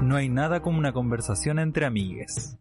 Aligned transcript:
No 0.00 0.16
hay 0.16 0.28
nada 0.28 0.62
como 0.62 0.78
una 0.78 0.92
conversación 0.92 1.58
entre 1.58 1.84
amigues. 1.84 2.56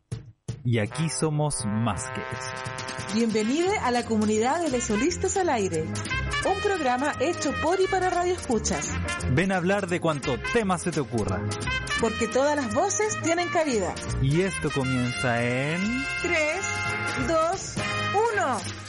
Y 0.65 0.79
aquí 0.79 1.07
somos 1.07 1.65
más 1.65 2.09
que 2.09 2.19
eso. 2.19 3.13
Bienvenido 3.13 3.69
a 3.83 3.91
la 3.91 4.03
comunidad 4.05 4.61
de 4.61 4.71
Lesolistas 4.71 5.37
al 5.37 5.49
Aire, 5.49 5.83
un 5.83 6.61
programa 6.61 7.13
hecho 7.19 7.53
por 7.61 7.79
y 7.79 7.85
para 7.87 8.09
Radio 8.09 8.33
Escuchas. 8.33 8.91
Ven 9.33 9.51
a 9.51 9.57
hablar 9.57 9.87
de 9.87 10.01
cuanto 10.01 10.35
tema 10.51 10.79
se 10.79 10.91
te 10.91 10.99
ocurra. 10.99 11.39
Porque 12.01 12.27
todas 12.27 12.55
las 12.55 12.73
voces 12.73 13.15
tienen 13.21 13.47
cabida. 13.49 13.93
Y 14.21 14.41
esto 14.41 14.69
comienza 14.71 15.41
en... 15.43 15.79
3, 16.23 16.37
2, 17.27 17.75
1. 18.33 18.86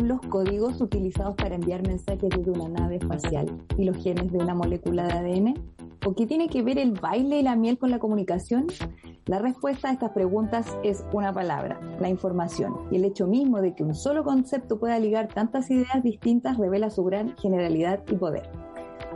Los 0.00 0.20
códigos 0.22 0.80
utilizados 0.80 1.34
para 1.34 1.54
enviar 1.54 1.86
mensajes 1.86 2.30
desde 2.30 2.50
una 2.50 2.68
nave 2.68 2.96
espacial 2.96 3.46
y 3.76 3.84
los 3.84 3.96
genes 3.96 4.32
de 4.32 4.38
una 4.38 4.54
molécula 4.54 5.06
de 5.06 5.12
ADN? 5.12 5.54
¿O 6.04 6.14
qué 6.14 6.26
tiene 6.26 6.48
que 6.48 6.62
ver 6.62 6.78
el 6.78 6.92
baile 6.92 7.40
y 7.40 7.42
la 7.42 7.54
miel 7.54 7.78
con 7.78 7.90
la 7.90 7.98
comunicación? 7.98 8.66
La 9.26 9.38
respuesta 9.38 9.88
a 9.88 9.92
estas 9.92 10.10
preguntas 10.10 10.66
es 10.82 11.04
una 11.12 11.32
palabra, 11.32 11.80
la 12.00 12.08
información. 12.08 12.74
Y 12.90 12.96
el 12.96 13.04
hecho 13.04 13.28
mismo 13.28 13.60
de 13.60 13.74
que 13.74 13.84
un 13.84 13.94
solo 13.94 14.24
concepto 14.24 14.80
pueda 14.80 14.98
ligar 14.98 15.28
tantas 15.28 15.70
ideas 15.70 16.02
distintas 16.02 16.58
revela 16.58 16.90
su 16.90 17.04
gran 17.04 17.36
generalidad 17.36 18.02
y 18.10 18.16
poder. 18.16 18.50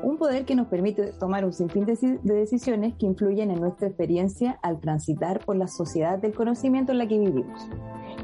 Un 0.03 0.19
poder 0.19 0.45
que 0.45 0.55
nos 0.55 0.69
permite 0.69 1.13
tomar 1.13 1.45
un 1.45 1.53
sinfín 1.53 1.85
de 1.85 2.35
decisiones 2.35 2.95
que 2.95 3.07
influyen 3.07 3.51
en 3.51 3.61
nuestra 3.61 3.89
experiencia 3.89 4.59
al 4.63 4.81
transitar 4.81 5.45
por 5.45 5.57
la 5.57 5.67
sociedad 5.67 6.19
del 6.19 6.35
conocimiento 6.35 6.93
en 6.93 6.99
la 6.99 7.09
que 7.09 7.19
vivimos. 7.19 7.69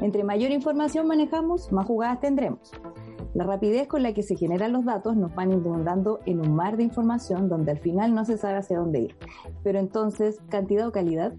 Entre 0.01 0.23
mayor 0.23 0.51
información 0.51 1.07
manejamos, 1.07 1.71
más 1.71 1.85
jugadas 1.85 2.19
tendremos. 2.19 2.71
La 3.33 3.45
rapidez 3.45 3.87
con 3.87 4.03
la 4.03 4.13
que 4.13 4.21
se 4.21 4.35
generan 4.35 4.73
los 4.73 4.85
datos 4.85 5.15
nos 5.15 5.33
van 5.33 5.51
inundando 5.51 6.19
en 6.25 6.39
un 6.39 6.55
mar 6.55 6.77
de 6.77 6.83
información 6.83 7.49
donde 7.49 7.71
al 7.71 7.79
final 7.79 8.13
no 8.13 8.25
se 8.25 8.37
sabe 8.37 8.57
hacia 8.57 8.77
dónde 8.77 8.99
ir. 8.99 9.15
Pero 9.63 9.79
entonces, 9.79 10.39
¿cantidad 10.49 10.87
o 10.87 10.91
calidad? 10.91 11.33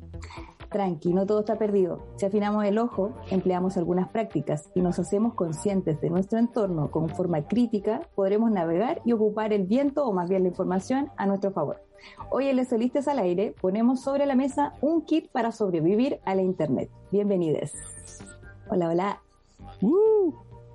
Tranqui, 0.75 1.15
no 1.15 1.25
todo 1.25 1.39
está 1.39 1.57
perdido. 1.57 2.05
Si 2.17 2.27
afinamos 2.27 2.65
el 2.65 2.79
ojo, 2.79 3.13
empleamos 3.31 3.77
algunas 3.77 4.09
prácticas 4.09 4.73
y 4.75 4.81
nos 4.81 4.99
hacemos 4.99 5.35
conscientes 5.35 6.01
de 6.01 6.11
nuestro 6.11 6.41
entorno 6.41 6.91
con 6.91 7.09
forma 7.09 7.47
crítica, 7.47 8.03
podremos 8.17 8.51
navegar 8.51 9.01
y 9.05 9.13
ocupar 9.13 9.53
el 9.53 9.67
viento 9.67 10.05
o 10.05 10.13
más 10.13 10.29
bien 10.29 10.43
la 10.43 10.49
información 10.49 11.13
a 11.17 11.27
nuestro 11.27 11.53
favor. 11.53 11.81
Hoy 12.29 12.49
en 12.49 12.57
Les 12.57 12.71
Solistas 12.71 13.07
al 13.07 13.21
Aire 13.21 13.55
ponemos 13.61 14.03
sobre 14.03 14.27
la 14.27 14.35
mesa 14.35 14.73
un 14.81 15.03
kit 15.03 15.29
para 15.31 15.53
sobrevivir 15.53 16.19
a 16.25 16.35
la 16.35 16.43
Internet. 16.43 16.91
Bienvenidos. 17.13 17.71
Hola, 18.69 18.89
hola. 18.89 19.23
Uh, 19.81 20.33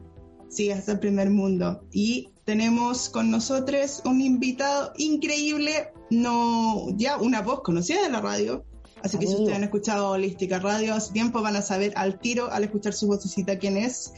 Sí, 0.49 0.71
hasta 0.71 0.93
el 0.93 0.99
primer 0.99 1.31
mundo. 1.31 1.81
Y 1.93 2.31
tenemos 2.45 3.09
con 3.09 3.31
nosotros 3.31 4.03
un 4.05 4.21
invitado 4.21 4.93
increíble, 4.97 5.93
no, 6.11 6.87
ya 6.97 7.19
una 7.19 7.43
voz 7.43 7.61
conocida 7.63 8.03
de 8.03 8.11
la 8.11 8.21
radio. 8.21 8.65
Así 9.03 9.19
que 9.19 9.27
si 9.27 9.35
ustedes 9.35 9.55
han 9.55 9.65
escuchado 9.65 10.11
Holística 10.11 10.59
Radio 10.59 10.95
hace 10.95 11.13
tiempo, 11.13 11.43
van 11.43 11.55
a 11.57 11.63
saber 11.63 11.93
al 11.97 12.19
tiro 12.19 12.51
al 12.51 12.65
escuchar 12.65 12.93
su 12.93 13.07
vocecita 13.07 13.59
quién 13.59 13.77
es. 13.77 14.13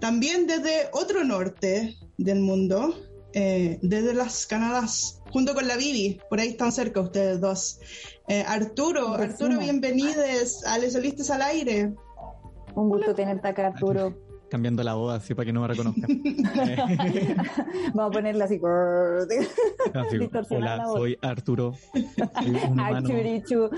También 0.00 0.46
desde 0.46 0.88
otro 0.92 1.24
norte 1.24 1.96
del 2.16 2.40
mundo, 2.40 2.94
eh, 3.32 3.78
desde 3.82 4.14
las 4.14 4.46
Canadas, 4.46 5.20
junto 5.30 5.54
con 5.54 5.66
la 5.66 5.76
Vivi, 5.76 6.20
por 6.30 6.40
ahí 6.40 6.48
están 6.48 6.72
cerca 6.72 7.00
ustedes 7.00 7.40
dos. 7.40 7.80
Eh, 8.28 8.44
Arturo, 8.46 9.14
Arturo, 9.14 9.58
bienvenidos 9.58 10.64
a 10.64 10.78
Les 10.78 10.92
Solistas 10.92 11.30
al 11.30 11.42
Aire. 11.42 11.92
Un 12.74 12.88
gusto 12.88 13.14
tenerte 13.14 13.48
acá, 13.48 13.66
Arturo. 13.66 14.23
Cambiando 14.54 14.84
la 14.84 14.94
voz 14.94 15.12
así 15.20 15.34
para 15.34 15.46
que 15.46 15.52
no 15.52 15.62
me 15.62 15.66
reconozcan. 15.66 16.08
Vamos 17.92 18.10
a 18.10 18.10
ponerla 18.12 18.44
así. 18.44 18.60
Hola, 20.48 20.84
soy 20.84 21.18
Arturo. 21.22 21.74
Arturichu. 22.78 23.68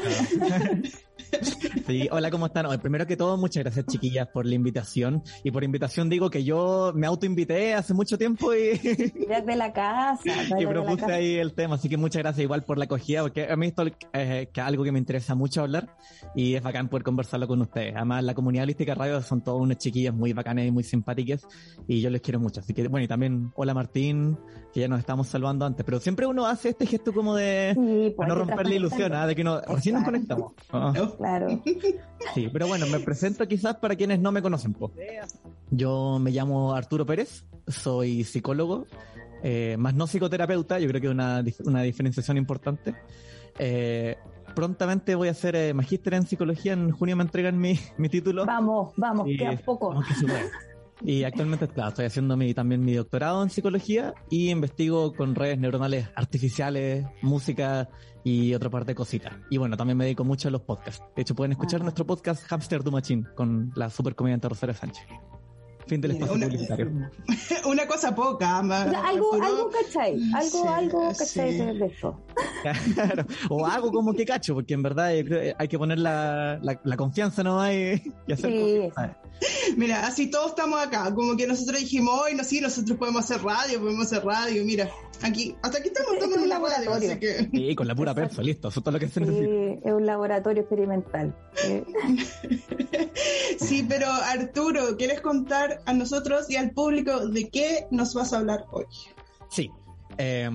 Sí, 1.87 2.09
hola, 2.11 2.33
¿cómo 2.33 2.47
están? 2.47 2.67
primero 2.81 3.07
que 3.07 3.17
todo, 3.17 3.37
muchas 3.37 3.63
gracias, 3.63 3.87
chiquillas, 3.87 4.27
por 4.29 4.45
la 4.45 4.57
invitación. 4.57 5.23
Y 5.45 5.53
por 5.53 5.63
invitación 5.63 6.09
digo 6.09 6.31
que 6.31 6.43
yo 6.43 6.93
me 6.97 7.07
autoinvité 7.07 7.75
hace 7.75 7.95
mucho 7.95 8.19
tiempo 8.19 8.53
y. 8.55 8.77
Desde 9.29 9.55
la 9.55 9.73
casa. 9.73 10.33
y 10.59 10.67
propuse 10.67 11.13
ahí 11.13 11.37
el 11.37 11.55
tema, 11.55 11.77
así 11.77 11.89
que 11.89 11.97
muchas 11.97 12.23
gracias 12.23 12.43
igual 12.43 12.65
por 12.65 12.79
la 12.79 12.87
acogida, 12.87 13.23
porque 13.23 13.49
a 13.49 13.57
mí 13.57 13.69
esto 13.69 13.85
es 14.13 14.49
algo 14.57 14.83
que 14.83 14.91
me 14.91 14.99
interesa 14.99 15.37
mucho 15.37 15.63
hablar 15.63 15.97
y 16.35 16.55
es 16.55 16.63
bacán 16.63 16.89
poder 16.89 17.05
conversarlo 17.05 17.47
con 17.47 17.63
ustedes. 17.63 17.95
Además, 17.95 18.25
la 18.25 18.35
comunidad 18.35 18.65
holística 18.65 18.95
radio 18.95 19.23
son 19.23 19.43
todas 19.43 19.61
unas 19.61 19.79
chiquillas 19.79 20.15
muy 20.15 20.33
bacanas 20.33 20.67
y 20.67 20.73
muy 20.73 20.83
simpáticas 20.83 21.47
y 21.87 22.01
yo 22.01 22.11
les 22.11 22.21
quiero 22.21 22.41
mucho. 22.41 22.61
Así 22.61 22.75
que, 22.75 22.89
bueno, 22.89 23.05
y 23.05 23.09
también, 23.09 23.53
hola 23.55 23.75
Martín, 23.75 24.37
que 24.77 24.83
ya 24.83 24.89
nos 24.89 24.99
estamos 24.99 25.27
salvando 25.27 25.65
antes, 25.65 25.87
pero 25.87 25.99
siempre 26.01 26.27
uno 26.27 26.47
hace 26.47 26.69
este 26.69 26.85
gesto 26.85 27.15
como 27.15 27.35
de 27.35 27.75
no 28.19 28.35
romper 28.35 28.69
la 28.69 28.75
ilusión, 28.75 29.15
¿ah? 29.15 29.27
de 29.27 29.35
que 29.35 29.43
no, 29.43 29.59
recién 29.63 29.95
nos 29.95 30.05
conectamos. 30.05 30.53
Ah. 30.71 30.93
Claro. 31.17 31.49
Sí, 32.35 32.49
pero 32.53 32.67
bueno, 32.67 32.87
me 32.87 32.99
presento 33.01 33.47
quizás 33.47 33.77
para 33.77 33.95
quienes 33.95 34.19
no 34.19 34.33
me 34.33 34.43
conocen. 34.43 34.77
Yo 35.71 36.19
me 36.21 36.31
llamo 36.31 36.75
Arturo 36.75 37.07
Pérez, 37.07 37.47
soy 37.67 38.25
psicólogo, 38.25 38.87
eh, 39.43 39.77
más 39.79 39.95
no 39.95 40.07
psicoterapeuta, 40.07 40.79
yo 40.79 40.89
creo 40.89 41.01
que 41.01 41.07
es 41.07 41.13
una, 41.13 41.43
una 41.65 41.83
diferenciación 41.83 42.37
importante. 42.37 42.95
Eh, 43.59 44.19
prontamente 44.55 45.15
voy 45.15 45.29
a 45.29 45.35
ser 45.35 45.57
eh, 45.57 45.73
magíster 45.73 46.13
en 46.15 46.27
psicología, 46.27 46.75
en 46.75 46.91
junio 46.91 47.17
me 47.17 47.23
entregan 47.23 47.59
mi, 47.59 47.79
mi 47.97 48.11
título. 48.11 48.45
Vamos, 48.45 48.93
vamos, 48.97 49.27
y, 49.27 49.39
queda 49.39 49.57
poco. 49.65 49.95
Y 51.03 51.25
actualmente, 51.25 51.69
claro, 51.69 51.91
estoy 51.91 52.07
haciendo 52.07 52.37
mi, 52.37 52.55
también 52.55 52.85
mi 52.85 52.95
doctorado 52.95 53.43
en 53.43 53.51
psicología 53.51 54.15
y 54.31 54.51
investigo 54.51 55.13
con 55.15 55.35
redes 55.35 55.59
neuronales 55.59 56.09
artificiales, 56.15 57.07
música 57.23 57.89
y 58.25 58.55
otra 58.55 58.71
parte 58.71 58.93
de 58.93 58.95
cositas. 58.95 59.35
Y 59.51 59.59
bueno, 59.59 59.77
también 59.77 59.99
me 59.99 60.05
dedico 60.05 60.25
mucho 60.25 60.49
a 60.49 60.51
los 60.51 60.63
podcasts. 60.63 61.05
De 61.15 61.23
hecho, 61.23 61.35
pueden 61.35 61.53
escuchar 61.53 61.81
ah. 61.81 61.85
nuestro 61.85 62.07
podcast 62.07 62.45
Hamster 62.45 62.83
Du 62.83 62.91
Machine 62.91 63.25
con 63.35 63.73
la 63.77 63.91
super 63.91 64.15
comediante 64.15 64.49
Rosario 64.49 64.75
Sánchez. 64.75 65.07
Fin 65.87 66.01
del 66.01 66.13
espacio 66.13 66.35
una, 66.35 66.47
publicitario. 66.47 66.91
Una 67.67 67.87
cosa 67.87 68.13
poca. 68.13 68.59
algo, 68.59 69.35
algo, 69.35 69.71
¿cachai? 69.71 70.21
Algo, 70.35 70.69
algo, 70.69 71.13
¿cachai? 71.17 71.57
De 71.57 71.87
esto. 71.87 72.21
O 73.51 73.65
hago 73.65 73.93
como 73.93 74.13
que 74.13 74.25
cacho, 74.25 74.55
porque 74.55 74.75
en 74.75 74.83
verdad 74.83 75.15
eh, 75.15 75.55
hay 75.57 75.69
que 75.69 75.79
poner 75.79 76.01
la, 76.01 76.59
la, 76.61 76.97
confianza 76.97 77.45
no 77.45 77.61
hay 77.61 78.03
y 78.27 78.33
hacer 78.33 78.51
sí, 78.51 78.91
Mira, 79.77 80.07
así 80.07 80.31
todos 80.31 80.51
estamos 80.51 80.81
acá, 80.81 81.13
como 81.15 81.37
que 81.37 81.47
nosotros 81.47 81.81
dijimos, 81.81 82.21
hoy 82.21 82.35
no, 82.35 82.45
sí, 82.45 82.61
nosotros 82.61 82.99
podemos 82.99 83.25
hacer 83.25 83.43
radio, 83.43 83.81
podemos 83.81 84.07
hacer 84.07 84.25
radio, 84.25 84.65
mira, 84.65 84.91
aquí, 85.23 85.55
hasta 85.63 85.79
aquí 85.79 85.89
estamos, 85.89 86.15
estamos 86.15 86.37
en 86.37 86.43
un 86.43 86.49
laboratorio. 86.49 87.11
Así 87.11 87.21
que... 87.21 87.49
Sí, 87.51 87.75
con 87.75 87.87
la 87.87 87.95
pura 87.95 88.15
persa, 88.15 88.43
listo, 88.43 88.69
eso 88.69 88.81
es 88.81 88.85
todo 88.85 88.93
lo 88.93 88.99
que 88.99 89.09
se 89.09 89.21
necesita. 89.21 89.47
Sí, 89.47 89.79
es 89.85 89.93
un 89.93 90.07
laboratorio 90.07 90.63
experimental. 90.63 91.37
sí, 93.59 93.85
pero 93.89 94.11
Arturo, 94.11 94.97
¿quieres 94.97 95.21
contar 95.21 95.81
a 95.85 95.93
nosotros 95.93 96.51
y 96.51 96.57
al 96.57 96.71
público 96.71 97.29
de 97.29 97.51
qué 97.51 97.87
nos 97.91 98.15
vas 98.15 98.33
a 98.33 98.39
hablar 98.39 98.65
hoy? 98.71 98.87
Sí, 99.51 99.71
eh, 100.19 100.49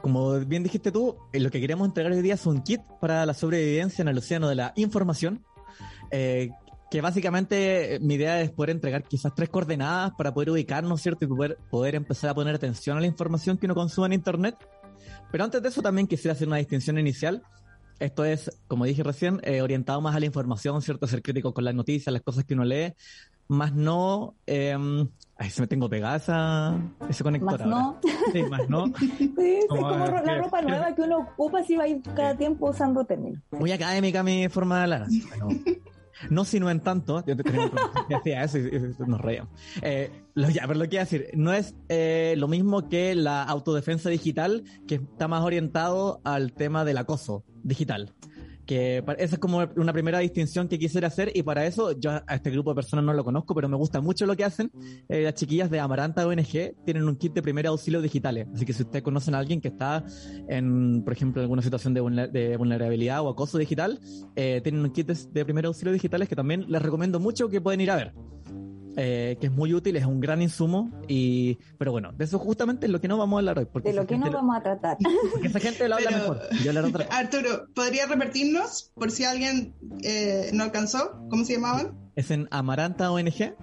como 0.00 0.38
bien 0.40 0.62
dijiste 0.62 0.92
tú, 0.92 1.16
eh, 1.32 1.40
lo 1.40 1.50
que 1.50 1.60
queremos 1.60 1.86
entregar 1.86 2.12
hoy 2.12 2.22
día 2.22 2.34
es 2.34 2.46
un 2.46 2.62
kit 2.62 2.80
para 3.00 3.26
la 3.26 3.34
sobrevivencia 3.34 4.02
en 4.02 4.08
el 4.08 4.18
océano 4.18 4.48
de 4.48 4.54
la 4.54 4.72
información. 4.76 5.44
Eh, 6.10 6.50
que 6.90 7.00
básicamente 7.00 7.94
eh, 7.94 8.00
mi 8.00 8.14
idea 8.14 8.40
es 8.40 8.50
poder 8.50 8.70
entregar 8.70 9.04
quizás 9.04 9.34
tres 9.34 9.48
coordenadas 9.48 10.12
para 10.16 10.34
poder 10.34 10.50
ubicarnos, 10.50 11.00
¿cierto? 11.00 11.24
Y 11.24 11.28
poder, 11.28 11.58
poder 11.70 11.94
empezar 11.94 12.30
a 12.30 12.34
poner 12.34 12.54
atención 12.54 12.96
a 12.96 13.00
la 13.00 13.06
información 13.06 13.56
que 13.56 13.66
uno 13.66 13.74
consume 13.74 14.08
en 14.08 14.12
Internet. 14.14 14.56
Pero 15.30 15.44
antes 15.44 15.62
de 15.62 15.68
eso 15.68 15.82
también 15.82 16.06
quisiera 16.06 16.32
hacer 16.32 16.48
una 16.48 16.56
distinción 16.56 16.98
inicial. 16.98 17.42
Esto 18.00 18.24
es, 18.24 18.50
como 18.66 18.86
dije 18.86 19.02
recién, 19.02 19.40
orientado 19.62 20.00
más 20.00 20.16
a 20.16 20.20
la 20.20 20.26
información, 20.26 20.80
¿cierto? 20.80 21.06
Ser 21.06 21.22
crítico 21.22 21.52
con 21.52 21.64
las 21.64 21.74
noticias, 21.74 22.12
las 22.12 22.22
cosas 22.22 22.44
que 22.44 22.54
uno 22.54 22.64
lee, 22.64 22.94
más 23.50 23.74
no. 23.74 24.34
Eh, 24.46 24.76
ay, 25.36 25.50
se 25.50 25.60
me 25.60 25.66
tengo 25.66 25.88
pegada 25.88 26.16
esa, 26.16 26.78
ese 27.08 27.24
conector. 27.24 27.58
Más 27.58 27.66
no. 27.66 28.00
Sí, 28.32 28.42
más 28.44 28.68
no. 28.68 28.84
Sí, 29.18 29.34
es 29.36 29.66
como 29.66 29.90
la 29.90 30.38
ropa 30.38 30.62
nueva 30.62 30.94
que 30.94 31.02
uno 31.02 31.18
ocupa 31.18 31.62
si 31.64 31.76
va 31.76 31.84
a 31.84 31.88
ir 31.88 32.00
cada 32.14 32.36
tiempo 32.36 32.70
usando 32.70 33.04
términos. 33.04 33.42
Muy 33.50 33.72
académica 33.72 34.22
mi 34.22 34.48
forma 34.48 34.76
de 34.76 34.82
hablar. 34.82 35.06
No, 36.28 36.44
sino 36.44 36.70
en 36.70 36.80
tanto, 36.80 37.24
yo 37.26 37.36
te 37.36 37.42
decía 38.08 38.44
eso 38.44 38.58
y, 38.58 38.94
nos 39.06 39.20
reíamos. 39.20 39.52
Eh, 39.82 40.10
lo, 40.34 40.48
ya, 40.50 40.62
pero 40.66 40.74
lo 40.74 40.84
que 40.84 40.90
quiero 40.90 41.04
decir, 41.04 41.28
no 41.34 41.52
es 41.52 41.74
eh, 41.88 42.34
lo 42.36 42.48
mismo 42.48 42.88
que 42.88 43.14
la 43.14 43.42
autodefensa 43.42 44.10
digital, 44.10 44.64
que 44.86 44.96
está 44.96 45.28
más 45.28 45.42
orientado 45.42 46.20
al 46.24 46.52
tema 46.52 46.84
del 46.84 46.98
acoso 46.98 47.44
digital 47.62 48.14
que 48.70 49.02
esa 49.18 49.34
es 49.34 49.38
como 49.40 49.68
una 49.74 49.92
primera 49.92 50.20
distinción 50.20 50.68
que 50.68 50.78
quisiera 50.78 51.08
hacer 51.08 51.32
y 51.34 51.42
para 51.42 51.66
eso 51.66 51.90
yo 51.98 52.12
a 52.12 52.34
este 52.36 52.52
grupo 52.52 52.70
de 52.70 52.76
personas 52.76 53.04
no 53.04 53.12
lo 53.12 53.24
conozco, 53.24 53.52
pero 53.52 53.68
me 53.68 53.76
gusta 53.76 54.00
mucho 54.00 54.26
lo 54.26 54.36
que 54.36 54.44
hacen. 54.44 54.70
Eh, 55.08 55.22
las 55.22 55.34
chiquillas 55.34 55.72
de 55.72 55.80
Amaranta 55.80 56.24
ONG 56.24 56.76
tienen 56.84 57.08
un 57.08 57.16
kit 57.16 57.32
de 57.32 57.42
primer 57.42 57.66
auxilio 57.66 58.00
digitales, 58.00 58.46
así 58.54 58.64
que 58.64 58.72
si 58.72 58.84
ustedes 58.84 59.02
conocen 59.02 59.34
a 59.34 59.38
alguien 59.38 59.60
que 59.60 59.66
está 59.66 60.04
en, 60.48 61.02
por 61.02 61.12
ejemplo, 61.12 61.42
en 61.42 61.46
alguna 61.46 61.62
situación 61.62 61.94
de, 61.94 62.00
vulnerabilidad 62.56 63.22
o 63.22 63.30
acoso 63.30 63.58
digital, 63.58 63.98
eh, 64.36 64.60
tienen 64.62 64.82
un 64.82 64.92
kit 64.92 65.08
de, 65.08 65.18
de 65.32 65.44
primer 65.44 65.66
auxilio 65.66 65.92
digitales 65.92 66.28
que 66.28 66.36
también 66.36 66.66
les 66.68 66.80
recomiendo 66.80 67.18
mucho 67.18 67.48
que 67.48 67.60
pueden 67.60 67.80
ir 67.80 67.90
a 67.90 67.96
ver. 67.96 68.14
Eh, 68.96 69.36
que 69.40 69.46
es 69.46 69.52
muy 69.52 69.72
útil, 69.72 69.96
es 69.96 70.04
un 70.04 70.20
gran 70.20 70.42
insumo, 70.42 70.90
y 71.06 71.58
pero 71.78 71.92
bueno, 71.92 72.12
de 72.12 72.24
eso 72.24 72.38
justamente 72.38 72.86
es 72.86 72.92
lo 72.92 73.00
que 73.00 73.08
no 73.08 73.16
vamos 73.16 73.36
a 73.36 73.38
hablar 73.38 73.58
hoy. 73.58 73.66
Porque 73.66 73.90
de 73.90 73.94
lo 73.94 74.06
que 74.06 74.18
no 74.18 74.30
vamos 74.30 74.56
a 74.56 74.62
tratar. 74.62 74.98
Porque 75.32 75.46
esa 75.46 75.60
gente 75.60 75.88
lo 75.88 75.96
habla 75.96 76.10
mejor. 76.10 76.40
Arturo, 77.10 77.66
¿podría 77.74 78.06
repetirnos 78.06 78.90
por 78.94 79.10
si 79.10 79.24
alguien 79.24 79.74
eh, 80.02 80.50
no 80.52 80.64
alcanzó? 80.64 81.12
¿Cómo 81.30 81.44
se 81.44 81.54
llamaban? 81.54 81.96
Es 82.16 82.30
en 82.30 82.48
Amaranta 82.50 83.10
ONG 83.12 83.54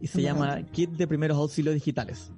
y 0.00 0.06
se 0.06 0.22
llama 0.22 0.62
Kit 0.72 0.90
de 0.90 1.06
Primeros 1.06 1.36
Auxilios 1.38 1.74
Digitales. 1.74 2.32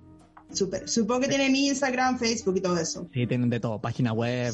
Súper. 0.53 0.89
Supongo 0.89 1.21
que 1.23 1.29
tienen 1.29 1.55
Instagram, 1.55 2.19
Facebook 2.19 2.57
y 2.57 2.61
todo 2.61 2.79
eso. 2.79 3.07
Sí, 3.13 3.27
tienen 3.27 3.51
de 3.51 3.61
todo, 3.61 3.81
página 3.81 4.13
web, 4.13 4.53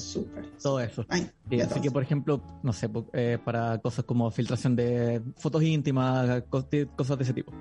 todo 0.62 0.80
eso. 0.80 1.06
así 1.08 1.80
que, 1.80 1.90
por 1.90 2.02
ejemplo, 2.02 2.42
no 2.62 2.72
sé, 2.72 2.90
eh, 3.12 3.38
para 3.44 3.78
cosas 3.78 4.04
como 4.04 4.30
filtración 4.30 4.74
de 4.76 5.22
fotos 5.36 5.62
íntimas, 5.62 6.42
cosas 6.50 7.18
de 7.18 7.24
ese 7.24 7.32
tipo. 7.32 7.52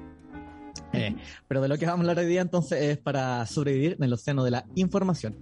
Eh, 0.93 1.15
pero 1.47 1.61
de 1.61 1.67
lo 1.67 1.77
que 1.77 1.85
vamos 1.85 1.99
a 1.99 2.11
hablar 2.11 2.23
hoy 2.23 2.29
día 2.29 2.41
entonces 2.41 2.79
es 2.81 2.97
para 2.99 3.45
sobrevivir 3.47 3.93
en 3.93 4.03
el 4.03 4.13
océano 4.13 4.43
de 4.43 4.51
la 4.51 4.65
información. 4.75 5.35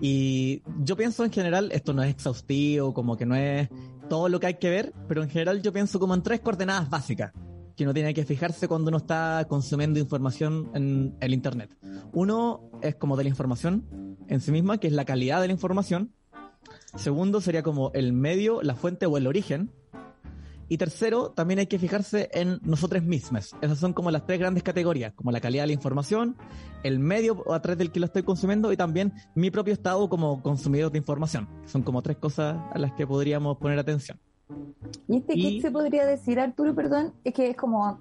Y 0.00 0.62
yo 0.82 0.96
pienso 0.96 1.24
en 1.24 1.32
general, 1.32 1.70
esto 1.72 1.92
no 1.92 2.02
es 2.02 2.10
exhaustivo, 2.10 2.94
como 2.94 3.16
que 3.16 3.26
no 3.26 3.34
es 3.34 3.68
todo 4.08 4.28
lo 4.28 4.40
que 4.40 4.46
hay 4.46 4.54
que 4.54 4.70
ver, 4.70 4.94
pero 5.06 5.22
en 5.22 5.30
general 5.30 5.62
yo 5.62 5.72
pienso 5.72 5.98
como 5.98 6.14
en 6.14 6.22
tres 6.22 6.40
coordenadas 6.40 6.88
básicas 6.88 7.32
que 7.78 7.84
uno 7.84 7.94
tiene 7.94 8.12
que 8.12 8.24
fijarse 8.24 8.66
cuando 8.66 8.88
uno 8.88 8.96
está 8.96 9.46
consumiendo 9.48 10.00
información 10.00 10.68
en 10.74 11.16
el 11.20 11.32
Internet. 11.32 11.76
Uno 12.12 12.72
es 12.82 12.96
como 12.96 13.16
de 13.16 13.22
la 13.22 13.30
información 13.30 14.16
en 14.26 14.40
sí 14.40 14.50
misma, 14.50 14.78
que 14.78 14.88
es 14.88 14.92
la 14.92 15.04
calidad 15.04 15.40
de 15.40 15.46
la 15.46 15.52
información. 15.52 16.12
Segundo 16.96 17.40
sería 17.40 17.62
como 17.62 17.92
el 17.94 18.12
medio, 18.12 18.62
la 18.62 18.74
fuente 18.74 19.06
o 19.06 19.16
el 19.16 19.28
origen. 19.28 19.70
Y 20.68 20.76
tercero, 20.76 21.30
también 21.30 21.60
hay 21.60 21.68
que 21.68 21.78
fijarse 21.78 22.28
en 22.32 22.58
nosotros 22.62 23.04
mismos. 23.04 23.54
Esas 23.62 23.78
son 23.78 23.92
como 23.92 24.10
las 24.10 24.26
tres 24.26 24.40
grandes 24.40 24.64
categorías, 24.64 25.14
como 25.14 25.30
la 25.30 25.40
calidad 25.40 25.62
de 25.62 25.68
la 25.68 25.72
información, 25.74 26.36
el 26.82 26.98
medio 26.98 27.44
a 27.52 27.62
través 27.62 27.78
del 27.78 27.92
que 27.92 28.00
lo 28.00 28.06
estoy 28.06 28.24
consumiendo 28.24 28.72
y 28.72 28.76
también 28.76 29.12
mi 29.36 29.52
propio 29.52 29.72
estado 29.72 30.08
como 30.08 30.42
consumidor 30.42 30.90
de 30.90 30.98
información. 30.98 31.48
Son 31.64 31.82
como 31.82 32.02
tres 32.02 32.16
cosas 32.16 32.58
a 32.72 32.78
las 32.80 32.92
que 32.94 33.06
podríamos 33.06 33.56
poner 33.58 33.78
atención. 33.78 34.18
Y 35.06 35.18
este 35.18 35.34
kit 35.34 35.62
se 35.62 35.70
podría 35.70 36.06
decir, 36.06 36.40
Arturo, 36.40 36.74
perdón, 36.74 37.12
es 37.24 37.34
que 37.34 37.50
es 37.50 37.56
como 37.56 38.00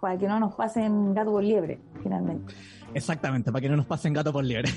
para 0.00 0.18
que 0.18 0.28
no 0.28 0.38
nos 0.38 0.54
pasen 0.54 1.14
gato 1.14 1.32
por 1.32 1.42
liebre, 1.42 1.80
finalmente. 2.02 2.54
Exactamente, 2.94 3.50
para 3.52 3.62
que 3.62 3.68
no 3.68 3.76
nos 3.76 3.86
pasen 3.86 4.12
gato 4.12 4.32
por 4.32 4.44
liebre. 4.44 4.70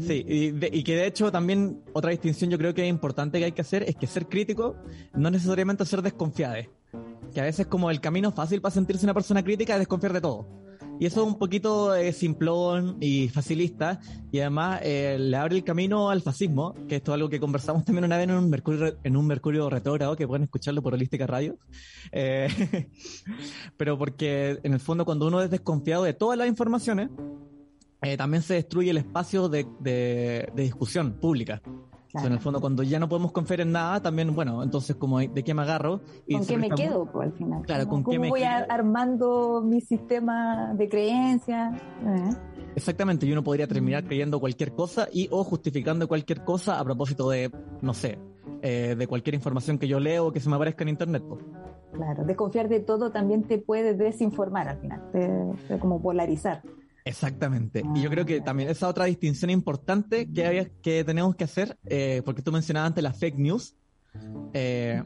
sí, 0.00 0.24
y, 0.26 0.82
que 0.82 0.96
de 0.96 1.06
hecho 1.06 1.30
también 1.30 1.82
otra 1.92 2.10
distinción 2.10 2.50
yo 2.50 2.58
creo 2.58 2.74
que 2.74 2.82
es 2.82 2.90
importante 2.90 3.38
que 3.38 3.46
hay 3.46 3.52
que 3.52 3.62
hacer 3.62 3.84
es 3.84 3.96
que 3.96 4.06
ser 4.06 4.26
crítico 4.26 4.76
no 5.14 5.30
necesariamente 5.30 5.84
ser 5.84 6.02
desconfiado. 6.02 6.56
Que 7.32 7.40
a 7.40 7.44
veces 7.44 7.66
como 7.66 7.90
el 7.90 8.00
camino 8.00 8.32
fácil 8.32 8.60
para 8.60 8.72
sentirse 8.72 9.06
una 9.06 9.14
persona 9.14 9.42
crítica 9.42 9.74
es 9.74 9.80
desconfiar 9.80 10.12
de 10.12 10.20
todo. 10.20 10.46
Y 11.00 11.06
eso 11.06 11.22
es 11.22 11.28
un 11.28 11.38
poquito 11.38 11.94
eh, 11.94 12.12
simplón 12.12 12.98
y 13.00 13.30
facilista, 13.30 14.00
y 14.30 14.40
además 14.40 14.80
eh, 14.84 15.16
le 15.18 15.34
abre 15.34 15.56
el 15.56 15.64
camino 15.64 16.10
al 16.10 16.20
fascismo, 16.20 16.74
que 16.86 16.96
esto 16.96 17.12
es 17.12 17.14
algo 17.14 17.30
que 17.30 17.40
conversamos 17.40 17.86
también 17.86 18.04
una 18.04 18.18
vez 18.18 18.28
en 18.28 18.34
un 18.34 18.50
Mercurio, 18.50 18.98
en 19.02 19.16
un 19.16 19.26
Mercurio 19.26 19.70
retrógrado, 19.70 20.14
que 20.14 20.28
pueden 20.28 20.42
escucharlo 20.42 20.82
por 20.82 20.92
Holística 20.92 21.26
Radio. 21.26 21.56
Eh, 22.12 22.48
pero 23.78 23.96
porque 23.96 24.60
en 24.62 24.74
el 24.74 24.80
fondo 24.80 25.06
cuando 25.06 25.26
uno 25.26 25.40
es 25.40 25.48
desconfiado 25.48 26.04
de 26.04 26.12
todas 26.12 26.36
las 26.36 26.48
informaciones, 26.48 27.08
también 28.18 28.42
se 28.42 28.54
destruye 28.54 28.90
el 28.90 28.98
espacio 28.98 29.48
de, 29.48 29.66
de 29.80 30.52
discusión 30.54 31.14
pública 31.14 31.62
en 32.14 32.32
el 32.32 32.40
fondo, 32.40 32.60
cuando 32.60 32.82
ya 32.82 32.98
no 32.98 33.08
podemos 33.08 33.32
confiar 33.32 33.60
en 33.60 33.72
nada, 33.72 34.00
también, 34.00 34.34
bueno, 34.34 34.62
entonces, 34.62 34.96
como 34.96 35.18
¿de 35.18 35.42
qué 35.44 35.54
me 35.54 35.62
agarro? 35.62 36.00
Y 36.26 36.34
¿Con 36.34 36.46
qué 36.46 36.56
me 36.56 36.70
quedo, 36.70 37.06
pues, 37.06 37.28
al 37.28 37.32
final? 37.36 37.62
Claro, 37.62 37.88
¿con 37.88 38.02
¿Cómo 38.02 38.12
qué 38.12 38.18
me 38.18 38.28
voy 38.28 38.42
armando 38.42 39.62
mi 39.64 39.80
sistema 39.80 40.72
de 40.74 40.88
creencias? 40.88 41.74
Eh. 41.76 42.30
Exactamente, 42.74 43.26
y 43.26 43.32
uno 43.32 43.42
podría 43.42 43.66
terminar 43.66 44.04
creyendo 44.04 44.40
cualquier 44.40 44.72
cosa 44.72 45.08
y 45.12 45.28
o 45.30 45.44
justificando 45.44 46.06
cualquier 46.08 46.44
cosa 46.44 46.78
a 46.78 46.84
propósito 46.84 47.30
de, 47.30 47.50
no 47.80 47.94
sé, 47.94 48.18
eh, 48.62 48.94
de 48.96 49.06
cualquier 49.06 49.34
información 49.34 49.78
que 49.78 49.88
yo 49.88 50.00
leo 50.00 50.26
o 50.26 50.32
que 50.32 50.40
se 50.40 50.48
me 50.48 50.56
aparezca 50.56 50.82
en 50.82 50.88
internet. 50.90 51.22
Pues. 51.28 51.40
Claro, 51.92 52.24
desconfiar 52.24 52.68
de 52.68 52.80
todo 52.80 53.10
también 53.10 53.44
te 53.44 53.58
puede 53.58 53.94
desinformar 53.94 54.68
al 54.68 54.78
final, 54.78 55.02
te, 55.12 55.78
como 55.78 56.00
polarizar. 56.00 56.62
Exactamente. 57.04 57.82
Y 57.94 58.02
yo 58.02 58.10
creo 58.10 58.26
que 58.26 58.40
también 58.40 58.68
esa 58.68 58.88
otra 58.88 59.06
distinción 59.06 59.50
importante 59.50 60.30
que, 60.30 60.46
había, 60.46 60.68
que 60.82 61.04
tenemos 61.04 61.34
que 61.36 61.44
hacer, 61.44 61.78
eh, 61.86 62.22
porque 62.24 62.42
tú 62.42 62.52
mencionabas 62.52 62.88
antes 62.88 63.02
las 63.02 63.18
fake 63.18 63.38
news, 63.38 63.74
eh, 64.52 65.02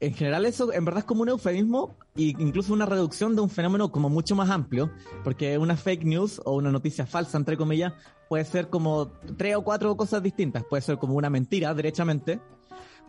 en 0.00 0.14
general 0.14 0.44
eso 0.44 0.72
en 0.72 0.84
verdad 0.84 1.00
es 1.00 1.04
como 1.04 1.22
un 1.22 1.30
eufemismo 1.30 1.96
e 2.16 2.34
incluso 2.38 2.74
una 2.74 2.84
reducción 2.84 3.34
de 3.34 3.40
un 3.40 3.48
fenómeno 3.48 3.90
como 3.90 4.10
mucho 4.10 4.36
más 4.36 4.50
amplio, 4.50 4.90
porque 5.22 5.56
una 5.56 5.76
fake 5.76 6.04
news 6.04 6.40
o 6.44 6.54
una 6.56 6.70
noticia 6.70 7.06
falsa, 7.06 7.38
entre 7.38 7.56
comillas, 7.56 7.92
puede 8.28 8.44
ser 8.44 8.68
como 8.68 9.12
tres 9.36 9.56
o 9.56 9.62
cuatro 9.62 9.96
cosas 9.96 10.22
distintas. 10.22 10.64
Puede 10.64 10.82
ser 10.82 10.98
como 10.98 11.14
una 11.14 11.30
mentira, 11.30 11.72
derechamente, 11.74 12.40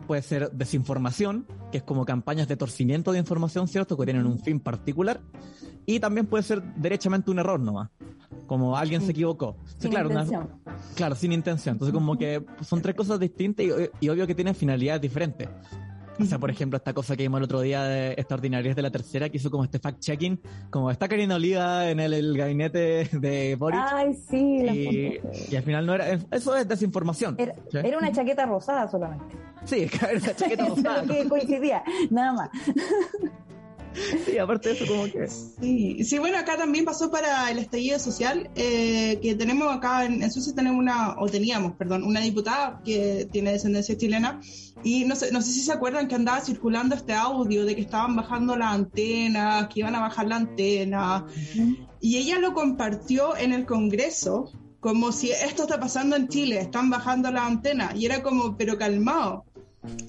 puede 0.06 0.22
ser 0.22 0.50
desinformación, 0.52 1.46
que 1.72 1.78
es 1.78 1.84
como 1.84 2.04
campañas 2.04 2.48
de 2.48 2.56
torcimiento 2.56 3.12
de 3.12 3.18
información, 3.18 3.68
¿cierto? 3.68 3.96
Que 3.96 4.04
tienen 4.04 4.26
un 4.26 4.38
fin 4.38 4.60
particular. 4.60 5.20
Y 5.84 6.00
también 6.00 6.26
puede 6.26 6.42
ser 6.42 6.62
derechamente 6.74 7.30
un 7.30 7.38
error 7.38 7.60
nomás, 7.60 7.90
como 8.46 8.76
alguien 8.76 9.02
se 9.02 9.12
equivocó. 9.12 9.56
Sin 9.78 9.90
claro, 9.90 10.08
intención. 10.08 10.48
claro, 10.96 11.14
sin 11.14 11.32
intención. 11.32 11.74
Entonces 11.74 11.94
como 11.94 12.18
que 12.18 12.44
son 12.62 12.82
tres 12.82 12.96
cosas 12.96 13.20
distintas 13.20 13.66
y, 14.00 14.08
obvio 14.08 14.26
que 14.26 14.34
tienen 14.34 14.54
finalidades 14.54 15.02
diferentes. 15.02 15.48
O 16.18 16.24
sea, 16.24 16.38
por 16.38 16.50
ejemplo, 16.50 16.76
esta 16.76 16.92
cosa 16.92 17.16
que 17.16 17.24
vimos 17.24 17.38
el 17.38 17.44
otro 17.44 17.60
día 17.60 17.84
de 17.84 18.12
Extraordinarias 18.12 18.74
de 18.76 18.82
la 18.82 18.90
Tercera, 18.90 19.28
que 19.28 19.36
hizo 19.36 19.50
como 19.50 19.64
este 19.64 19.80
fact-checking, 19.80 20.40
como 20.70 20.90
está 20.90 21.08
Karina 21.08 21.36
Oliva 21.36 21.90
en 21.90 22.00
el, 22.00 22.36
gabinete 22.36 23.08
de 23.12 23.56
Boris. 23.56 23.80
Ay, 23.92 24.14
sí. 24.14 24.36
Y, 24.36 25.20
y, 25.52 25.56
al 25.56 25.62
final 25.62 25.86
no 25.86 25.94
era... 25.94 26.18
Eso 26.30 26.56
es 26.56 26.66
desinformación. 26.66 27.36
Era, 27.38 27.54
era 27.72 27.98
una 27.98 28.12
chaqueta 28.12 28.46
rosada 28.46 28.88
solamente. 28.88 29.36
Sí, 29.64 29.86
era 30.08 30.18
una 30.18 30.34
chaqueta 30.34 30.64
rosada. 30.68 31.02
que 31.04 31.28
coincidía, 31.28 31.82
nada 32.10 32.32
más. 32.32 32.50
Sí, 34.24 34.38
aparte 34.38 34.70
de 34.70 34.74
eso, 34.74 34.86
como 34.86 35.04
que. 35.04 35.28
Sí, 35.28 36.04
sí, 36.04 36.18
bueno, 36.18 36.38
acá 36.38 36.56
también 36.56 36.84
pasó 36.84 37.10
para 37.10 37.50
el 37.50 37.58
estallido 37.58 37.98
social, 37.98 38.50
eh, 38.54 39.18
que 39.22 39.34
tenemos 39.34 39.74
acá 39.74 40.04
en, 40.04 40.22
en, 40.22 40.30
Suecia, 40.30 40.54
tenemos 40.54 40.78
una, 40.78 41.16
o 41.18 41.28
teníamos, 41.28 41.72
perdón, 41.72 42.02
una 42.04 42.20
diputada 42.20 42.80
que 42.84 43.28
tiene 43.30 43.52
descendencia 43.52 43.96
chilena, 43.96 44.40
y 44.82 45.04
no 45.04 45.16
sé, 45.16 45.32
no 45.32 45.40
sé 45.42 45.52
si 45.52 45.60
se 45.60 45.72
acuerdan 45.72 46.08
que 46.08 46.14
andaba 46.14 46.40
circulando 46.40 46.94
este 46.94 47.12
audio 47.12 47.64
de 47.64 47.74
que 47.74 47.82
estaban 47.82 48.16
bajando 48.16 48.56
la 48.56 48.70
antena, 48.70 49.68
que 49.72 49.80
iban 49.80 49.94
a 49.94 50.00
bajar 50.00 50.26
la 50.26 50.36
antena, 50.36 51.26
y 52.00 52.16
ella 52.16 52.38
lo 52.38 52.52
compartió 52.52 53.36
en 53.36 53.52
el 53.52 53.66
Congreso 53.66 54.52
como 54.86 55.10
si 55.10 55.32
esto 55.32 55.62
está 55.62 55.80
pasando 55.80 56.14
en 56.14 56.28
Chile, 56.28 56.60
están 56.60 56.90
bajando 56.90 57.30
la 57.32 57.44
antena, 57.44 57.92
y 57.96 58.06
era 58.06 58.22
como, 58.22 58.56
pero 58.56 58.78
calmado. 58.78 59.44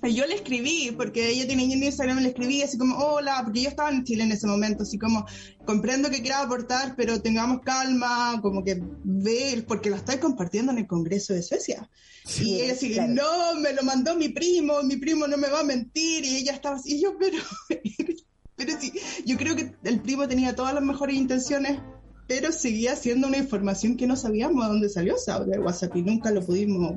Yo 0.03 0.25
le 0.25 0.35
escribí, 0.35 0.91
porque 0.95 1.29
ella 1.29 1.45
tiene 1.47 1.63
en 1.63 1.83
Instagram, 1.83 2.19
le 2.19 2.29
escribí 2.29 2.61
así 2.61 2.77
como, 2.77 2.97
hola, 2.97 3.41
porque 3.43 3.61
yo 3.61 3.69
estaba 3.69 3.89
en 3.89 4.03
Chile 4.03 4.23
en 4.23 4.31
ese 4.31 4.47
momento, 4.47 4.83
así 4.83 4.97
como, 4.97 5.25
comprendo 5.65 6.09
que 6.09 6.21
quiera 6.21 6.41
aportar, 6.41 6.95
pero 6.95 7.21
tengamos 7.21 7.61
calma, 7.61 8.39
como 8.41 8.63
que 8.63 8.81
ve, 9.03 9.63
porque 9.67 9.89
lo 9.89 9.95
estoy 9.95 10.17
compartiendo 10.17 10.71
en 10.71 10.79
el 10.79 10.87
Congreso 10.87 11.33
de 11.33 11.43
Suecia. 11.43 11.89
Sí, 12.25 12.51
y 12.51 12.61
ella 12.61 12.73
así, 12.73 12.93
claro. 12.93 13.13
no, 13.13 13.59
me 13.59 13.73
lo 13.73 13.83
mandó 13.83 14.15
mi 14.15 14.29
primo, 14.29 14.81
mi 14.83 14.97
primo 14.97 15.27
no 15.27 15.37
me 15.37 15.49
va 15.49 15.61
a 15.61 15.63
mentir, 15.63 16.25
y 16.25 16.37
ella 16.37 16.53
estaba 16.53 16.77
así, 16.77 16.95
y 16.95 17.01
yo, 17.01 17.17
pero, 17.17 17.37
pero 18.55 18.79
sí, 18.79 18.93
yo 19.25 19.37
creo 19.37 19.55
que 19.55 19.75
el 19.83 20.01
primo 20.01 20.27
tenía 20.27 20.55
todas 20.55 20.73
las 20.73 20.83
mejores 20.83 21.15
intenciones, 21.15 21.79
pero 22.27 22.51
seguía 22.51 22.95
siendo 22.95 23.27
una 23.27 23.37
información 23.37 23.95
que 23.95 24.07
no 24.07 24.15
sabíamos 24.15 24.65
de 24.65 24.71
dónde 24.71 24.89
salió, 24.89 25.17
¿sabes? 25.17 25.47
De 25.47 25.59
WhatsApp 25.59 25.95
y 25.95 26.01
nunca 26.01 26.29
lo 26.31 26.45
pudimos 26.45 26.95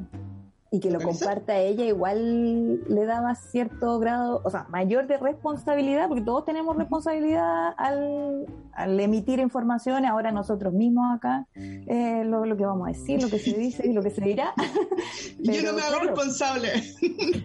y 0.72 0.78
que 0.78 0.90
lo 0.90 1.00
comparta 1.00 1.58
ella 1.58 1.84
igual 1.84 2.84
le 2.88 3.04
daba 3.04 3.34
cierto 3.34 3.98
grado, 3.98 4.40
o 4.44 4.50
sea, 4.50 4.66
mayor 4.70 5.08
de 5.08 5.18
responsabilidad, 5.18 6.06
porque 6.06 6.22
todos 6.22 6.44
tenemos 6.44 6.76
responsabilidad 6.76 7.74
al, 7.76 8.46
al 8.72 9.00
emitir 9.00 9.40
informaciones, 9.40 10.08
ahora 10.08 10.30
nosotros 10.30 10.72
mismos 10.72 11.16
acá, 11.16 11.48
eh, 11.56 12.22
lo, 12.24 12.44
lo, 12.44 12.56
que 12.56 12.64
vamos 12.64 12.86
a 12.86 12.92
decir, 12.92 13.20
lo 13.20 13.28
que 13.28 13.40
se 13.40 13.52
dice 13.58 13.88
y 13.88 13.92
lo 13.92 14.02
que 14.02 14.10
se 14.10 14.20
dirá. 14.20 14.54
Pero, 15.44 15.52
Yo 15.52 15.72
no 15.72 15.76
me 15.76 15.82
hago 15.82 15.98
claro, 15.98 16.14
responsable. 16.14 16.68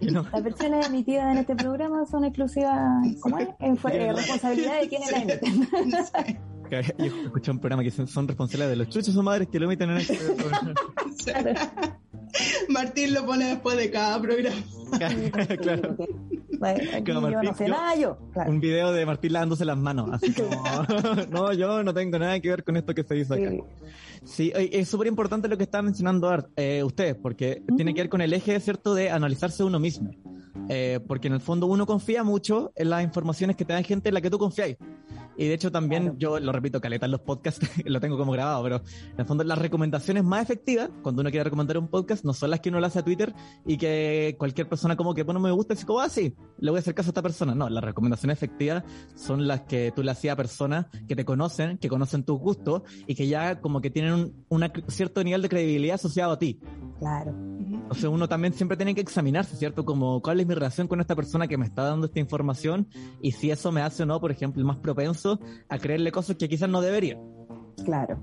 Las 0.02 0.42
versiones 0.44 0.86
emitidas 0.86 1.32
en 1.32 1.38
este 1.38 1.56
programa 1.56 2.06
son 2.06 2.24
exclusivas, 2.24 3.02
¿cómo 3.20 3.38
es? 3.38 3.48
En, 3.58 3.74
eh, 3.74 4.12
responsabilidad 4.12 4.80
de 4.80 4.88
quienes 4.88 5.10
la 5.10 5.18
emiten. 5.18 5.68
Yo 6.70 7.04
escuché 7.24 7.50
un 7.50 7.58
programa 7.58 7.82
que 7.82 7.90
son 7.90 8.28
responsables 8.28 8.68
de 8.68 8.76
los 8.76 8.88
chuchos 8.88 9.16
o 9.16 9.22
madres 9.22 9.48
que 9.48 9.58
lo 9.58 9.66
emiten 9.66 9.90
en 9.90 9.96
este 9.98 10.16
programa. 10.16 10.74
Martín 12.68 13.14
lo 13.14 13.24
pone 13.24 13.46
después 13.46 13.76
de 13.76 13.90
cada 13.90 14.20
programa. 14.20 14.56
claro. 15.62 15.96
Martín, 16.58 17.14
no 17.42 17.54
sé 17.54 17.68
nada, 17.68 17.96
yo. 17.96 18.18
Claro. 18.32 18.50
Un 18.50 18.60
video 18.60 18.92
de 18.92 19.06
Martín 19.06 19.32
lavándose 19.32 19.64
las 19.64 19.76
manos. 19.76 20.10
Así 20.12 20.32
como, 20.32 20.50
no, 21.30 21.52
yo 21.52 21.82
no 21.82 21.94
tengo 21.94 22.18
nada 22.18 22.38
que 22.40 22.48
ver 22.48 22.64
con 22.64 22.76
esto 22.76 22.94
que 22.94 23.04
se 23.04 23.14
dice 23.14 23.34
acá. 23.34 23.50
Sí, 24.24 24.52
es 24.54 24.88
súper 24.88 25.06
importante 25.06 25.48
lo 25.48 25.56
que 25.56 25.64
está 25.64 25.82
mencionando 25.82 26.48
eh, 26.56 26.82
ustedes, 26.82 27.14
porque 27.14 27.62
uh 27.62 27.72
-huh. 27.72 27.76
tiene 27.76 27.94
que 27.94 28.02
ver 28.02 28.08
con 28.08 28.20
el 28.20 28.32
eje, 28.32 28.58
¿cierto?, 28.60 28.94
de 28.94 29.10
analizarse 29.10 29.62
uno 29.62 29.78
mismo. 29.78 30.10
Eh, 30.68 31.00
porque 31.06 31.28
en 31.28 31.34
el 31.34 31.40
fondo 31.40 31.66
uno 31.66 31.86
confía 31.86 32.24
mucho 32.24 32.72
en 32.74 32.90
las 32.90 33.04
informaciones 33.04 33.56
que 33.56 33.64
te 33.64 33.72
dan 33.72 33.84
gente 33.84 34.08
en 34.08 34.14
la 34.14 34.20
que 34.20 34.30
tú 34.30 34.38
confías. 34.38 34.76
Y 35.36 35.46
de 35.48 35.54
hecho 35.54 35.70
también, 35.70 36.02
claro. 36.04 36.18
yo 36.18 36.40
lo 36.40 36.52
repito, 36.52 36.80
caleta 36.80 37.06
en 37.06 37.12
los 37.12 37.20
podcasts, 37.20 37.68
lo 37.84 38.00
tengo 38.00 38.16
como 38.16 38.32
grabado, 38.32 38.62
pero 38.62 38.76
en 38.76 39.20
el 39.20 39.26
fondo 39.26 39.44
las 39.44 39.58
recomendaciones 39.58 40.24
más 40.24 40.42
efectivas, 40.42 40.90
cuando 41.02 41.20
uno 41.20 41.30
quiere 41.30 41.44
recomendar 41.44 41.78
un 41.78 41.88
podcast, 41.88 42.24
no 42.24 42.32
son 42.32 42.50
las 42.50 42.60
que 42.60 42.70
uno 42.70 42.80
lo 42.80 42.86
hace 42.86 42.98
a 43.00 43.04
Twitter 43.04 43.34
y 43.64 43.76
que 43.76 44.34
cualquier 44.38 44.68
persona 44.68 44.96
como 44.96 45.14
que 45.14 45.24
pone 45.24 45.38
me 45.38 45.50
gusta 45.50 45.74
y 45.74 45.84
como, 45.84 46.00
ah, 46.00 46.08
sí, 46.08 46.34
le 46.58 46.70
voy 46.70 46.78
a 46.78 46.80
hacer 46.80 46.94
caso 46.94 47.08
a 47.08 47.12
esta 47.12 47.22
persona. 47.22 47.54
No, 47.54 47.68
las 47.68 47.84
recomendaciones 47.84 48.38
efectivas 48.38 48.82
son 49.14 49.46
las 49.46 49.62
que 49.62 49.92
tú 49.94 50.02
le 50.02 50.10
hacías 50.10 50.32
a 50.32 50.36
personas 50.36 50.86
que 51.06 51.14
te 51.14 51.24
conocen, 51.24 51.78
que 51.78 51.88
conocen 51.88 52.24
tus 52.24 52.38
gustos 52.38 52.82
y 53.06 53.14
que 53.14 53.28
ya 53.28 53.60
como 53.60 53.80
que 53.80 53.90
tienen 53.90 54.12
un 54.14 54.46
una, 54.56 54.72
cierto 54.88 55.22
nivel 55.22 55.42
de 55.42 55.48
credibilidad 55.48 55.94
asociado 55.94 56.32
a 56.32 56.38
ti. 56.38 56.58
Claro. 56.98 57.34
O 57.90 57.94
sea, 57.94 58.08
uno 58.08 58.28
también 58.28 58.54
siempre 58.54 58.76
tiene 58.76 58.94
que 58.94 59.02
examinarse, 59.02 59.56
¿cierto? 59.56 59.84
Como 59.84 60.20
cuál 60.22 60.40
es 60.40 60.46
mi 60.46 60.54
relación 60.54 60.88
con 60.88 61.00
esta 61.00 61.14
persona 61.14 61.46
que 61.46 61.58
me 61.58 61.66
está 61.66 61.82
dando 61.82 62.06
esta 62.06 62.20
información 62.20 62.88
y 63.20 63.32
si 63.32 63.50
eso 63.50 63.70
me 63.70 63.82
hace 63.82 64.02
o 64.02 64.06
no, 64.06 64.20
por 64.20 64.30
ejemplo, 64.30 64.64
más 64.64 64.78
propenso 64.78 65.25
a 65.68 65.78
creerle 65.78 66.12
cosas 66.12 66.36
que 66.36 66.48
quizás 66.48 66.68
no 66.68 66.80
debería. 66.80 67.18
Claro. 67.84 68.18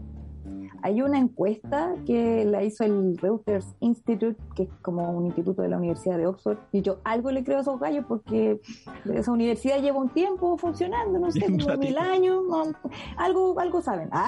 Hay 0.85 1.01
una 1.01 1.17
encuesta 1.17 1.95
que 2.05 2.43
la 2.43 2.61
hizo 2.61 2.83
el 2.83 3.17
Reuters 3.17 3.73
Institute, 3.79 4.35
que 4.53 4.63
es 4.63 4.69
como 4.81 5.09
un 5.11 5.27
instituto 5.27 5.61
de 5.61 5.69
la 5.69 5.77
Universidad 5.77 6.17
de 6.17 6.27
Oxford, 6.27 6.57
y 6.73 6.81
yo 6.81 6.97
algo 7.05 7.31
le 7.31 7.45
creo 7.45 7.59
a 7.59 7.61
esos 7.61 7.79
gallos 7.79 8.03
porque 8.05 8.59
esa 9.05 9.31
universidad 9.31 9.81
lleva 9.81 9.99
un 9.99 10.09
tiempo 10.09 10.57
funcionando, 10.57 11.19
no 11.19 11.31
sé, 11.31 11.45
como 11.45 11.77
mil 11.77 11.97
años, 11.97 12.43
no, 12.49 12.63
algo, 13.15 13.57
algo 13.61 13.81
saben. 13.81 14.09
Ah, 14.11 14.27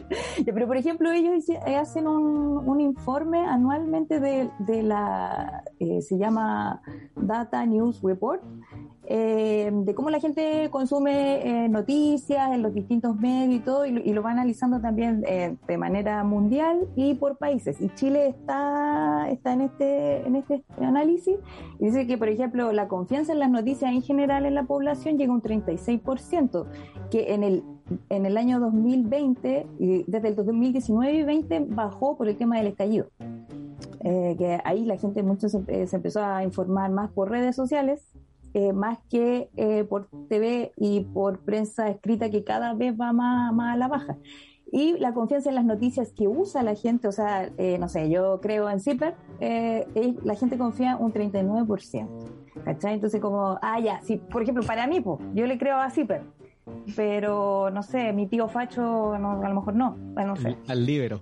pero 0.44 0.68
por 0.68 0.76
ejemplo, 0.76 1.10
ellos 1.10 1.44
hacen 1.76 2.06
un, 2.06 2.58
un 2.68 2.80
informe 2.80 3.40
anualmente 3.44 4.20
de, 4.20 4.48
de 4.60 4.84
la, 4.84 5.64
eh, 5.80 6.02
se 6.02 6.18
llama 6.18 6.82
Data 7.16 7.66
News 7.66 8.00
Report, 8.00 8.44
eh, 9.08 9.70
de 9.72 9.94
cómo 9.94 10.10
la 10.10 10.18
gente 10.18 10.68
consume 10.70 11.64
eh, 11.64 11.68
noticias 11.68 12.52
en 12.52 12.62
los 12.62 12.74
distintos 12.74 13.16
medios 13.16 13.60
y 13.60 13.60
todo, 13.60 13.86
y 13.86 13.92
lo, 13.92 14.00
y 14.00 14.12
lo 14.12 14.22
va 14.22 14.32
analizando 14.32 14.80
también 14.80 15.24
eh, 15.28 15.56
de 15.66 15.78
manera 15.78 16.24
mundial 16.24 16.88
y 16.96 17.14
por 17.14 17.38
países. 17.38 17.80
Y 17.80 17.88
Chile 17.90 18.28
está, 18.28 19.30
está 19.30 19.52
en, 19.52 19.60
este, 19.60 20.26
en 20.26 20.34
este 20.34 20.64
análisis 20.80 21.36
y 21.78 21.86
dice 21.86 22.06
que, 22.06 22.18
por 22.18 22.28
ejemplo, 22.28 22.72
la 22.72 22.88
confianza 22.88 23.32
en 23.32 23.38
las 23.38 23.50
noticias 23.50 23.92
en 23.92 24.02
general 24.02 24.44
en 24.44 24.54
la 24.54 24.64
población 24.64 25.18
llega 25.18 25.32
a 25.32 25.36
un 25.36 25.42
36%, 25.42 26.66
que 27.10 27.32
en 27.32 27.44
el, 27.44 27.62
en 28.08 28.26
el 28.26 28.36
año 28.36 28.58
2020, 28.58 29.66
y 29.78 30.04
desde 30.10 30.28
el 30.28 30.36
2019 30.36 31.14
y 31.14 31.22
20 31.22 31.66
bajó 31.68 32.16
por 32.16 32.28
el 32.28 32.36
tema 32.36 32.56
del 32.56 32.66
estallido. 32.68 33.06
Eh, 34.00 34.34
que 34.38 34.60
ahí 34.64 34.84
la 34.84 34.96
gente 34.96 35.22
mucho 35.22 35.48
se, 35.48 35.86
se 35.86 35.96
empezó 35.96 36.24
a 36.24 36.44
informar 36.44 36.90
más 36.90 37.10
por 37.10 37.30
redes 37.30 37.56
sociales 37.56 38.12
eh, 38.56 38.72
más 38.72 38.96
que 39.10 39.50
eh, 39.58 39.84
por 39.84 40.08
TV 40.30 40.72
y 40.78 41.00
por 41.00 41.40
prensa 41.40 41.90
escrita 41.90 42.30
que 42.30 42.42
cada 42.42 42.72
vez 42.72 42.98
va 42.98 43.12
más, 43.12 43.52
más, 43.52 43.74
a 43.74 43.76
la 43.76 43.86
baja. 43.86 44.16
Y 44.72 44.96
la 44.98 45.12
confianza 45.12 45.50
en 45.50 45.56
las 45.56 45.66
noticias 45.66 46.14
que 46.14 46.26
usa 46.26 46.62
la 46.62 46.74
gente, 46.74 47.06
o 47.06 47.12
sea, 47.12 47.50
eh, 47.58 47.76
no 47.78 47.90
sé, 47.90 48.08
yo 48.08 48.40
creo 48.40 48.70
en 48.70 48.80
Zipper, 48.80 49.14
la 49.38 50.34
gente 50.36 50.56
confía 50.56 50.96
un 50.96 51.12
39%. 51.12 52.08
¿Cachai? 52.64 52.94
Entonces 52.94 53.20
como, 53.20 53.58
ah, 53.60 53.78
ya, 53.78 54.00
si, 54.00 54.16
por 54.16 54.42
ejemplo, 54.42 54.64
para 54.64 54.86
mí, 54.86 55.02
pues, 55.02 55.20
yo 55.34 55.46
le 55.46 55.58
creo 55.58 55.76
a 55.76 55.90
Zipper, 55.90 56.22
pero 56.96 57.70
no 57.70 57.82
sé, 57.82 58.14
mi 58.14 58.26
tío 58.26 58.48
Facho 58.48 59.18
no, 59.18 59.42
a 59.42 59.48
lo 59.50 59.54
mejor 59.54 59.74
no, 59.74 59.98
no 59.98 60.36
sé. 60.36 60.56
Al 60.66 60.86
libero. 60.86 61.20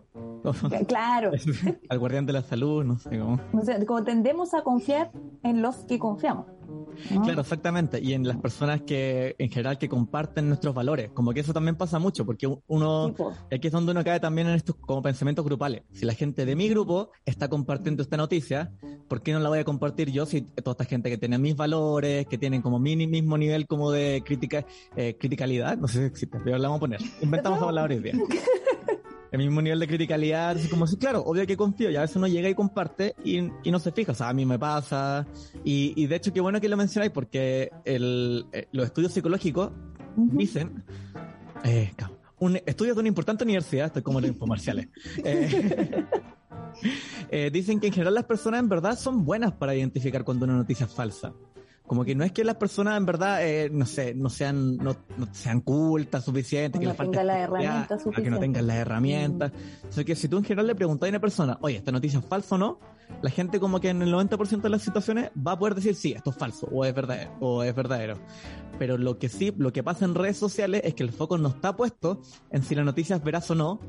Claro. 0.87 1.33
Al 1.89 1.99
guardián 1.99 2.27
de 2.27 2.33
la 2.33 2.43
salud, 2.43 2.85
no 2.85 2.99
sé 2.99 3.19
cómo. 3.19 3.41
No 3.53 3.63
sé, 3.63 3.85
como 3.87 4.05
tendemos 4.05 4.55
a 4.55 4.63
confiar 4.63 5.11
en 5.43 5.63
los 5.63 5.85
que 5.85 5.99
confiamos. 5.99 6.47
¿No? 6.67 7.23
Claro, 7.23 7.41
exactamente. 7.41 8.01
Y 8.01 8.13
en 8.13 8.27
las 8.27 8.37
personas 8.37 8.83
que, 8.83 9.35
en 9.39 9.51
general, 9.51 9.79
que 9.79 9.89
comparten 9.89 10.49
nuestros 10.49 10.75
valores. 10.75 11.11
Como 11.13 11.33
que 11.33 11.41
eso 11.41 11.53
también 11.53 11.77
pasa 11.77 11.99
mucho, 11.99 12.25
porque 12.25 12.49
uno, 12.67 13.09
tipo. 13.09 13.33
aquí 13.53 13.67
es 13.67 13.73
donde 13.73 13.93
uno 13.93 14.05
cae 14.05 14.21
también 14.21 14.49
en 14.49 14.55
estos 14.55 14.77
como 14.77 15.03
pensamientos 15.03 15.45
grupales. 15.45 15.83
Si 15.93 16.05
la 16.05 16.15
gente 16.15 16.47
de 16.47 16.57
mi 16.57 16.69
grupo 16.69 17.11
está 17.25 17.49
compartiendo 17.49 18.03
esta 18.03 18.17
noticia, 18.17 18.73
¿por 19.09 19.23
qué 19.23 19.33
no 19.33 19.41
la 19.41 19.49
voy 19.49 19.59
a 19.59 19.65
compartir 19.65 20.11
yo 20.11 20.27
si 20.27 20.43
toda 20.43 20.73
esta 20.73 20.85
gente 20.85 21.11
que 21.11 21.19
tiene 21.19 21.39
mis 21.39 21.57
valores, 21.57 22.27
que 22.27 22.39
tienen 22.39 22.63
como 22.63 22.79
mi 22.79 22.97
mismo 22.97 23.37
nivel 23.37 23.67
como 23.67 23.91
de 23.91 24.23
crítica, 24.25 24.65
eh, 24.97 25.17
criticalidad, 25.19 25.77
no 25.77 25.89
sé 25.89 25.99
si 25.99 26.05
existe, 26.05 26.39
pero 26.43 26.59
la 26.59 26.69
vamos 26.69 26.79
a 26.79 26.81
poner. 26.81 27.01
Inventamos 27.21 27.59
esa 27.59 27.67
palabra 27.67 27.95
hoy 27.95 28.03
día. 28.03 28.15
el 29.41 29.49
mismo 29.49 29.63
nivel 29.63 29.81
de 29.81 29.87
criticalidad, 29.89 30.51
así 30.57 30.69
como 30.69 30.87
si, 30.87 30.97
claro, 30.97 31.23
obvio 31.25 31.47
que 31.47 31.57
confío, 31.57 31.91
y 31.91 31.97
a 31.97 32.03
veces 32.03 32.17
uno 32.17 32.29
llega 32.29 32.49
y 32.49 32.55
comparte 32.55 33.15
y, 33.25 33.39
y 33.63 33.71
no 33.71 33.79
se 33.79 33.93
fija, 33.93 34.13
o 34.13 34.15
sea, 34.15 34.29
a 34.29 34.33
mí 34.33 34.47
me 34.47 34.59
pasa, 34.59 35.27
y, 35.65 35.93
y 35.97 36.07
de 36.07 36.17
hecho 36.17 36.33
qué 36.33 36.41
bueno 36.41 36.61
que 36.61 36.69
lo 36.69 36.77
mencionáis, 36.77 37.13
porque 37.13 37.71
el, 37.85 38.47
eh, 38.53 38.69
los 38.73 38.87
estudios 38.87 39.13
psicológicos 39.13 39.73
uh 40.17 40.21
-huh. 40.21 40.31
dicen, 40.37 40.85
eh, 41.65 41.93
un 42.39 42.57
estudio 42.65 42.95
de 42.95 43.01
una 43.01 43.09
importante 43.09 43.45
universidad, 43.45 43.87
estoy 43.87 44.03
como 44.03 44.19
en 44.21 44.27
infomerciales, 44.27 44.89
eh, 45.25 46.05
eh, 47.31 47.51
dicen 47.53 47.81
que 47.81 47.89
en 47.89 47.93
general 47.93 48.15
las 48.15 48.25
personas 48.25 48.61
en 48.61 48.69
verdad 48.69 48.99
son 48.99 49.25
buenas 49.25 49.53
para 49.53 49.75
identificar 49.75 50.25
cuando 50.25 50.45
una 50.45 50.55
noticia 50.55 50.87
es 50.87 50.93
falsa 50.93 51.33
como 51.87 52.05
que 52.05 52.15
no 52.15 52.25
es 52.25 52.33
que 52.33 52.45
las 52.45 52.57
personas 52.57 52.97
en 52.97 53.05
verdad 53.05 53.47
eh, 53.47 53.69
no 53.71 53.85
sé 53.85 54.15
no 54.15 54.31
sean 54.31 54.77
no, 54.79 54.97
no 55.17 55.29
sean 55.33 55.61
cultas 55.61 56.25
suficientes 56.25 56.81
no 56.81 56.91
que 56.91 56.97
tengan 56.97 57.27
las 57.27 57.39
herramientas 57.39 58.05
que 58.15 58.31
no 58.31 58.39
tengan 58.39 58.67
las 58.67 58.77
herramientas. 58.77 59.53
Mm. 59.53 59.89
o 59.89 59.93
sea 59.93 60.05
que 60.05 60.17
si 60.17 60.29
tú 60.29 60.39
en 60.39 60.45
general 60.45 60.67
le 60.67 60.75
preguntas 60.75 61.07
a 61.07 61.11
una 61.11 61.21
persona 61.21 61.59
oye 61.61 61.77
esta 61.77 61.93
noticia 61.93 62.19
es 62.19 62.25
falsa 62.25 62.55
o 62.55 62.59
no 62.59 62.79
la 63.23 63.31
gente 63.31 63.61
como 63.61 63.81
que 63.81 63.89
en 63.89 64.03
el 64.03 64.13
90% 64.13 64.61
de 64.61 64.69
las 64.69 64.83
situaciones 64.83 65.31
va 65.35 65.53
a 65.53 65.59
poder 65.59 65.75
decir, 65.75 65.95
sí, 65.95 66.13
esto 66.13 66.31
es 66.31 66.37
falso, 66.37 66.69
o 66.71 66.85
es 66.85 66.95
verdadero, 66.95 67.33
o 67.41 67.63
es 67.63 67.75
verdadero. 67.75 68.19
Pero 68.79 68.99
lo 68.99 69.19
que 69.19 69.29
sí, 69.29 69.53
lo 69.57 69.73
que 69.73 69.83
pasa 69.83 70.05
en 70.05 70.15
redes 70.15 70.37
sociales 70.37 70.83
es 70.85 70.95
que 70.95 71.03
el 71.03 71.11
foco 71.11 71.39
no 71.39 71.49
está 71.49 71.77
puesto 71.77 72.21
en 72.51 72.63
si 72.63 72.75
la 72.75 72.85
noticia 72.85 73.17
es 73.17 73.25
veraz 73.25 73.51
o 73.51 73.55
no, 73.55 73.81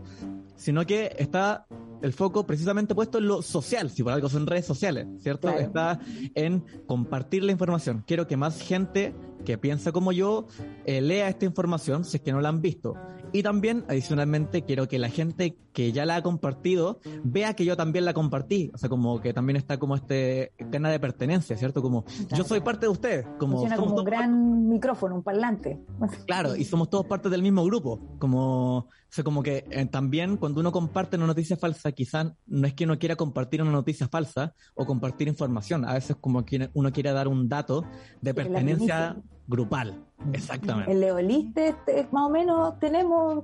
sino 0.56 0.86
que 0.86 1.16
está 1.18 1.66
el 2.02 2.14
foco 2.14 2.46
precisamente 2.46 2.94
puesto 2.94 3.18
en 3.18 3.28
lo 3.28 3.42
social, 3.42 3.90
si 3.90 4.04
por 4.04 4.14
algo 4.14 4.30
son 4.30 4.46
redes 4.46 4.66
sociales, 4.66 5.08
¿cierto? 5.22 5.50
Está 5.50 6.00
en 6.36 6.64
compartir 6.86 7.44
la 7.44 7.52
información. 7.52 8.04
Quiero 8.06 8.28
que 8.28 8.38
más 8.38 8.62
gente 8.62 9.16
que 9.44 9.58
piensa 9.58 9.92
como 9.92 10.12
yo 10.12 10.48
eh, 10.86 11.02
lea 11.02 11.30
esta 11.30 11.46
información 11.46 12.04
si 12.04 12.18
es 12.18 12.24
que 12.24 12.32
no 12.32 12.42
la 12.42 12.50
han 12.50 12.62
visto. 12.62 12.96
Y 13.36 13.44
también, 13.44 13.84
adicionalmente, 13.90 14.64
quiero 14.64 14.88
que 14.88 14.98
la 14.98 15.10
gente 15.10 15.58
que 15.74 15.92
ya 15.92 16.06
la 16.06 16.16
ha 16.16 16.24
compartido 16.24 17.02
vea 17.26 17.54
que 17.54 17.66
yo 17.66 17.76
también 17.76 18.06
la 18.06 18.14
compartí. 18.14 18.72
O 18.74 18.78
sea, 18.78 18.88
como 18.88 19.20
que 19.20 19.34
también 19.34 19.58
está 19.58 19.78
como 19.78 19.94
este 19.98 20.54
gana 20.58 20.90
de 20.90 21.02
pertenencia, 21.02 21.58
¿cierto? 21.58 21.82
Como 21.82 22.06
yo 22.34 22.46
soy 22.46 22.62
parte 22.62 22.86
de 22.86 22.94
ustedes. 22.94 23.28
Como, 23.38 23.58
Funciona 23.58 23.76
como 23.76 23.96
un 23.98 24.06
gran 24.06 24.70
micrófono, 24.70 25.16
un 25.16 25.24
parlante. 25.24 25.82
Claro, 26.26 26.56
y 26.56 26.64
somos 26.64 26.90
todos 26.90 27.08
parte 27.08 27.28
del 27.28 27.42
mismo 27.42 27.66
grupo. 27.66 28.00
Como, 28.20 28.78
o 28.78 28.88
sea, 29.10 29.26
como 29.26 29.44
que 29.44 29.66
eh, 29.70 29.86
también 29.86 30.38
cuando 30.38 30.62
uno 30.62 30.72
comparte 30.72 31.18
una 31.18 31.28
noticia 31.28 31.58
falsa, 31.58 31.92
quizás 31.92 32.32
no 32.48 32.68
es 32.68 32.74
que 32.74 32.86
uno 32.86 32.98
quiera 32.98 33.18
compartir 33.18 33.62
una 33.62 33.72
noticia 33.72 34.08
falsa 34.08 34.54
o 34.76 34.86
compartir 34.86 35.28
información. 35.28 35.84
A 35.84 35.96
veces 35.96 36.16
como 36.22 36.46
que 36.46 36.70
uno 36.74 36.94
quiere 36.94 37.12
dar 37.12 37.28
un 37.28 37.50
dato 37.50 37.84
de 38.22 38.34
pertenencia 38.34 39.18
grupal. 39.48 40.04
Exactamente. 40.34 40.92
El 40.92 41.02
leoliste, 41.02 41.76
más 42.12 42.28
o 42.28 42.30
menos, 42.30 42.80
tenemos 42.80 43.44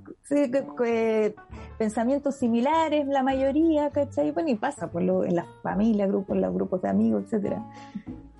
pensamientos 1.78 2.36
similares, 2.36 3.08
la 3.08 3.24
mayoría, 3.24 3.90
¿cachai? 3.92 4.32
Bueno, 4.32 4.50
y 4.50 4.56
pasa 4.56 4.90
por 4.90 5.04
lo, 5.04 5.24
en 5.24 5.36
la 5.36 5.46
familia, 5.62 6.08
grupos, 6.08 6.38
los 6.38 6.54
grupos 6.54 6.82
de 6.82 6.90
amigos, 6.90 7.24
etcétera. 7.26 7.64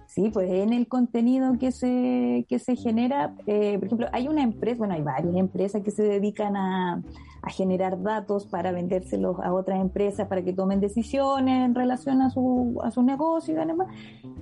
Sí, 0.08 0.30
pues 0.30 0.52
en 0.52 0.74
el 0.74 0.88
contenido 0.88 1.58
que 1.58 1.72
se, 1.72 2.46
que 2.50 2.60
se 2.60 2.76
genera, 2.76 3.34
eh, 3.48 3.78
por 3.78 3.86
ejemplo, 3.86 4.08
hay 4.12 4.28
una 4.28 4.44
empresa, 4.44 4.80
bueno, 4.80 4.94
hay 4.94 5.02
varias 5.02 5.36
empresas 5.36 5.82
que 5.84 5.92
se 5.92 6.04
dedican 6.04 6.58
a, 6.58 7.02
a 7.42 7.50
generar 7.50 8.02
datos 8.02 8.46
para 8.46 8.72
vendérselos 8.72 9.40
a 9.40 9.54
otras 9.54 9.80
empresas 9.80 10.28
para 10.28 10.44
que 10.44 10.54
tomen 10.54 10.80
decisiones 10.80 11.66
en 11.66 11.74
relación 11.74 12.22
a 12.22 12.30
su, 12.30 12.80
a 12.84 12.92
su 12.92 13.02
negocio 13.02 13.54
y 13.54 13.66
demás. 13.66 13.88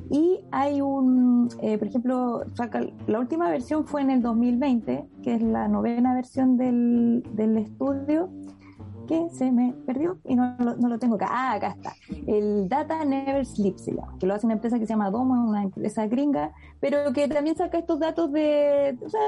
Y 0.09 0.41
hay 0.51 0.81
un, 0.81 1.49
eh, 1.61 1.77
por 1.77 1.87
ejemplo, 1.87 2.43
la 3.07 3.19
última 3.19 3.49
versión 3.49 3.85
fue 3.85 4.01
en 4.01 4.11
el 4.11 4.21
2020, 4.21 5.07
que 5.23 5.35
es 5.35 5.41
la 5.41 5.67
novena 5.67 6.13
versión 6.13 6.57
del, 6.57 7.23
del 7.33 7.57
estudio 7.57 8.29
que 9.09 9.27
se 9.31 9.51
me 9.51 9.73
perdió 9.87 10.19
y 10.23 10.35
no, 10.35 10.55
no, 10.55 10.87
lo 10.87 10.99
tengo 10.99 11.15
acá. 11.15 11.29
Ah, 11.31 11.53
acá 11.53 11.69
está. 11.69 11.93
El 12.27 12.69
Data 12.69 13.03
Never 13.03 13.43
Sleeps 13.43 13.89
que 14.19 14.27
lo 14.27 14.35
hace 14.35 14.45
una 14.45 14.53
empresa 14.53 14.77
que 14.77 14.85
se 14.85 14.93
llama 14.93 15.09
Domo, 15.09 15.49
una 15.49 15.63
empresa 15.63 16.05
gringa, 16.05 16.53
pero 16.79 17.11
que 17.11 17.27
también 17.27 17.55
saca 17.55 17.79
estos 17.79 17.99
datos 17.99 18.31
de, 18.31 18.95
o 19.03 19.09
sea, 19.09 19.19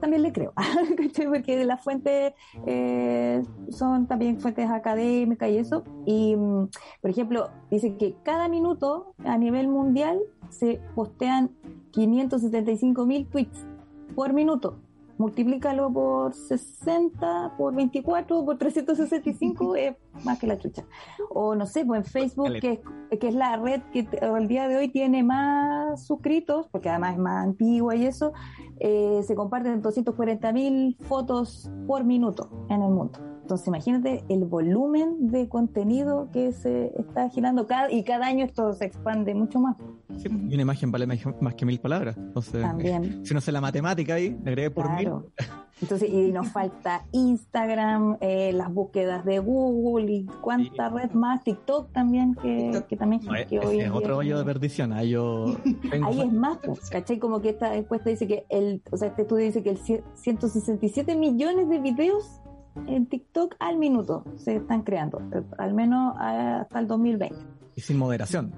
también 0.00 0.22
le 0.22 0.32
creo, 0.32 0.52
porque 1.28 1.64
las 1.64 1.82
fuentes 1.82 2.34
eh, 2.66 3.42
son 3.70 4.06
también 4.06 4.40
fuentes 4.40 4.70
académicas 4.70 5.50
y 5.50 5.58
eso. 5.58 5.82
Y, 6.04 6.36
mm, 6.36 6.68
por 7.00 7.10
ejemplo, 7.10 7.50
dice 7.68 7.96
que 7.96 8.14
cada 8.22 8.48
minuto 8.48 9.12
a 9.24 9.36
nivel 9.38 9.66
mundial 9.66 10.20
se 10.50 10.80
postean 10.94 11.50
575 11.90 13.04
mil 13.06 13.26
tweets 13.26 13.66
por 14.14 14.32
minuto 14.32 14.78
multiplícalo 15.18 15.92
por 15.92 16.34
60, 16.34 17.54
por 17.56 17.74
24, 17.74 18.44
por 18.44 18.58
365, 18.58 19.76
es 19.76 19.96
más 20.24 20.38
que 20.38 20.46
la 20.46 20.58
chucha. 20.58 20.84
O 21.30 21.54
no 21.54 21.66
sé, 21.66 21.84
pues 21.84 21.98
en 21.98 22.04
Facebook, 22.04 22.52
que, 22.60 22.80
que 23.18 23.28
es 23.28 23.34
la 23.34 23.56
red 23.56 23.82
que 23.92 24.06
al 24.20 24.48
día 24.48 24.68
de 24.68 24.76
hoy 24.76 24.88
tiene 24.88 25.22
más 25.22 26.06
suscritos, 26.06 26.68
porque 26.68 26.88
además 26.88 27.12
es 27.12 27.18
más 27.18 27.44
antigua 27.44 27.94
y 27.94 28.06
eso, 28.06 28.32
eh, 28.80 29.20
se 29.26 29.34
comparten 29.34 29.82
240 29.82 30.52
mil 30.52 30.96
fotos 31.02 31.70
por 31.86 32.04
minuto 32.04 32.66
en 32.68 32.82
el 32.82 32.90
mundo. 32.90 33.35
Entonces 33.46 33.68
imagínate 33.68 34.24
el 34.28 34.44
volumen 34.44 35.30
de 35.30 35.48
contenido 35.48 36.28
que 36.32 36.50
se 36.50 36.90
está 36.98 37.28
girando 37.28 37.68
cada, 37.68 37.92
y 37.92 38.02
cada 38.02 38.26
año 38.26 38.44
esto 38.44 38.72
se 38.72 38.86
expande 38.86 39.36
mucho 39.36 39.60
más. 39.60 39.76
Sí, 40.16 40.26
y 40.28 40.54
una 40.54 40.62
imagen 40.62 40.90
vale 40.90 41.06
más 41.06 41.54
que 41.54 41.64
mil 41.64 41.78
palabras. 41.78 42.16
Entonces, 42.16 42.60
También. 42.60 43.24
si 43.24 43.34
no 43.34 43.40
sé 43.40 43.52
la 43.52 43.60
matemática 43.60 44.14
ahí, 44.14 44.36
le 44.42 44.50
agregué 44.50 44.70
por 44.72 44.90
mil. 44.96 45.12
Entonces, 45.80 46.10
y 46.10 46.32
nos 46.32 46.48
falta 46.48 47.06
Instagram, 47.12 48.16
eh, 48.20 48.50
las 48.52 48.72
búsquedas 48.72 49.24
de 49.24 49.38
Google 49.38 50.10
y 50.10 50.26
cuánta 50.40 50.88
red 50.88 51.12
más, 51.12 51.44
TikTok 51.44 51.92
también, 51.92 52.34
que, 52.34 52.82
que 52.88 52.96
también 52.96 53.20
que 53.48 53.60
hoy 53.60 53.80
es 53.80 53.90
otro 53.92 54.16
hoyo 54.16 54.38
de 54.38 54.44
perdición. 54.44 54.92
Ahí, 54.92 55.10
yo 55.10 55.56
ahí 55.92 56.20
es 56.20 56.32
más, 56.32 56.58
pues, 56.64 56.90
¿cachai? 56.90 57.20
Como 57.20 57.40
que 57.40 57.50
esta 57.50 57.76
encuesta 57.76 58.10
dice 58.10 58.26
que 58.26 58.44
el, 58.48 58.82
o 58.90 58.96
sea, 58.96 59.08
este 59.08 59.22
estudio 59.22 59.44
dice 59.44 59.62
que 59.62 59.70
el 59.70 59.78
167 59.78 61.14
millones 61.14 61.68
de 61.68 61.78
videos 61.78 62.40
en 62.86 63.06
TikTok 63.06 63.56
al 63.58 63.78
minuto 63.78 64.24
se 64.36 64.56
están 64.56 64.82
creando, 64.82 65.20
al 65.58 65.74
menos 65.74 66.14
hasta 66.18 66.78
el 66.78 66.86
2020. 66.86 67.36
Y 67.74 67.80
sin 67.80 67.98
moderación. 67.98 68.54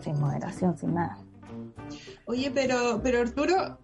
Sin 0.00 0.20
moderación, 0.20 0.76
sin 0.76 0.94
nada. 0.94 1.18
Oye, 2.26 2.50
pero, 2.50 3.00
pero 3.02 3.20
Arturo, 3.20 3.78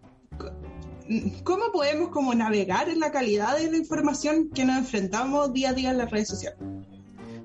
¿cómo 1.45 1.73
podemos 1.73 2.11
como 2.11 2.35
navegar 2.35 2.89
en 2.89 3.01
la 3.01 3.11
calidad 3.11 3.57
de 3.57 3.71
la 3.71 3.77
información 3.77 4.51
que 4.51 4.65
nos 4.65 4.79
enfrentamos 4.79 5.53
día 5.53 5.71
a 5.71 5.73
día 5.73 5.91
en 5.91 5.99
las 5.99 6.11
redes 6.11 6.29
sociales? 6.29 6.59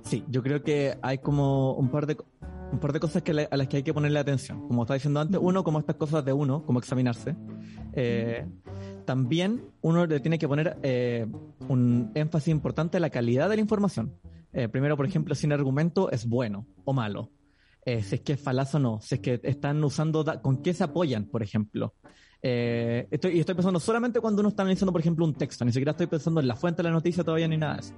Sí, 0.03 0.23
yo 0.29 0.43
creo 0.43 0.61
que 0.63 0.97
hay 1.01 1.19
como 1.19 1.73
un 1.73 1.89
par 1.89 2.05
de 2.05 2.17
un 2.73 2.79
par 2.79 2.91
de 2.91 2.99
cosas 2.99 3.21
que 3.21 3.47
a 3.49 3.55
las 3.55 3.67
que 3.67 3.77
hay 3.77 3.83
que 3.83 3.93
ponerle 3.93 4.19
atención. 4.19 4.67
Como 4.67 4.81
estaba 4.81 4.95
diciendo 4.95 5.19
antes, 5.19 5.39
uno, 5.41 5.63
como 5.63 5.77
estas 5.77 5.95
cosas 5.95 6.25
de 6.25 6.33
uno, 6.33 6.65
como 6.65 6.79
examinarse. 6.79 7.35
Eh, 7.93 8.45
también 9.05 9.61
uno 9.81 10.07
le 10.07 10.19
tiene 10.19 10.39
que 10.39 10.47
poner 10.47 10.77
eh, 10.81 11.27
un 11.67 12.11
énfasis 12.15 12.47
importante 12.47 12.97
en 12.97 13.01
la 13.01 13.11
calidad 13.11 13.47
de 13.47 13.57
la 13.57 13.61
información. 13.61 14.15
Eh, 14.51 14.67
primero, 14.69 14.97
por 14.97 15.05
ejemplo, 15.05 15.35
si 15.35 15.45
un 15.45 15.53
argumento 15.53 16.09
es 16.09 16.27
bueno 16.27 16.65
o 16.83 16.93
malo. 16.93 17.29
Si 17.85 18.15
es 18.15 18.21
que 18.21 18.33
es 18.33 18.41
falaz 18.41 18.73
o 18.75 18.79
no. 18.79 19.01
Si 19.01 19.15
es 19.15 19.21
que 19.21 19.39
están 19.43 19.83
usando, 19.83 20.25
con 20.41 20.63
qué 20.63 20.73
se 20.73 20.85
apoyan, 20.85 21.25
por 21.25 21.43
ejemplo. 21.43 21.93
Estoy, 22.43 23.37
y 23.37 23.39
estoy 23.39 23.55
pensando 23.55 23.79
solamente 23.79 24.19
cuando 24.19 24.41
uno 24.41 24.49
está 24.49 24.63
analizando, 24.63 24.91
por 24.91 25.01
ejemplo, 25.01 25.25
un 25.25 25.33
texto. 25.33 25.63
Ni 25.65 25.71
siquiera 25.71 25.91
estoy 25.91 26.07
pensando 26.07 26.39
en 26.39 26.47
la 26.47 26.55
fuente 26.55 26.83
de 26.83 26.89
la 26.89 26.93
noticia 26.93 27.23
todavía 27.23 27.47
ni 27.47 27.57
nada 27.57 27.75
de 27.75 27.79
eso. 27.81 27.93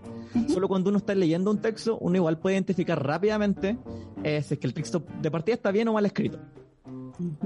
Solo 0.53 0.67
cuando 0.67 0.89
uno 0.89 0.99
está 0.99 1.15
leyendo 1.15 1.51
un 1.51 1.59
texto, 1.59 1.97
uno 1.99 2.15
igual 2.17 2.37
puede 2.37 2.55
identificar 2.55 3.03
rápidamente 3.03 3.77
si 4.23 4.29
es 4.29 4.59
que 4.59 4.67
el 4.67 4.73
texto 4.73 5.03
de 5.21 5.31
partida 5.31 5.55
está 5.55 5.71
bien 5.71 5.87
o 5.87 5.93
mal 5.93 6.05
escrito. 6.05 6.39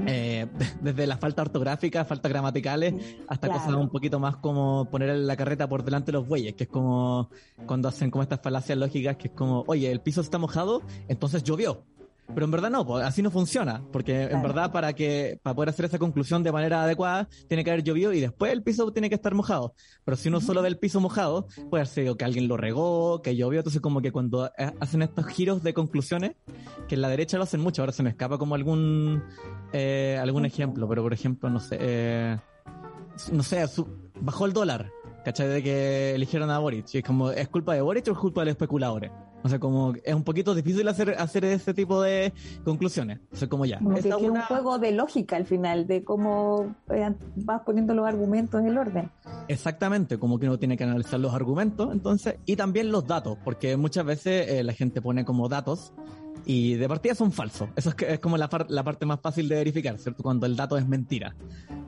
Eh, 0.05 0.47
desde 0.81 1.07
la 1.07 1.17
falta 1.17 1.41
ortográfica, 1.41 2.05
faltas 2.05 2.31
gramaticales, 2.31 2.93
hasta 3.27 3.47
cosas 3.47 3.73
un 3.73 3.89
poquito 3.89 4.19
más 4.19 4.37
como 4.37 4.89
poner 4.89 5.15
la 5.15 5.35
carreta 5.35 5.67
por 5.67 5.83
delante 5.83 6.07
de 6.07 6.13
los 6.13 6.27
bueyes, 6.27 6.55
que 6.55 6.63
es 6.63 6.69
como 6.69 7.29
cuando 7.65 7.87
hacen 7.87 8.09
como 8.11 8.23
estas 8.23 8.41
falacias 8.41 8.77
lógicas, 8.77 9.17
que 9.17 9.27
es 9.27 9.33
como, 9.33 9.63
oye, 9.67 9.91
el 9.91 10.01
piso 10.01 10.21
está 10.21 10.37
mojado, 10.37 10.81
entonces 11.07 11.43
llovió. 11.43 11.83
Pero 12.33 12.45
en 12.45 12.51
verdad 12.51 12.69
no, 12.69 12.85
pues, 12.85 13.05
así 13.05 13.21
no 13.21 13.31
funciona, 13.31 13.83
porque 13.91 14.23
en 14.23 14.41
verdad 14.41 14.71
para 14.71 14.93
que 14.93 15.39
para 15.41 15.55
poder 15.55 15.69
hacer 15.69 15.85
esa 15.85 15.97
conclusión 15.97 16.43
de 16.43 16.51
manera 16.51 16.83
adecuada 16.83 17.27
tiene 17.47 17.63
que 17.63 17.71
haber 17.71 17.83
llovido 17.83 18.13
y 18.13 18.19
después 18.19 18.51
el 18.51 18.61
piso 18.63 18.91
tiene 18.91 19.09
que 19.09 19.15
estar 19.15 19.33
mojado. 19.33 19.73
Pero 20.05 20.15
si 20.15 20.29
uno 20.29 20.39
solo 20.39 20.61
ve 20.61 20.67
el 20.67 20.77
piso 20.77 20.99
mojado, 20.99 21.47
puede 21.69 21.85
ser 21.85 22.15
que 22.15 22.25
alguien 22.25 22.47
lo 22.47 22.55
regó, 22.55 23.21
que 23.21 23.35
llovió, 23.35 23.59
entonces 23.59 23.81
como 23.81 24.01
que 24.01 24.11
cuando 24.11 24.47
eh, 24.57 24.71
hacen 24.79 25.01
estos 25.01 25.25
giros 25.27 25.63
de 25.63 25.73
conclusiones, 25.73 26.35
que 26.87 26.95
en 26.95 27.01
la 27.01 27.09
derecha 27.09 27.37
lo 27.37 27.43
hacen 27.43 27.61
mucho, 27.61 27.81
ahora 27.81 27.91
se 27.91 28.03
me 28.03 28.11
escapa 28.11 28.37
como 28.37 28.55
algún 28.55 29.23
eh, 29.73 30.17
algún 30.21 30.45
ejemplo, 30.45 30.87
pero 30.87 31.01
por 31.01 31.13
ejemplo, 31.13 31.49
no 31.49 31.59
sé, 31.59 31.77
eh, 31.79 32.37
no 33.31 33.43
sé, 33.43 33.65
bajó 34.21 34.45
el 34.45 34.53
dólar, 34.53 34.91
¿cachai? 35.25 35.47
De 35.47 35.63
que 35.63 36.15
eligieron 36.15 36.49
a 36.49 36.59
Boric, 36.59 36.93
y 36.93 36.99
es 36.99 37.03
como, 37.03 37.31
¿es 37.31 37.47
culpa 37.49 37.73
de 37.73 37.81
Boric 37.81 38.07
o 38.07 38.11
es 38.11 38.17
culpa 38.17 38.41
de 38.41 38.45
los 38.45 38.51
especuladores? 38.51 39.11
O 39.43 39.49
sea, 39.49 39.59
como 39.59 39.93
es 40.03 40.13
un 40.13 40.23
poquito 40.23 40.53
difícil 40.53 40.87
hacer, 40.87 41.15
hacer 41.17 41.45
ese 41.45 41.73
tipo 41.73 42.01
de 42.01 42.33
conclusiones. 42.63 43.19
O 43.31 43.35
sea, 43.35 43.47
como 43.47 43.65
ya. 43.65 43.79
Como 43.79 43.95
que 43.95 44.09
es 44.09 44.15
un 44.15 44.41
juego 44.41 44.79
de 44.79 44.91
lógica 44.91 45.35
al 45.35 45.45
final, 45.45 45.87
de 45.87 46.03
cómo 46.03 46.75
eh, 46.89 47.13
vas 47.35 47.61
poniendo 47.61 47.93
los 47.93 48.07
argumentos 48.07 48.61
en 48.61 48.67
el 48.67 48.77
orden. 48.77 49.09
Exactamente, 49.47 50.17
como 50.17 50.39
que 50.39 50.47
uno 50.47 50.59
tiene 50.59 50.77
que 50.77 50.83
analizar 50.83 51.19
los 51.19 51.33
argumentos, 51.33 51.89
entonces, 51.91 52.35
y 52.45 52.55
también 52.55 52.91
los 52.91 53.07
datos, 53.07 53.37
porque 53.43 53.77
muchas 53.77 54.05
veces 54.05 54.49
eh, 54.49 54.63
la 54.63 54.73
gente 54.73 55.01
pone 55.01 55.25
como 55.25 55.47
datos 55.47 55.93
y 56.45 56.75
de 56.75 56.87
partida 56.87 57.15
son 57.15 57.31
falsos. 57.31 57.69
Eso 57.75 57.89
es, 57.89 57.95
es 58.07 58.19
como 58.19 58.37
la, 58.37 58.49
la, 58.69 58.83
parte 58.83 59.05
más 59.05 59.19
fácil 59.21 59.47
de 59.47 59.55
verificar, 59.55 59.97
¿cierto? 59.99 60.23
Cuando 60.23 60.45
el 60.45 60.55
dato 60.55 60.77
es 60.77 60.87
mentira. 60.87 61.35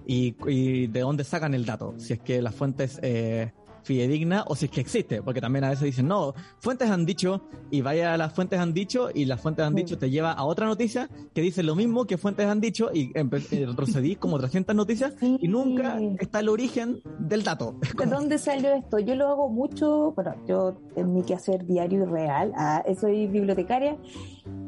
Y, 0.05 0.35
y 0.47 0.87
de 0.87 0.99
dónde 1.01 1.23
sacan 1.23 1.53
el 1.53 1.65
dato. 1.65 1.95
Si 1.97 2.13
es 2.13 2.19
que 2.19 2.41
las 2.41 2.53
fuentes 2.53 2.99
eh, 3.01 3.53
fidedigna 3.83 4.43
o 4.47 4.55
si 4.55 4.65
es 4.65 4.71
que 4.71 4.81
existe, 4.81 5.21
porque 5.21 5.41
también 5.41 5.63
a 5.63 5.69
veces 5.69 5.85
dicen, 5.85 6.07
no, 6.07 6.33
fuentes 6.59 6.89
han 6.89 7.05
dicho 7.05 7.41
y 7.69 7.81
vaya 7.81 8.13
a 8.13 8.17
las 8.17 8.33
fuentes 8.33 8.59
han 8.59 8.73
dicho 8.73 9.09
y 9.13 9.25
las 9.25 9.41
fuentes 9.41 9.65
han 9.65 9.75
dicho 9.75 9.97
te 9.97 10.09
lleva 10.09 10.31
a 10.31 10.43
otra 10.43 10.65
noticia 10.65 11.09
que 11.33 11.41
dice 11.41 11.63
lo 11.63 11.75
mismo 11.75 12.05
que 12.05 12.17
fuentes 12.17 12.47
han 12.47 12.61
dicho 12.61 12.89
y 12.93 13.11
retrocedís 13.13 14.17
como 14.17 14.37
300 14.37 14.75
noticias 14.75 15.13
y 15.21 15.47
nunca 15.47 15.99
está 16.19 16.39
el 16.39 16.49
origen 16.49 17.01
del 17.19 17.43
dato. 17.43 17.75
¿De 17.97 18.05
dónde 18.05 18.37
salió 18.37 18.73
esto? 18.73 18.99
Yo 18.99 19.15
lo 19.15 19.27
hago 19.27 19.49
mucho, 19.49 20.11
bueno, 20.13 20.35
yo 20.47 20.77
en 20.95 21.13
mi 21.13 21.23
quehacer 21.23 21.65
diario 21.65 22.03
y 22.03 22.05
real, 22.05 22.51
ah, 22.55 22.83
soy 22.99 23.27
bibliotecaria 23.27 23.97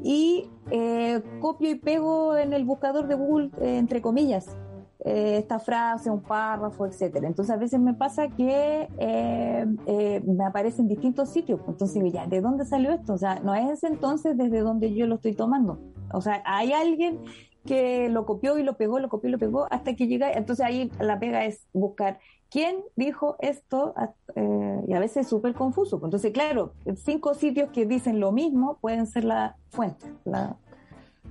y 0.03 0.49
eh, 0.71 1.21
copio 1.39 1.69
y 1.69 1.75
pego 1.75 2.37
en 2.37 2.53
el 2.53 2.65
buscador 2.65 3.07
de 3.07 3.15
Google, 3.15 3.49
eh, 3.61 3.77
entre 3.77 4.01
comillas, 4.01 4.57
eh, 5.05 5.37
esta 5.37 5.59
frase, 5.59 6.09
un 6.09 6.21
párrafo, 6.21 6.85
etcétera. 6.85 7.27
Entonces 7.27 7.53
a 7.53 7.57
veces 7.57 7.79
me 7.79 7.93
pasa 7.93 8.29
que 8.29 8.87
me 10.25 10.45
aparece 10.45 10.81
en 10.81 10.87
distintos 10.87 11.29
sitios. 11.29 11.59
Entonces 11.67 12.01
ya, 12.11 12.27
¿de 12.27 12.41
dónde 12.41 12.65
salió 12.65 12.91
esto? 12.91 13.13
O 13.13 13.17
sea, 13.17 13.39
no 13.39 13.53
es 13.53 13.69
ese 13.69 13.87
entonces 13.87 14.37
desde 14.37 14.59
donde 14.59 14.93
yo 14.93 15.07
lo 15.07 15.15
estoy 15.15 15.33
tomando. 15.33 15.79
O 16.13 16.21
sea, 16.21 16.41
hay 16.45 16.73
alguien 16.73 17.19
que 17.65 18.09
lo 18.09 18.25
copió 18.25 18.57
y 18.57 18.63
lo 18.63 18.75
pegó, 18.75 18.99
lo 18.99 19.09
copió 19.09 19.29
y 19.29 19.31
lo 19.31 19.39
pegó 19.39 19.67
hasta 19.71 19.95
que 19.95 20.07
llega. 20.07 20.31
Entonces 20.31 20.65
ahí 20.65 20.91
la 20.99 21.19
pega 21.19 21.45
es 21.45 21.67
buscar 21.73 22.19
quién 22.49 22.77
dijo 22.95 23.35
esto 23.39 23.93
y 24.35 24.93
a 24.93 24.99
veces 24.99 25.17
es 25.17 25.27
súper 25.27 25.53
confuso. 25.53 25.99
Entonces, 26.03 26.31
claro, 26.31 26.73
cinco 26.95 27.33
sitios 27.33 27.69
que 27.71 27.85
dicen 27.85 28.19
lo 28.19 28.31
mismo 28.31 28.77
pueden 28.79 29.07
ser 29.07 29.23
la 29.23 29.57
fuente. 29.69 30.05
La, 30.25 30.57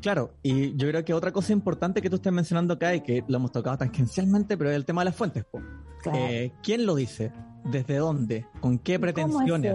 Claro, 0.03 0.35
y 0.43 0.77
yo 0.77 0.89
creo 0.89 1.05
que 1.05 1.15
otra 1.15 1.33
cosa 1.33 1.53
importante 1.53 2.03
que 2.03 2.11
tú 2.11 2.17
estás 2.17 2.33
mencionando 2.33 2.75
acá 2.75 2.93
y 2.95 3.03
que 3.03 3.25
lo 3.29 3.37
hemos 3.37 3.53
tocado 3.53 3.79
tangencialmente, 3.79 4.59
pero 4.59 4.71
es 4.71 4.77
el 4.77 4.85
tema 4.85 5.03
de 5.03 5.05
las 5.07 5.17
fuentes. 5.17 5.47
Eh, 6.13 6.53
¿Quién 6.61 6.85
lo 6.85 6.97
dice? 6.97 7.33
¿Desde 7.65 7.97
dónde? 7.99 8.45
¿Con 8.61 8.81
qué 8.81 8.99
pretensiones? 8.99 9.73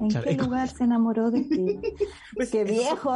¿En 0.00 0.08
qué 0.08 0.34
lugar 0.34 0.68
se 0.68 0.84
enamoró 0.84 1.30
de 1.30 1.42
ti? 1.42 1.78
Pues 2.34 2.50
qué 2.50 2.64
viejo. 2.64 3.14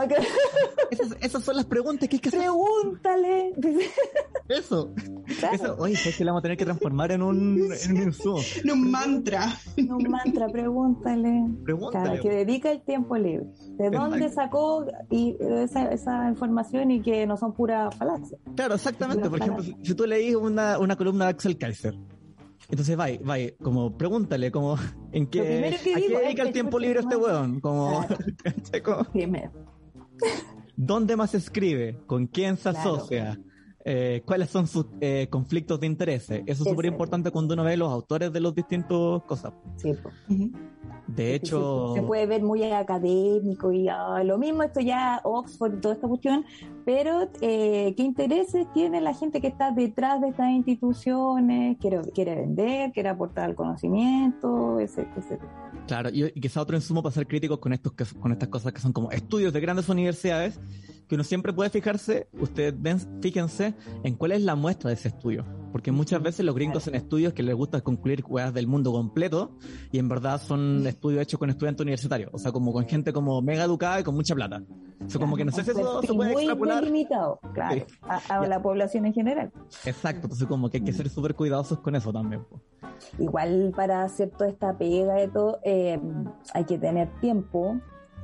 esas, 1.21 1.43
son 1.43 1.57
las 1.57 1.65
preguntas 1.65 2.07
que 2.09 2.17
hay 2.17 2.21
que 2.21 2.29
hacer. 2.29 2.41
Pregúntale. 2.41 3.55
Eso. 4.49 4.93
Eso, 5.53 5.77
oye, 5.79 5.95
es 5.95 6.17
que 6.17 6.25
la 6.25 6.33
vamos 6.33 6.41
a 6.41 6.43
tener 6.43 6.59
que 6.59 6.67
transformar 6.67 7.13
en 7.13 7.23
un, 7.23 7.73
en 7.73 8.03
un 8.03 8.15
En 8.63 8.71
un 8.71 8.91
mantra. 8.91 9.59
En 9.77 9.93
un 9.93 10.03
mantra, 10.05 10.49
pregúntale. 10.49 11.47
Pregúntale. 11.65 12.21
que 12.21 12.29
dedica 12.29 12.71
el 12.71 12.83
tiempo 12.83 13.17
libre. 13.17 13.47
¿De 13.79 13.91
dónde 13.91 14.29
sacó 14.29 14.87
y 15.11 15.37
esa, 15.41 15.91
esa, 15.91 16.29
información 16.29 16.91
y 16.91 17.01
que 17.01 17.27
no 17.27 17.37
son 17.37 17.55
pura 17.55 17.91
falacias? 17.91 18.39
Claro, 18.55 18.75
exactamente. 18.75 19.31
Por 19.31 19.41
ejemplo, 19.41 19.65
si, 19.65 19.95
tú 19.95 20.07
leís 20.07 20.37
una, 20.37 20.79
una 20.79 20.95
columna 20.97 21.25
de 21.25 21.31
Axel 21.31 21.57
Kaiser, 21.57 21.95
entonces, 22.69 22.97
vaya, 22.97 23.19
vaya, 23.23 23.53
como 23.63 23.97
pregúntale, 23.97 24.51
como, 24.51 24.77
¿en 25.13 25.27
qué, 25.27 25.41
¿a 25.41 26.01
qué 26.01 26.19
dedica 26.19 26.43
el 26.43 26.53
tiempo 26.53 26.79
libre 26.79 27.01
este 27.01 27.17
weón? 27.17 27.61
Como, 27.61 28.05
¿Dónde 30.77 31.17
más 31.17 31.35
escribe? 31.35 31.99
¿Con 32.07 32.27
quién 32.27 32.57
se 32.57 32.71
asocia? 32.71 33.41
Eh, 33.89 34.23
¿Cuáles 34.25 34.51
son 34.51 34.67
sus 34.67 34.87
eh, 35.01 35.29
conflictos 35.31 35.79
de 35.79 35.87
intereses? 35.87 36.43
Eso 36.45 36.65
es 36.65 36.69
súper 36.69 36.87
importante 36.87 37.31
cuando 37.31 37.55
uno 37.55 37.63
ve 37.63 37.77
los 37.77 37.93
autores 37.93 38.33
de 38.33 38.41
los 38.41 38.53
distintos 38.53 39.23
cosas. 39.23 39.53
Sí, 39.77 39.93
de 41.07 41.35
hecho... 41.37 41.93
Se 41.95 42.03
puede 42.03 42.27
ver 42.27 42.43
muy 42.43 42.65
académico 42.65 43.71
y 43.71 43.87
ah, 43.89 44.25
lo 44.25 44.39
mismo, 44.39 44.65
esto 44.65 44.81
ya 44.81 45.21
Oxford 45.23 45.75
y 45.75 45.81
toda 45.81 45.95
esta 45.95 46.09
cuestión, 46.09 46.45
pero 46.85 47.31
eh, 47.41 47.95
¿qué 47.97 48.03
intereses 48.03 48.67
tiene 48.75 49.01
la 49.01 49.15
gente 49.15 49.41
que 49.41 49.47
está 49.47 49.71
detrás 49.71 50.21
de 50.21 50.31
estas 50.31 50.51
instituciones? 50.51 51.79
Quiere, 51.79 52.01
quiere 52.13 52.35
vender, 52.35 52.91
quiere 52.91 53.11
aportar 53.11 53.45
al 53.45 53.55
conocimiento, 53.55 54.81
etc. 54.81 55.07
Claro, 55.87 56.11
y, 56.13 56.25
y 56.25 56.41
quizá 56.41 56.61
otro 56.61 56.75
insumo 56.75 57.05
para 57.05 57.15
ser 57.15 57.29
críticos 57.29 57.61
con, 57.61 57.73
estos, 57.73 57.93
con 58.15 58.33
estas 58.33 58.49
cosas 58.49 58.73
que 58.73 58.81
son 58.81 58.93
como 58.93 59.13
estudios 59.13 59.53
de 59.53 59.61
grandes 59.61 59.89
universidades, 59.89 60.59
que 61.09 61.15
uno 61.15 61.25
siempre 61.25 61.53
puede 61.53 61.71
fijarse, 61.71 62.29
ustedes 62.41 62.75
fíjense 63.21 63.75
en 64.03 64.15
cuál 64.15 64.33
es 64.33 64.43
la 64.43 64.55
muestra 64.57 64.89
de 64.89 64.95
ese 64.95 65.09
estudio. 65.09 65.45
Porque 65.73 65.93
muchas 65.93 66.23
veces 66.23 66.45
los 66.45 66.55
gringos 66.55 66.87
en 66.89 66.95
estudios 66.95 67.35
que 67.35 67.43
les 67.43 67.55
gusta 67.55 67.81
concluir 67.83 68.23
cosas 68.23 68.55
del 68.55 68.67
mundo 68.67 68.93
completo 68.93 69.59
y 69.93 69.99
en 69.99 70.09
verdad 70.09 70.41
son 70.41 70.87
estudios 70.87 71.23
hechos 71.23 71.39
con 71.39 71.51
estudiantes 71.51 71.83
universitarios, 71.83 72.31
o 72.33 72.39
sea, 72.39 72.51
como 72.51 72.73
con 72.73 72.87
gente 72.87 73.13
como 73.13 73.43
mega 73.43 73.65
educada 73.65 74.01
y 74.01 74.03
con 74.03 74.15
mucha 74.15 74.35
plata. 74.35 74.63
O 75.05 75.09
sea, 75.11 75.21
como 75.21 75.37
que 75.37 75.45
no 75.45 75.53
sé 75.53 75.63
si 75.65 75.73
eso 75.73 76.03
se 76.03 76.15
puede 76.15 76.33
extrapolar. 76.33 76.83
Muy 76.83 76.87
limitado, 76.87 77.39
claro, 77.53 77.85
a, 78.03 78.47
la 78.47 78.63
población 78.63 79.05
en 79.07 79.13
general. 79.13 79.53
Exacto, 79.85 80.23
entonces 80.23 80.47
como 80.47 80.71
que 80.71 80.79
hay 80.79 80.85
que 80.85 80.93
ser 80.93 81.09
súper 81.11 81.35
cuidadosos 81.35 81.81
con 81.81 81.95
eso 81.95 82.13
también. 82.13 82.43
Igual 83.19 83.73
para 83.77 84.03
hacer 84.03 84.31
toda 84.31 84.49
esta 84.49 84.77
pega 84.79 85.15
de 85.15 85.29
todo, 85.29 85.61
eh, 85.63 86.01
hay 86.55 86.65
que 86.65 86.79
tener 86.79 87.11
tiempo, 87.21 87.79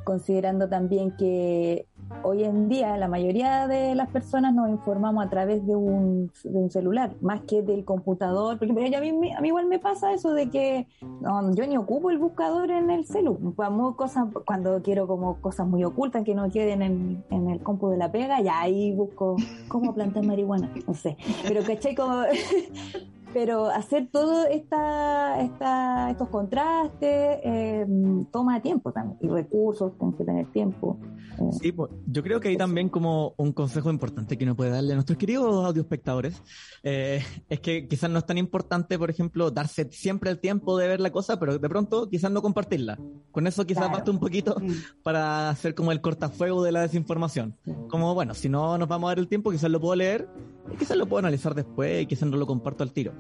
considerando 0.04 0.68
también 0.68 1.14
que 1.16 1.86
hoy 2.22 2.44
en 2.44 2.68
día 2.68 2.96
la 2.96 3.08
mayoría 3.08 3.66
de 3.66 3.94
las 3.94 4.08
personas 4.08 4.54
nos 4.54 4.68
informamos 4.68 5.24
a 5.24 5.30
través 5.30 5.66
de 5.66 5.74
un, 5.76 6.30
de 6.44 6.58
un 6.58 6.70
celular, 6.70 7.12
más 7.20 7.40
que 7.42 7.62
del 7.62 7.84
computador. 7.84 8.58
Porque 8.58 8.72
a, 8.72 9.00
mí, 9.00 9.32
a 9.32 9.40
mí 9.40 9.48
igual 9.48 9.66
me 9.66 9.78
pasa 9.78 10.12
eso 10.12 10.32
de 10.32 10.50
que 10.50 10.86
no, 11.20 11.54
yo 11.54 11.66
ni 11.66 11.76
ocupo 11.76 12.10
el 12.10 12.18
buscador 12.18 12.70
en 12.70 12.90
el 12.90 13.04
celu. 13.04 13.54
Cosas, 13.96 14.26
cuando 14.46 14.82
quiero 14.82 15.06
como 15.06 15.40
cosas 15.40 15.66
muy 15.66 15.84
ocultas 15.84 16.24
que 16.24 16.34
no 16.34 16.50
queden 16.50 16.82
en, 16.82 17.24
en 17.30 17.50
el 17.50 17.60
compu 17.60 17.88
de 17.88 17.96
la 17.96 18.10
pega, 18.10 18.40
ya 18.40 18.60
ahí 18.60 18.92
busco 18.92 19.36
cómo 19.68 19.94
plantar 19.94 20.24
marihuana, 20.24 20.70
no 20.86 20.94
sé. 20.94 21.16
Pero 21.46 21.62
caché 21.62 21.94
como 21.94 22.22
pero 23.32 23.66
hacer 23.66 24.08
todo 24.10 24.46
esta, 24.46 25.40
esta, 25.40 26.10
estos 26.10 26.28
contrastes 26.28 27.38
eh, 27.44 27.86
toma 28.30 28.60
tiempo 28.60 28.92
también 28.92 29.18
y 29.20 29.28
recursos, 29.28 29.96
tienes 29.98 30.16
que 30.16 30.24
tener 30.24 30.46
tiempo. 30.52 30.98
Eh. 31.38 31.52
sí, 31.60 31.72
pues, 31.72 31.90
yo 32.06 32.22
creo 32.22 32.40
que 32.40 32.48
hay 32.48 32.56
también 32.56 32.88
como 32.88 33.34
un 33.36 33.52
consejo 33.52 33.90
importante 33.90 34.36
que 34.36 34.44
uno 34.44 34.54
puede 34.54 34.70
darle 34.70 34.92
a 34.92 34.96
nuestros 34.96 35.18
queridos 35.18 35.64
audioespectadores, 35.64 36.42
eh, 36.82 37.22
es 37.48 37.60
que 37.60 37.88
quizás 37.88 38.10
no 38.10 38.18
es 38.18 38.26
tan 38.26 38.38
importante, 38.38 38.98
por 38.98 39.10
ejemplo, 39.10 39.50
darse 39.50 39.90
siempre 39.90 40.30
el 40.30 40.38
tiempo 40.38 40.76
de 40.76 40.88
ver 40.88 41.00
la 41.00 41.10
cosa, 41.10 41.38
pero 41.38 41.58
de 41.58 41.68
pronto 41.68 42.08
quizás 42.08 42.30
no 42.30 42.42
compartirla. 42.42 42.98
Con 43.30 43.46
eso 43.46 43.66
quizás 43.66 43.90
basta 43.90 44.10
un 44.10 44.18
poquito 44.18 44.56
mm. 44.60 45.02
para 45.02 45.50
hacer 45.50 45.74
como 45.74 45.92
el 45.92 46.00
cortafuego 46.00 46.62
de 46.62 46.72
la 46.72 46.82
desinformación. 46.82 47.56
Como, 47.88 48.14
bueno, 48.14 48.34
si 48.34 48.48
no 48.48 48.76
nos 48.78 48.88
vamos 48.88 49.08
a 49.08 49.10
dar 49.12 49.18
el 49.18 49.28
tiempo, 49.28 49.50
quizás 49.50 49.70
lo 49.70 49.80
puedo 49.80 49.94
leer, 49.94 50.28
y 50.70 50.76
quizás 50.76 50.96
lo 50.96 51.06
puedo 51.06 51.18
analizar 51.20 51.54
después 51.54 52.02
y 52.02 52.06
quizás 52.06 52.28
no 52.28 52.36
lo 52.36 52.46
comparto 52.46 52.82
al 52.82 52.92
tiro. 52.92 53.12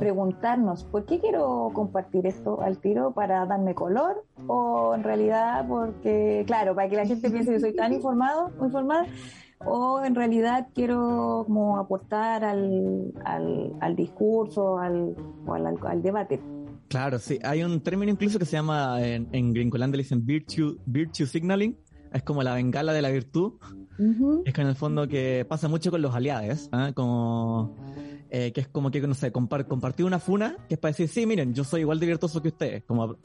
Preguntarnos, 0.00 0.84
¿por 0.84 1.06
qué 1.06 1.20
quiero 1.20 1.70
compartir 1.72 2.26
esto 2.26 2.60
al 2.60 2.78
tiro? 2.78 3.12
¿Para 3.12 3.46
darme 3.46 3.74
color? 3.74 4.24
¿O 4.48 4.92
en 4.94 5.04
realidad 5.04 5.66
porque, 5.68 6.42
claro, 6.46 6.74
para 6.74 6.88
que 6.88 6.96
la 6.96 7.06
gente 7.06 7.30
piense 7.30 7.52
que 7.52 7.60
soy 7.60 7.74
tan 7.74 7.92
informado 7.92 8.50
informada? 8.60 9.06
¿O 9.64 10.02
en 10.04 10.16
realidad 10.16 10.68
quiero 10.74 11.44
como 11.46 11.78
aportar 11.78 12.44
al, 12.44 13.12
al, 13.24 13.96
discurso 13.96 14.78
al, 14.78 15.14
o 15.46 15.54
al, 15.54 16.02
debate? 16.02 16.40
Claro, 16.88 17.20
sí. 17.20 17.38
Hay 17.44 17.62
un 17.62 17.80
término 17.80 18.10
incluso 18.10 18.40
que 18.40 18.44
se 18.44 18.56
llama, 18.56 19.00
en, 19.00 19.28
en 19.30 19.52
Gringolandia 19.52 19.98
le 19.98 20.02
dicen 20.02 20.26
virtue, 20.26 20.76
virtue 20.86 21.26
signaling. 21.26 21.78
Es 22.12 22.24
como 22.24 22.42
la 22.42 22.54
bengala 22.54 22.92
de 22.92 23.00
la 23.00 23.10
virtud. 23.10 23.54
Es 24.44 24.52
que 24.52 24.60
en 24.60 24.66
el 24.66 24.74
fondo 24.74 25.06
que 25.06 25.46
pasa 25.48 25.68
mucho 25.68 25.92
con 25.92 26.02
los 26.02 26.12
aliados, 26.14 26.68
¿eh? 26.72 26.92
como 26.94 27.76
eh, 28.34 28.50
que 28.50 28.62
es 28.62 28.68
como 28.68 28.90
que, 28.90 28.98
no 29.02 29.12
sé, 29.12 29.30
compartir 29.30 30.06
una 30.06 30.18
funa, 30.18 30.56
que 30.66 30.76
es 30.76 30.80
para 30.80 30.92
decir, 30.92 31.06
sí, 31.06 31.26
miren, 31.26 31.52
yo 31.52 31.64
soy 31.64 31.82
igual 31.82 32.00
de 32.00 32.06
virtuoso 32.06 32.40
que 32.40 32.48
ustedes, 32.48 32.82
como 32.84 33.04
a, 33.04 33.16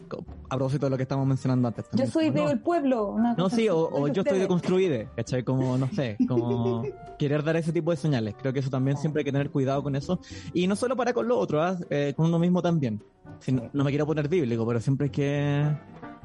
propósito 0.50 0.88
de 0.88 0.90
lo 0.90 0.98
que 0.98 1.04
estamos 1.04 1.26
mencionando 1.26 1.70
antes. 1.70 1.86
yo 1.94 2.06
soy 2.08 2.30
del 2.30 2.60
pueblo. 2.60 3.16
no, 3.38 3.50
sí, 3.50 3.70
o, 3.72 4.10
yo 4.10 4.24
estoy 4.24 4.38
de 4.38 4.50
construide, 4.50 5.08
¿cachai? 5.16 5.44
Como, 5.44 5.78
no 5.78 5.88
sé, 5.94 6.18
como 6.28 6.84
querer 7.18 7.42
dar 7.42 7.56
ese 7.56 7.72
tipo 7.72 7.92
de 7.92 7.96
señales. 7.96 8.36
Creo 8.38 8.52
que 8.52 8.60
eso 8.60 8.70
también 8.70 8.98
siempre 8.98 9.22
hay 9.22 9.24
que 9.24 9.32
tener 9.32 9.50
cuidado 9.50 9.82
con 9.82 9.96
eso. 9.96 10.20
Y 10.54 10.68
no 10.68 10.76
solo 10.76 10.98
para 10.98 11.14
con 11.14 11.26
lo 11.26 11.40
otro, 11.40 11.64
¿ah? 11.64 11.78
eh, 11.90 12.14
con 12.14 12.26
uno 12.26 12.38
mismo 12.38 12.62
también. 12.62 13.02
Si 13.40 13.54
no, 13.54 13.70
no 13.72 13.86
me 13.86 13.92
quiero 13.92 14.06
poner 14.06 14.28
bíblico, 14.28 14.68
pero 14.68 14.82
siempre 14.82 15.06
hay 15.06 15.12
que 15.12 15.72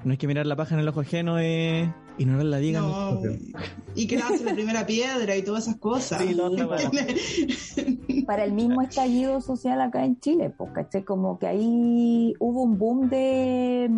no 0.05 0.12
hay 0.12 0.17
que 0.17 0.27
mirar 0.27 0.47
la 0.47 0.57
paja 0.57 0.75
en 0.75 0.81
el 0.81 0.88
ojo 0.88 1.01
ajeno 1.01 1.43
y, 1.43 1.91
y 2.19 2.25
no 2.25 2.43
la 2.43 2.59
digan. 2.59 2.83
No, 2.83 3.21
y 3.95 4.07
que 4.07 4.17
nace 4.17 4.45
la 4.45 4.55
primera 4.55 4.87
piedra 4.87 5.37
y 5.37 5.43
todas 5.43 5.65
esas 5.65 5.77
cosas. 5.77 6.23
Sí, 6.23 6.35
no, 6.35 6.51
Para 8.27 8.45
el 8.45 8.53
mismo 8.53 8.83
estallido 8.83 9.41
social 9.41 9.81
acá 9.81 10.05
en 10.05 10.19
Chile, 10.21 10.53
pues, 10.57 10.73
¿caché? 10.73 11.05
Como 11.05 11.38
que 11.38 11.47
ahí 11.47 12.35
hubo 12.38 12.62
un 12.62 12.79
boom 12.79 13.09
de 13.09 13.91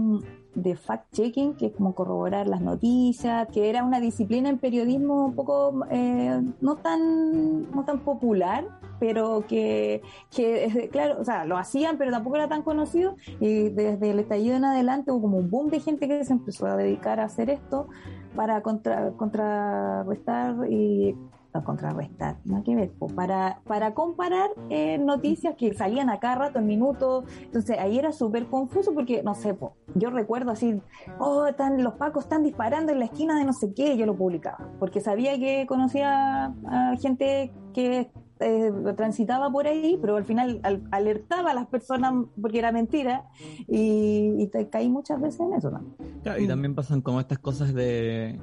de 0.55 0.77
fact-checking, 0.77 1.57
que 1.57 1.67
es 1.67 1.73
como 1.73 1.95
corroborar 1.95 2.47
las 2.47 2.61
noticias, 2.61 3.49
que 3.53 3.69
era 3.69 3.83
una 3.83 4.01
disciplina 4.01 4.49
en 4.49 4.59
periodismo 4.59 5.27
un 5.27 5.35
poco 5.35 5.85
eh, 5.90 6.40
no 6.61 6.77
tan 6.77 7.71
no 7.73 7.85
tan 7.85 8.01
popular, 8.01 8.64
pero 8.98 9.44
que, 9.46 10.02
que, 10.35 10.88
claro, 10.90 11.20
o 11.20 11.24
sea, 11.24 11.44
lo 11.44 11.57
hacían, 11.57 11.98
pero 11.98 12.11
tampoco 12.11 12.37
era 12.37 12.48
tan 12.48 12.62
conocido, 12.62 13.16
y 13.40 13.68
desde 13.70 14.11
el 14.11 14.18
estallido 14.20 14.57
en 14.57 14.64
adelante 14.64 15.11
hubo 15.12 15.22
como 15.22 15.38
un 15.38 15.50
boom 15.50 15.70
de 15.70 15.80
gente 15.80 16.09
que 16.09 16.24
se 16.24 16.33
empezó 16.33 16.66
a 16.66 16.76
dedicar 16.76 17.20
a 17.20 17.24
hacer 17.24 17.50
esto 17.50 17.88
para 18.35 18.62
contra, 18.62 19.12
contrarrestar 19.12 20.57
y 20.70 21.14
contrarrestar, 21.62 22.38
no 22.44 22.64
que 22.64 22.74
ver, 22.74 22.92
para, 23.14 23.61
para 23.64 23.94
comparar 23.94 24.50
eh, 24.70 24.98
noticias 24.98 25.54
que 25.57 25.72
salían 25.74 26.11
a 26.11 26.18
cada 26.18 26.35
rato, 26.37 26.59
en 26.59 26.66
minutos, 26.66 27.24
entonces 27.40 27.78
ahí 27.78 27.98
era 27.98 28.12
súper 28.12 28.46
confuso 28.46 28.92
porque, 28.92 29.22
no 29.22 29.35
sé, 29.35 29.57
yo 29.94 30.11
recuerdo 30.11 30.50
así, 30.50 30.80
oh, 31.18 31.46
están, 31.46 31.83
los 31.85 31.94
pacos 31.94 32.24
están 32.24 32.42
disparando 32.42 32.92
en 32.92 32.98
la 32.98 33.04
esquina 33.04 33.38
de 33.38 33.44
no 33.44 33.52
sé 33.52 33.72
qué, 33.74 33.96
yo 33.96 34.07
lo 34.07 34.16
publicaba, 34.16 34.70
porque 34.80 35.00
sabía 35.00 35.38
que 35.38 35.66
conocía 35.66 36.46
a 36.66 36.96
gente 37.00 37.52
que 37.72 38.11
eh, 38.40 38.73
transitaba 38.97 39.51
por 39.51 39.66
ahí, 39.66 39.99
pero 40.01 40.16
al 40.16 40.25
final 40.25 40.61
alertaba 40.90 41.53
a 41.53 41.55
las 41.55 41.66
personas 41.66 42.12
porque 42.40 42.59
era 42.59 42.73
mentira 42.73 43.25
y, 43.68 44.47
te 44.53 44.68
caí 44.68 44.88
muchas 44.88 45.20
veces 45.20 45.40
en 45.40 45.55
eso 45.55 45.70
también. 45.70 46.42
y 46.42 46.47
también 46.47 46.75
pasan 46.75 47.01
como 47.01 47.20
estas 47.20 47.38
cosas 47.38 47.75
de 47.75 48.38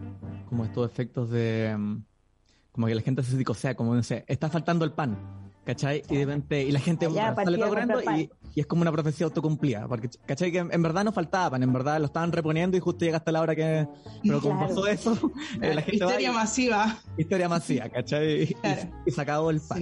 como 0.49 0.65
estos 0.65 0.89
efectos 0.89 1.30
de, 1.30 1.75
mm, 1.77 2.04
como 2.71 2.88
que 2.88 2.95
la 2.95 3.01
gente 3.01 3.23
se 3.23 3.43
sea 3.54 3.75
como 3.75 4.01
sé, 4.04 4.25
está 4.27 4.49
faltando 4.49 4.86
el 4.86 4.93
pan, 4.93 5.17
¿cachai? 5.71 6.03
Y 6.10 6.17
de 6.17 6.25
repente, 6.25 6.63
y 6.63 6.71
la 6.71 6.79
gente 6.79 7.07
Ya, 7.13 7.34
sale 7.36 7.57
y, 8.17 8.29
y 8.55 8.60
es 8.60 8.65
como 8.67 8.81
una 8.81 8.91
profecía 8.91 9.25
autocumplida, 9.25 9.88
porque, 9.88 10.10
¿cachai? 10.25 10.51
Que 10.51 10.57
en, 10.60 10.73
en 10.73 10.81
verdad 10.81 11.03
no 11.05 11.12
faltaba 11.13 11.51
pan, 11.51 11.63
en 11.63 11.71
verdad 11.71 11.99
lo 11.99 12.05
estaban 12.07 12.31
reponiendo 12.31 12.75
y 12.75 12.79
justo 12.81 13.05
llega 13.05 13.17
hasta 13.17 13.31
la 13.31 13.41
hora 13.41 13.55
que, 13.55 13.88
pero 14.23 14.41
como 14.41 14.57
Claro. 14.57 14.67
pasó 14.75 14.88
eso, 14.88 15.31
eh, 15.62 15.73
la 15.73 15.81
gente 15.81 16.03
va 16.03 16.12
Historia 16.12 16.29
y- 16.29 16.34
masiva. 16.34 16.97
historia 17.17 17.49
masiva, 17.49 17.89
¿cachai? 17.89 18.43
Y, 18.43 18.47
Claro. 18.55 18.81
y 19.05 19.12
se 19.12 19.21
acabó 19.21 19.49
el 19.49 19.62
pan. 19.62 19.79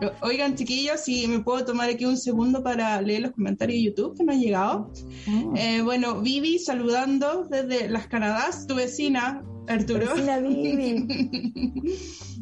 Sí. 0.00 0.06
Oigan, 0.22 0.56
chiquillos, 0.56 1.00
si 1.00 1.26
me 1.28 1.40
puedo 1.40 1.64
tomar 1.64 1.88
aquí 1.88 2.04
un 2.04 2.16
segundo 2.16 2.62
para 2.62 3.00
leer 3.02 3.22
los 3.22 3.30
comentarios 3.32 3.78
de 3.78 3.84
YouTube 3.84 4.16
que 4.16 4.24
me 4.24 4.32
han 4.34 4.40
llegado. 4.40 4.90
Mm. 5.26 5.56
Eh, 5.56 5.82
bueno, 5.82 6.20
Vivi 6.22 6.58
saludando 6.58 7.44
desde 7.48 7.88
las 7.88 8.06
Canadás, 8.08 8.66
tu 8.66 8.74
vecina, 8.74 9.44
Arturo. 9.68 10.06
Vecina 10.14 10.38
Vivi. 10.38 11.06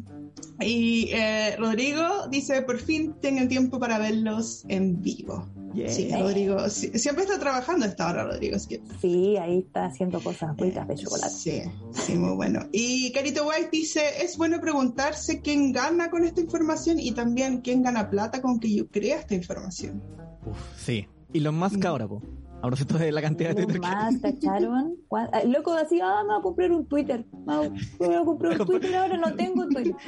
Y 0.63 1.09
eh, 1.13 1.55
Rodrigo 1.57 2.27
dice, 2.29 2.61
por 2.61 2.77
fin 2.79 3.13
tengan 3.21 3.47
tiempo 3.47 3.79
para 3.79 3.97
verlos 3.99 4.63
en 4.67 5.01
vivo. 5.01 5.47
Yeah. 5.73 5.87
Sí, 5.89 6.09
Rodrigo, 6.11 6.67
sí, 6.69 6.91
siempre 6.99 7.23
está 7.23 7.39
trabajando 7.39 7.85
a 7.85 7.89
esta 7.89 8.09
hora, 8.09 8.25
Rodrigo. 8.25 8.57
que- 8.67 8.81
Sí, 9.01 9.37
ahí 9.37 9.59
está 9.59 9.85
haciendo 9.85 10.19
cosas 10.21 10.55
ricas 10.57 10.85
de 10.87 10.95
chocolate. 10.95 11.29
Sí, 11.33 11.61
sí, 11.93 12.13
muy 12.15 12.35
bueno. 12.35 12.67
Y 12.73 13.11
Carito 13.13 13.47
White 13.47 13.69
dice, 13.71 14.01
es 14.21 14.37
bueno 14.37 14.59
preguntarse 14.59 15.39
quién 15.41 15.71
gana 15.71 16.09
con 16.09 16.25
esta 16.25 16.41
información 16.41 16.99
y 16.99 17.11
también 17.13 17.61
quién 17.61 17.83
gana 17.83 18.09
plata 18.09 18.41
con 18.41 18.59
que 18.59 18.73
yo 18.75 18.87
crea 18.89 19.19
esta 19.19 19.33
información. 19.33 20.03
Uf, 20.45 20.57
sí. 20.77 21.07
Y 21.31 21.39
los 21.39 21.53
más 21.53 21.77
que 21.77 21.87
ahora, 21.87 22.05
po. 22.07 22.21
Ahora 22.63 22.75
sí 22.75 22.83
de 22.83 23.11
la 23.11 23.21
cantidad 23.21 23.55
de 23.55 23.63
Twitter 23.63 23.79
más, 23.81 24.17
¿cacharon? 24.21 24.95
¿Cuán- 25.07 25.29
ah, 25.31 25.41
Loco, 25.45 25.71
así, 25.73 25.99
ah, 26.03 26.21
me 26.23 26.33
voy 26.33 26.39
a 26.39 26.43
comprar 26.43 26.71
un 26.73 26.85
Twitter. 26.85 27.25
Me 27.47 27.57
voy 27.97 28.15
a 28.15 28.23
comprar 28.25 28.59
un 28.61 28.67
Twitter, 28.67 28.93
ahora 28.95 29.17
no 29.17 29.33
tengo 29.35 29.65
Twitter. 29.67 29.95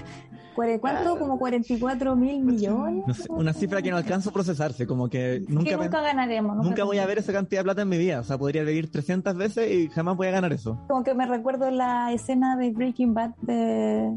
¿Cuánto? 0.80 1.18
Como 1.20 1.38
44 1.40 2.16
mil 2.16 2.42
millones. 2.44 3.04
No 3.08 3.14
sé, 3.14 3.24
una 3.30 3.54
cifra 3.54 3.82
que 3.82 3.90
no 3.92 3.98
alcanza 3.98 4.30
a 4.30 4.34
procesarse, 4.34 4.86
como 4.88 5.10
que 5.10 5.44
que 5.48 5.54
nunca, 5.54 5.72
nunca 5.78 5.90
pen- 5.90 6.04
ganaremos. 6.04 6.58
nunca 6.66 6.84
voy 6.84 6.98
a 7.00 7.06
ver 7.06 7.18
esa 7.18 7.34
cantidad 7.34 7.62
de 7.62 7.64
plata 7.66 7.82
en 7.84 7.90
mi 7.90 7.98
vida. 7.98 8.20
O 8.20 8.24
sea, 8.24 8.38
podría 8.38 8.64
vivir 8.64 8.92
300 8.92 9.36
veces 9.36 9.72
y 9.72 9.90
jamás 9.90 10.16
voy 10.18 10.28
a 10.28 10.32
ganar 10.32 10.54
eso. 10.54 10.80
Como 10.88 11.04
que 11.04 11.14
me 11.14 11.26
recuerdo 11.26 11.70
la 11.72 12.12
escena 12.14 12.56
de 12.58 12.72
Breaking 12.72 13.14
Bad 13.14 13.32
de, 13.42 14.12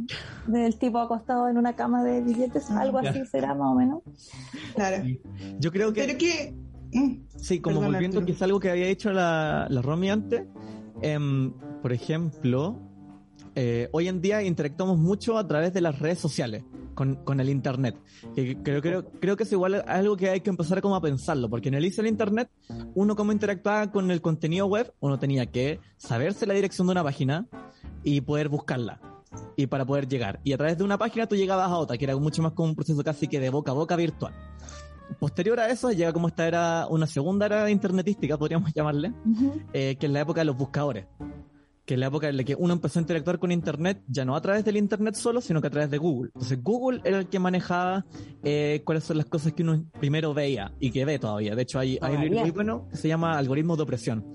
del 0.46 0.77
tipo 0.79 0.99
acostado 0.99 1.49
en 1.49 1.59
una 1.59 1.75
cama 1.75 2.03
de 2.05 2.20
billetes. 2.20 2.70
Algo 2.70 3.01
Ya. 3.03 3.11
así 3.11 3.25
será 3.27 3.55
más 3.55 3.72
o 3.72 3.75
menos. 3.75 4.03
Claro. 4.75 5.05
Yo 5.59 5.72
creo 5.72 5.92
que, 5.92 6.03
Pero 6.07 6.18
que... 6.18 6.55
mm, 6.92 7.12
sí, 7.37 7.61
como 7.61 7.77
Perdón, 7.77 7.92
volviendo 7.92 8.18
Arturo. 8.18 8.35
quizá 8.35 8.44
algo 8.44 8.61
que 8.61 8.70
había 8.70 8.87
hecho 8.87 9.12
la, 9.12 9.66
la 9.70 9.83
Romy 9.83 10.11
antes, 10.11 10.44
em, 11.03 11.53
por 11.83 11.92
ejemplo, 11.92 12.79
eh, 13.57 13.88
hoy 13.92 14.07
en 14.07 14.21
día 14.21 14.42
interactuamos 14.42 14.99
mucho 14.99 15.38
a 15.38 15.49
través 15.49 15.73
de 15.73 15.81
las 15.81 15.99
redes 15.99 16.19
sociales. 16.19 16.62
Con, 16.95 17.16
con 17.16 17.40
el 17.40 17.51
internet. 17.51 17.95
Que 18.35 18.57
creo, 18.62 18.81
creo, 18.81 19.05
creo 19.21 19.37
que 19.37 19.42
es 19.42 19.53
igual 19.53 19.85
algo 19.87 20.16
que 20.16 20.31
hay 20.31 20.40
que 20.40 20.49
empezar 20.49 20.81
como 20.81 20.97
a 20.97 21.03
pensarlo, 21.03 21.51
porque 21.51 21.69
en 21.69 21.75
el 21.75 21.85
inicio 21.85 22.03
del 22.03 22.11
internet, 22.11 22.49
uno 22.95 23.14
como 23.14 23.33
interactuaba 23.33 23.92
con 23.92 24.11
el 24.11 24.23
contenido 24.23 24.64
web, 24.64 24.95
uno 25.01 25.19
tenía 25.19 25.45
que 25.45 25.79
saberse 25.99 26.47
la 26.47 26.55
dirección 26.55 26.87
de 26.87 26.92
una 26.92 27.05
página 27.05 27.49
y 28.03 28.23
poder 28.23 28.49
buscarla. 28.49 28.99
Y 29.57 29.66
para 29.66 29.85
poder 29.85 30.09
llegar. 30.09 30.40
Y 30.42 30.55
a 30.55 30.57
través 30.57 30.79
de 30.79 30.85
una 30.85 30.97
página 30.97 31.27
tú 31.27 31.37
llegabas 31.37 31.69
a 31.69 31.77
otra, 31.77 31.99
que 31.99 32.07
era 32.07 32.16
mucho 32.16 32.42
más 32.42 32.53
como 32.53 32.71
un 32.71 32.75
proceso 32.75 33.05
casi 33.05 33.29
que 33.29 33.40
de 33.40 33.51
boca 33.51 33.73
a 33.73 33.75
boca 33.75 33.95
virtual. 33.95 34.33
Posterior 35.19 35.61
a 35.61 35.69
eso 35.69 35.90
llega 35.92 36.12
como 36.12 36.29
esta 36.29 36.49
era 36.49 36.87
una 36.88 37.07
segunda 37.07 37.47
era 37.47 37.71
internetística, 37.71 38.37
podríamos 38.37 38.73
llamarle, 38.75 39.12
eh, 39.73 39.97
que 39.99 40.07
es 40.07 40.12
la 40.12 40.21
época 40.21 40.40
de 40.40 40.47
los 40.47 40.57
buscadores. 40.57 41.07
Que 41.87 41.94
es 41.94 42.01
la 42.01 42.09
época 42.09 42.29
en 42.29 42.37
la 42.37 42.44
que 42.44 42.55
uno 42.55 42.75
empezó 42.75 42.99
a 42.99 43.03
interactuar 43.03 43.38
con 43.38 43.53
Internet, 43.53 44.03
ya 44.09 44.25
no 44.25 44.37
a 44.37 44.40
través 44.40 44.64
del 44.64 44.77
Internet 44.77 45.14
solo, 45.14 45.40
sino 45.40 45.61
que 45.61 45.68
a 45.68 45.70
través 45.70 45.90
de 45.90 45.99
Google. 45.99 46.31
Entonces 46.35 46.62
Google 46.62 47.01
era 47.05 47.18
el 47.18 47.29
que 47.29 47.38
manejaba 47.38 48.05
eh, 48.42 48.83
cuáles 48.85 49.05
son 49.05 49.16
las 49.16 49.27
cosas 49.27 49.53
que 49.53 49.62
uno 49.62 49.85
primero 49.99 50.35
veía 50.35 50.72
y 50.81 50.90
que 50.90 51.05
ve 51.05 51.18
todavía. 51.18 51.55
De 51.55 51.62
hecho, 51.62 51.79
hay, 51.79 51.99
hay 52.03 52.16
un 52.16 52.22
libro 52.22 52.40
muy 52.40 52.51
bueno 52.51 52.88
que 52.90 52.96
se 52.96 53.09
llama 53.09 53.38
Algoritmos 53.38 53.77
de 53.77 53.83
opresión, 53.85 54.33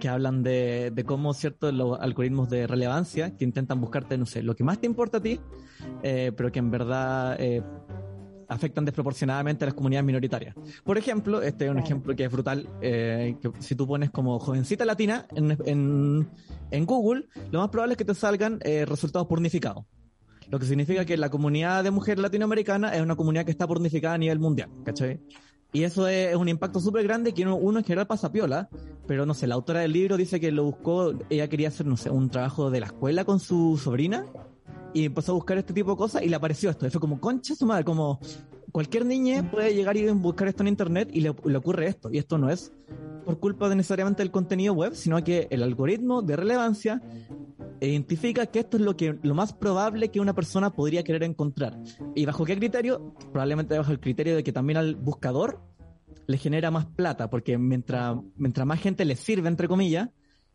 que 0.00 0.08
hablan 0.08 0.42
de, 0.42 0.90
de 0.94 1.04
cómo 1.04 1.32
ciertos 1.34 1.72
los 1.72 1.98
algoritmos 2.00 2.48
de 2.50 2.66
relevancia 2.66 3.36
que 3.36 3.44
intentan 3.44 3.80
buscarte, 3.80 4.18
no 4.18 4.26
sé, 4.26 4.42
lo 4.42 4.54
que 4.54 4.64
más 4.64 4.80
te 4.80 4.86
importa 4.86 5.18
a 5.18 5.22
ti, 5.22 5.40
eh, 6.02 6.32
pero 6.36 6.52
que 6.52 6.58
en 6.58 6.70
verdad 6.70 7.36
eh, 7.38 7.62
afectan 8.48 8.84
desproporcionadamente 8.84 9.64
a 9.64 9.66
las 9.66 9.74
comunidades 9.74 10.06
minoritarias. 10.06 10.54
Por 10.84 10.98
ejemplo, 10.98 11.42
este 11.42 11.66
es 11.66 11.70
un 11.70 11.78
ejemplo 11.78 12.16
que 12.16 12.24
es 12.24 12.32
brutal, 12.32 12.68
eh, 12.80 13.36
que 13.40 13.52
si 13.60 13.74
tú 13.74 13.86
pones 13.86 14.10
como 14.10 14.38
jovencita 14.38 14.84
latina 14.84 15.26
en, 15.34 15.56
en, 15.66 16.28
en 16.70 16.86
Google, 16.86 17.26
lo 17.50 17.60
más 17.60 17.68
probable 17.68 17.92
es 17.92 17.98
que 17.98 18.04
te 18.04 18.14
salgan 18.14 18.58
eh, 18.62 18.84
resultados 18.84 19.28
pornificados. 19.28 19.84
Lo 20.50 20.58
que 20.58 20.64
significa 20.64 21.04
que 21.04 21.16
la 21.18 21.28
comunidad 21.28 21.84
de 21.84 21.90
mujeres 21.90 22.22
latinoamericanas 22.22 22.96
es 22.96 23.02
una 23.02 23.16
comunidad 23.16 23.44
que 23.44 23.50
está 23.50 23.66
pornificada 23.66 24.14
a 24.14 24.18
nivel 24.18 24.38
mundial, 24.38 24.70
¿cachai? 24.82 25.20
Y 25.70 25.82
eso 25.82 26.08
es, 26.08 26.30
es 26.30 26.36
un 26.36 26.48
impacto 26.48 26.80
súper 26.80 27.04
grande 27.04 27.34
que 27.34 27.42
uno, 27.42 27.56
uno 27.56 27.80
en 27.80 27.84
general 27.84 28.06
pasa 28.06 28.32
piola, 28.32 28.70
pero 29.06 29.26
no 29.26 29.34
sé, 29.34 29.46
la 29.46 29.56
autora 29.56 29.80
del 29.80 29.92
libro 29.92 30.16
dice 30.16 30.40
que 30.40 30.50
lo 30.50 30.64
buscó, 30.64 31.12
ella 31.28 31.48
quería 31.48 31.68
hacer, 31.68 31.84
no 31.84 31.98
sé, 31.98 32.08
un 32.08 32.30
trabajo 32.30 32.70
de 32.70 32.80
la 32.80 32.86
escuela 32.86 33.26
con 33.26 33.38
su 33.38 33.76
sobrina 33.76 34.24
y 34.94 35.04
empezó 35.04 35.32
a 35.32 35.34
buscar 35.36 35.58
este 35.58 35.72
tipo 35.72 35.90
de 35.90 35.96
cosas 35.96 36.22
y 36.22 36.28
le 36.28 36.36
apareció 36.36 36.70
esto. 36.70 36.86
Y 36.86 36.90
fue 36.90 37.00
como, 37.00 37.20
concha 37.20 37.54
su 37.54 37.66
madre, 37.66 37.84
como 37.84 38.20
cualquier 38.72 39.06
niña 39.06 39.48
puede 39.50 39.74
llegar 39.74 39.96
y 39.96 40.08
buscar 40.10 40.48
esto 40.48 40.62
en 40.62 40.68
internet 40.68 41.08
y 41.12 41.20
le, 41.20 41.34
le 41.44 41.56
ocurre 41.56 41.88
esto. 41.88 42.10
Y 42.12 42.18
esto 42.18 42.38
no 42.38 42.50
es 42.50 42.72
por 43.24 43.38
culpa 43.40 43.68
de 43.68 43.76
necesariamente 43.76 44.22
del 44.22 44.30
contenido 44.30 44.72
web, 44.72 44.94
sino 44.94 45.22
que 45.22 45.48
el 45.50 45.62
algoritmo 45.62 46.22
de 46.22 46.36
relevancia 46.36 47.02
identifica 47.80 48.46
que 48.46 48.60
esto 48.60 48.76
es 48.76 48.82
lo 48.82 48.96
que 48.96 49.18
lo 49.22 49.34
más 49.34 49.52
probable 49.52 50.08
que 50.08 50.20
una 50.20 50.34
persona 50.34 50.70
podría 50.70 51.04
querer 51.04 51.22
encontrar. 51.22 51.78
¿Y 52.14 52.24
bajo 52.24 52.44
qué 52.44 52.56
criterio? 52.56 53.14
Probablemente 53.32 53.76
bajo 53.76 53.92
el 53.92 54.00
criterio 54.00 54.36
de 54.36 54.42
que 54.42 54.52
también 54.52 54.78
al 54.78 54.96
buscador 54.96 55.60
le 56.26 56.36
genera 56.36 56.70
más 56.70 56.86
plata, 56.86 57.30
porque 57.30 57.56
mientras, 57.58 58.16
mientras 58.36 58.66
más 58.66 58.80
gente 58.80 59.04
le 59.04 59.16
sirve, 59.16 59.48
entre 59.48 59.68
comillas, 59.68 60.10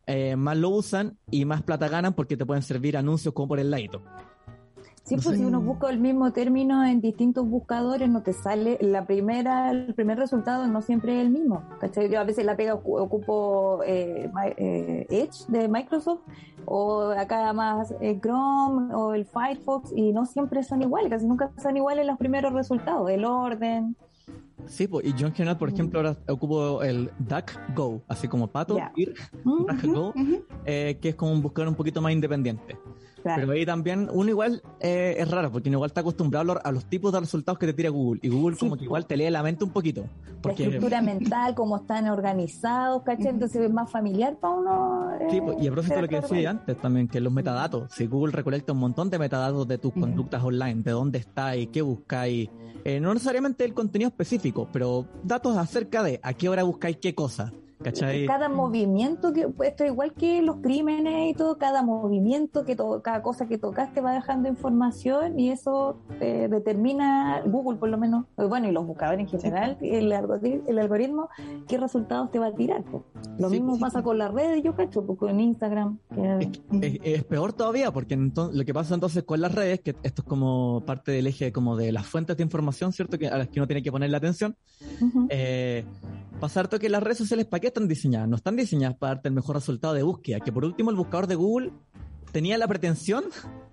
eh, 0.08 0.36
más 0.36 0.58
lo 0.58 0.70
usan 0.70 1.18
y 1.32 1.46
más 1.46 1.62
plata 1.62 1.88
ganan 1.88 2.14
porque 2.14 2.38
te 2.38 2.46
pueden 2.46 2.64
servir 2.64 2.98
anuncios 2.98 3.34
como 3.34 3.48
por 3.50 3.60
el 3.60 3.72
ladito. 3.72 4.02
Sí, 5.06 5.18
No 5.18 5.22
pues 5.22 5.36
sé. 5.36 5.42
si 5.42 5.46
uno 5.46 5.60
busca 5.60 5.90
el 5.90 6.00
mismo 6.00 6.32
término 6.32 6.86
en 6.86 7.02
distintos 7.02 7.46
buscadores, 7.46 8.10
no 8.10 8.24
te 8.24 8.32
sale 8.32 8.78
la 8.80 9.06
primera, 9.06 9.70
el 9.70 9.94
primer 9.94 10.18
resultado 10.18 10.66
no 10.68 10.82
siempre 10.82 11.20
es 11.20 11.26
el 11.26 11.30
mismo. 11.30 11.62
¿cachai? 11.82 12.10
Yo 12.10 12.22
a 12.22 12.24
veces 12.24 12.46
la 12.46 12.56
pega 12.56 12.74
ocu- 12.76 13.02
ocupo 13.02 13.82
eh, 13.86 14.32
eh, 14.56 15.06
Edge 15.10 15.44
de 15.50 15.68
Microsoft 15.68 16.22
o 16.66 17.12
acá 17.18 17.52
más 17.52 17.94
eh, 18.00 18.18
Chrome 18.22 18.96
o 18.96 19.14
el 19.14 19.26
Firefox 19.26 19.92
y 19.94 20.14
no 20.14 20.26
siempre 20.26 20.64
son 20.64 20.82
iguales, 20.82 21.10
casi 21.10 21.26
nunca 21.28 21.52
son 21.62 21.76
iguales 21.76 22.06
los 22.08 22.18
primeros 22.18 22.54
resultados, 22.54 23.10
el 23.10 23.26
orden. 23.26 23.98
Sí, 24.68 24.88
pues, 24.88 25.06
y 25.06 25.10
en 25.24 25.34
general, 25.34 25.58
por 25.58 25.70
ejemplo, 25.70 26.00
ahora 26.00 26.18
ocupo 26.28 26.82
el 26.84 27.10
DuckGo, 27.20 28.04
así 28.08 28.28
como 28.28 28.48
pato, 28.48 28.80
ir, 28.96 29.14
DuckGo, 29.44 30.10
Ujú. 30.10 30.46
eh, 30.66 30.98
que 31.02 31.10
es 31.10 31.16
como 31.16 31.32
un 31.32 31.42
buscador 31.42 31.70
un 31.70 31.76
poquito 31.76 32.02
más 32.02 32.12
independiente. 32.14 32.78
Claro. 33.24 33.42
Pero 33.42 33.54
ahí 33.54 33.66
también 33.66 34.10
uno 34.12 34.30
igual 34.30 34.62
eh, 34.82 35.16
es 35.18 35.32
raro, 35.32 35.52
porque 35.52 35.70
uno 35.70 35.78
igual 35.78 35.90
está 35.90 36.02
acostumbrado 36.02 36.60
a 36.64 36.72
los, 36.72 36.86
tipos 36.86 37.12
de 37.12 37.20
resultados 37.22 37.58
que 37.58 37.66
te 37.68 37.74
tira 37.74 37.90
Google. 37.90 38.20
Y 38.22 38.30
Google 38.30 38.56
Sí, 38.56 38.60
como 38.60 38.78
que 38.78 38.84
igual 38.84 39.06
te 39.08 39.18
lee 39.18 39.30
la 39.32 39.42
mente 39.42 39.64
un 39.64 39.72
poquito. 39.72 40.02
la 40.02 40.42
Porque, 40.42 40.64
estructura 40.64 41.02
mental, 41.02 41.56
cómo 41.56 41.78
están 41.78 42.08
organizados, 42.10 43.02
¿cachai? 43.04 43.28
Entonces 43.30 43.62
es 43.62 43.72
más 43.74 43.90
familiar 43.90 44.38
para 44.40 44.54
uno. 44.54 45.12
eh, 45.20 45.28
Sí, 45.32 45.42
pues, 45.42 45.58
y 45.60 45.68
a 45.68 45.72
propósito 45.72 45.96
de 45.96 46.02
lo 46.04 46.08
que 46.10 46.22
decía 46.22 46.50
antes 46.50 46.80
también, 46.80 47.08
que 47.08 47.20
los 47.20 47.32
metadatos, 47.34 47.92
si 47.94 48.06
Google 48.08 48.34
recolecta 48.34 48.74
un 48.74 48.80
montón 48.80 49.10
de 49.10 49.18
metadatos 49.20 49.68
de 49.68 49.78
tus 49.78 49.92
Ujú. 49.92 50.02
conductas 50.02 50.44
online, 50.44 50.82
de 50.84 50.92
dónde 50.92 51.20
estáis, 51.20 51.70
qué 51.70 51.82
buscáis, 51.82 52.50
eh, 52.84 53.00
no 53.00 53.14
necesariamente 53.14 53.64
el 53.64 53.74
contenido 53.74 54.10
específico, 54.10 54.68
pero 54.72 55.06
datos 55.24 55.56
acerca 55.58 56.04
de 56.04 56.20
a 56.22 56.34
qué 56.34 56.50
hora 56.50 56.64
buscáis 56.64 56.98
qué 56.98 57.16
cosa, 57.16 57.54
¿cachai? 57.84 58.26
Cada 58.26 58.50
movimiento 58.50 59.34
que, 59.34 59.48
pues, 59.48 59.70
esto 59.70 59.84
es 59.84 59.92
igual 59.92 60.14
que 60.14 60.42
los 60.42 60.58
crímenes 60.58 61.32
y 61.32 61.34
todo, 61.34 61.58
cada 61.58 61.84
movimiento 61.84 62.66
que 62.66 62.76
to- 62.76 63.02
cada 63.04 63.22
cosa 63.22 63.48
que 63.48 63.58
tocaste 63.58 64.02
va 64.02 64.14
dejando 64.14 64.50
información 64.50 65.40
y 65.40 65.50
eso 65.52 65.98
eh, 66.20 66.48
determina 66.50 67.42
Google 67.46 67.78
por 67.78 67.90
lo 67.90 67.98
menos, 67.98 68.26
eh, 68.38 68.46
bueno, 68.46 68.68
y 68.68 68.72
los 68.72 68.86
buscadores 68.88 69.20
en 69.20 69.28
general, 69.40 69.78
el, 69.82 70.12
algori- 70.12 70.62
el 70.68 70.80
algoritmo, 70.80 71.30
qué 71.68 71.78
resultados 71.78 72.32
te 72.32 72.40
va 72.40 72.48
a 72.48 72.54
tirar. 72.56 72.84
Lo 73.38 73.50
Sí, 73.50 73.56
mismo 73.60 73.76
sí. 73.76 73.82
pasa 73.82 74.02
con 74.02 74.18
las 74.18 74.32
redes, 74.34 74.64
yo 74.64 74.76
cacho, 74.76 75.06
pues, 75.06 75.20
con 75.20 75.40
Instagram. 75.40 76.00
que- 76.14 76.62
Es, 76.82 77.00
es 77.04 77.24
peor 77.26 77.54
todavía, 77.54 77.92
porque 77.92 78.16
lo 78.18 78.66
que 78.66 78.74
pasa 78.74 78.94
entonces 78.96 79.24
con 79.24 79.42
las 79.42 79.54
redes, 79.54 79.82
que 79.82 79.92
esto 80.04 80.22
es 80.22 80.28
como 80.28 80.82
parte 80.86 81.12
del 81.12 81.28
eje 81.28 81.52
como 81.52 81.76
de 81.76 81.92
las 81.92 82.06
fuentes 82.06 82.38
de 82.38 82.44
información, 82.44 82.92
¿cierto? 82.94 83.18
Que 83.20 83.28
a 83.28 83.38
las 83.38 83.48
que 83.50 83.60
uno 83.60 83.68
tiene 83.68 83.84
que 83.84 83.92
ponerle 83.92 84.18
atención. 84.18 84.56
Ujú. 85.02 85.28
Eh, 85.30 85.84
pasar 86.40 86.64
que 86.70 86.90
las 86.90 87.04
redes 87.04 87.18
sociales, 87.18 87.46
¿para 87.46 87.62
qué 87.62 87.72
están 87.74 87.88
diseñadas? 87.88 88.30
No 88.30 88.36
están 88.36 88.56
diseñadas 88.56 88.98
para 88.98 89.16
darte 89.16 89.30
el 89.30 89.36
mejor 89.36 89.56
resultado 89.56 89.94
de 89.94 90.04
búsqueda. 90.04 90.40
Que 90.40 90.52
por 90.52 90.64
último 90.64 90.92
el 90.92 90.96
buscador 90.96 91.28
de 91.28 91.36
Google 91.36 91.74
tenía 92.32 92.58
la 92.58 92.68
pretensión 92.68 93.26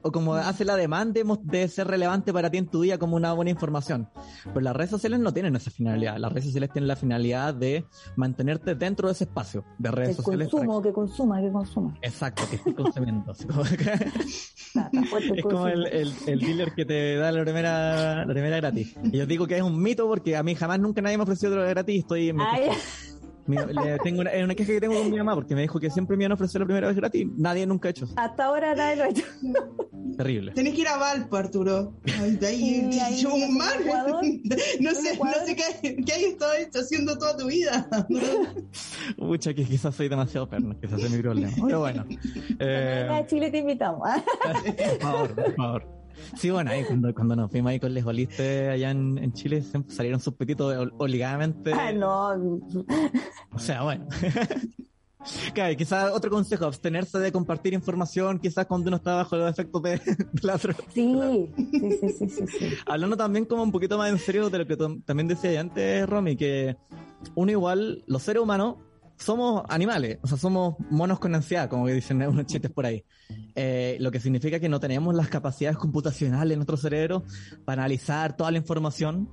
o 0.02 0.12
como 0.12 0.34
hace 0.34 0.64
la 0.64 0.76
demanda 0.76 1.20
de 1.42 1.68
ser 1.68 1.86
relevante 1.86 2.32
para 2.32 2.50
ti 2.50 2.58
en 2.58 2.66
tu 2.66 2.82
día 2.82 2.98
como 2.98 3.16
una 3.16 3.32
buena 3.32 3.50
información. 3.50 4.08
Pero 4.44 4.60
las 4.60 4.76
redes 4.76 4.90
sociales 4.90 5.20
no 5.20 5.32
tienen 5.32 5.56
esa 5.56 5.70
finalidad. 5.70 6.16
Las 6.18 6.32
redes 6.32 6.46
sociales 6.46 6.70
tienen 6.72 6.88
la 6.88 6.96
finalidad 6.96 7.54
de 7.54 7.84
mantenerte 8.16 8.74
dentro 8.74 9.08
de 9.08 9.12
ese 9.12 9.24
espacio 9.24 9.64
de 9.78 9.90
redes 9.90 10.16
que 10.16 10.22
sociales. 10.22 10.50
Consumo, 10.50 10.80
que 10.80 10.92
consuma, 10.92 11.40
que 11.40 11.50
consuma. 11.50 11.98
Exacto, 12.00 12.42
que 12.48 12.56
estés 12.56 12.74
consumiendo. 12.74 13.32
es 15.34 15.42
como 15.42 15.66
el, 15.66 15.86
el, 15.86 16.12
el, 16.26 16.40
dealer 16.40 16.72
que 16.74 16.84
te 16.84 17.16
da 17.16 17.32
la 17.32 17.42
primera, 17.42 18.24
la 18.24 18.32
primera 18.32 18.56
gratis. 18.56 18.94
Y 19.04 19.18
yo 19.18 19.26
digo 19.26 19.46
que 19.46 19.56
es 19.56 19.62
un 19.62 19.82
mito 19.82 20.06
porque 20.06 20.36
a 20.36 20.42
mí 20.42 20.54
jamás 20.54 20.80
nunca 20.80 21.02
nadie 21.02 21.16
me 21.16 21.22
ha 21.22 21.24
ofrecido 21.24 21.52
otra 21.52 21.68
gratis 21.68 22.00
estoy... 22.00 22.34
le 23.46 23.98
tengo 24.02 24.20
una, 24.20 24.30
una, 24.44 24.54
queja 24.54 24.72
que 24.72 24.80
tengo 24.80 24.94
con 24.94 25.10
mi 25.10 25.18
mamá 25.18 25.34
porque 25.34 25.54
me 25.54 25.62
dijo 25.62 25.80
que 25.80 25.90
siempre 25.90 26.16
me 26.16 26.24
iban 26.24 26.32
a 26.32 26.34
ofrecer 26.34 26.60
la 26.60 26.66
primera 26.66 26.88
vez 26.88 26.96
gratis. 26.96 27.26
Nadie 27.36 27.66
nunca 27.66 27.88
ha 27.88 27.90
hecho 27.90 28.04
eso. 28.04 28.14
Hasta 28.16 28.44
ahora 28.44 28.74
nadie 28.74 28.96
lo 28.96 29.04
ha 29.04 29.08
hecho. 29.08 29.24
Terrible. 30.16 30.52
Tenés 30.52 30.74
que 30.74 30.80
ir 30.82 30.88
a 30.88 30.96
Valpo, 30.96 31.36
Arturo. 31.36 31.94
Ahí, 32.20 32.38
ahí, 32.42 33.00
ahí 33.00 33.24
un 33.24 33.56
mar. 33.56 33.70
No 34.80 34.92
sé, 34.92 35.18
no 35.18 35.46
sé 35.46 35.56
qué, 35.56 35.96
qué 36.04 36.12
hay 36.12 36.24
estado 36.24 36.52
haciendo 36.74 37.18
toda 37.18 37.36
tu 37.36 37.46
vida. 37.46 37.88
Mucha, 39.18 39.54
que 39.54 39.64
quizás 39.64 39.94
soy 39.94 40.08
demasiado 40.08 40.48
perno, 40.48 40.78
quizás 40.78 41.02
es 41.02 41.10
mi 41.10 41.22
problema. 41.22 41.52
Pero 41.64 41.80
bueno. 41.80 42.04
Eh... 42.58 43.08
A 43.10 43.26
Chile 43.26 43.50
te 43.50 43.58
invitamos. 43.58 44.00
por 44.42 45.00
favor, 45.00 45.34
por 45.34 45.54
favor. 45.54 45.99
Sí, 46.36 46.50
bueno, 46.50 46.70
ahí 46.70 46.84
cuando, 46.84 47.14
cuando 47.14 47.36
nos 47.36 47.50
fuimos 47.50 47.70
ahí 47.70 47.80
con 47.80 47.92
Les 47.94 48.04
Oliste 48.04 48.68
allá 48.70 48.90
en, 48.90 49.18
en 49.18 49.32
Chile, 49.32 49.62
salieron 49.88 50.20
sus 50.20 50.34
petitos 50.34 50.90
obligadamente. 50.98 51.72
Ah, 51.72 51.92
no. 51.92 52.60
O 53.52 53.58
sea, 53.58 53.82
bueno. 53.82 54.06
Claro, 55.52 55.76
quizás 55.76 56.12
otro 56.12 56.30
consejo, 56.30 56.64
abstenerse 56.64 57.18
de 57.18 57.30
compartir 57.30 57.74
información, 57.74 58.38
quizás 58.38 58.66
cuando 58.66 58.88
uno 58.88 58.96
está 58.96 59.16
bajo 59.16 59.36
los 59.36 59.50
efectos 59.50 59.82
de, 59.82 60.00
la 60.42 60.56
droga. 60.56 60.78
Sí, 60.94 61.14
sí, 61.56 61.98
sí, 62.00 62.08
sí, 62.08 62.28
sí, 62.28 62.46
sí. 62.46 62.74
Hablando 62.86 63.16
también 63.16 63.44
como 63.44 63.62
un 63.62 63.72
poquito 63.72 63.98
más 63.98 64.10
en 64.10 64.18
serio 64.18 64.48
de 64.48 64.58
lo 64.58 64.66
que 64.66 64.76
también 65.04 65.28
decía 65.28 65.60
antes, 65.60 66.08
Romy, 66.08 66.36
que 66.36 66.76
uno 67.34 67.50
igual, 67.50 68.02
los 68.06 68.22
seres 68.22 68.42
humanos, 68.42 68.76
somos 69.20 69.62
animales, 69.68 70.18
o 70.22 70.26
sea, 70.26 70.38
somos 70.38 70.76
monos 70.90 71.18
con 71.18 71.34
ansiedad, 71.34 71.68
como 71.68 71.86
dicen 71.86 72.22
unos 72.22 72.46
chistes 72.46 72.70
por 72.70 72.86
ahí. 72.86 73.04
Eh, 73.54 73.98
lo 74.00 74.10
que 74.10 74.18
significa 74.18 74.58
que 74.58 74.68
no 74.68 74.80
tenemos 74.80 75.14
las 75.14 75.28
capacidades 75.28 75.76
computacionales 75.76 76.54
en 76.54 76.58
nuestro 76.58 76.76
cerebro 76.76 77.24
para 77.64 77.82
analizar 77.82 78.36
toda 78.36 78.50
la 78.50 78.58
información 78.58 79.28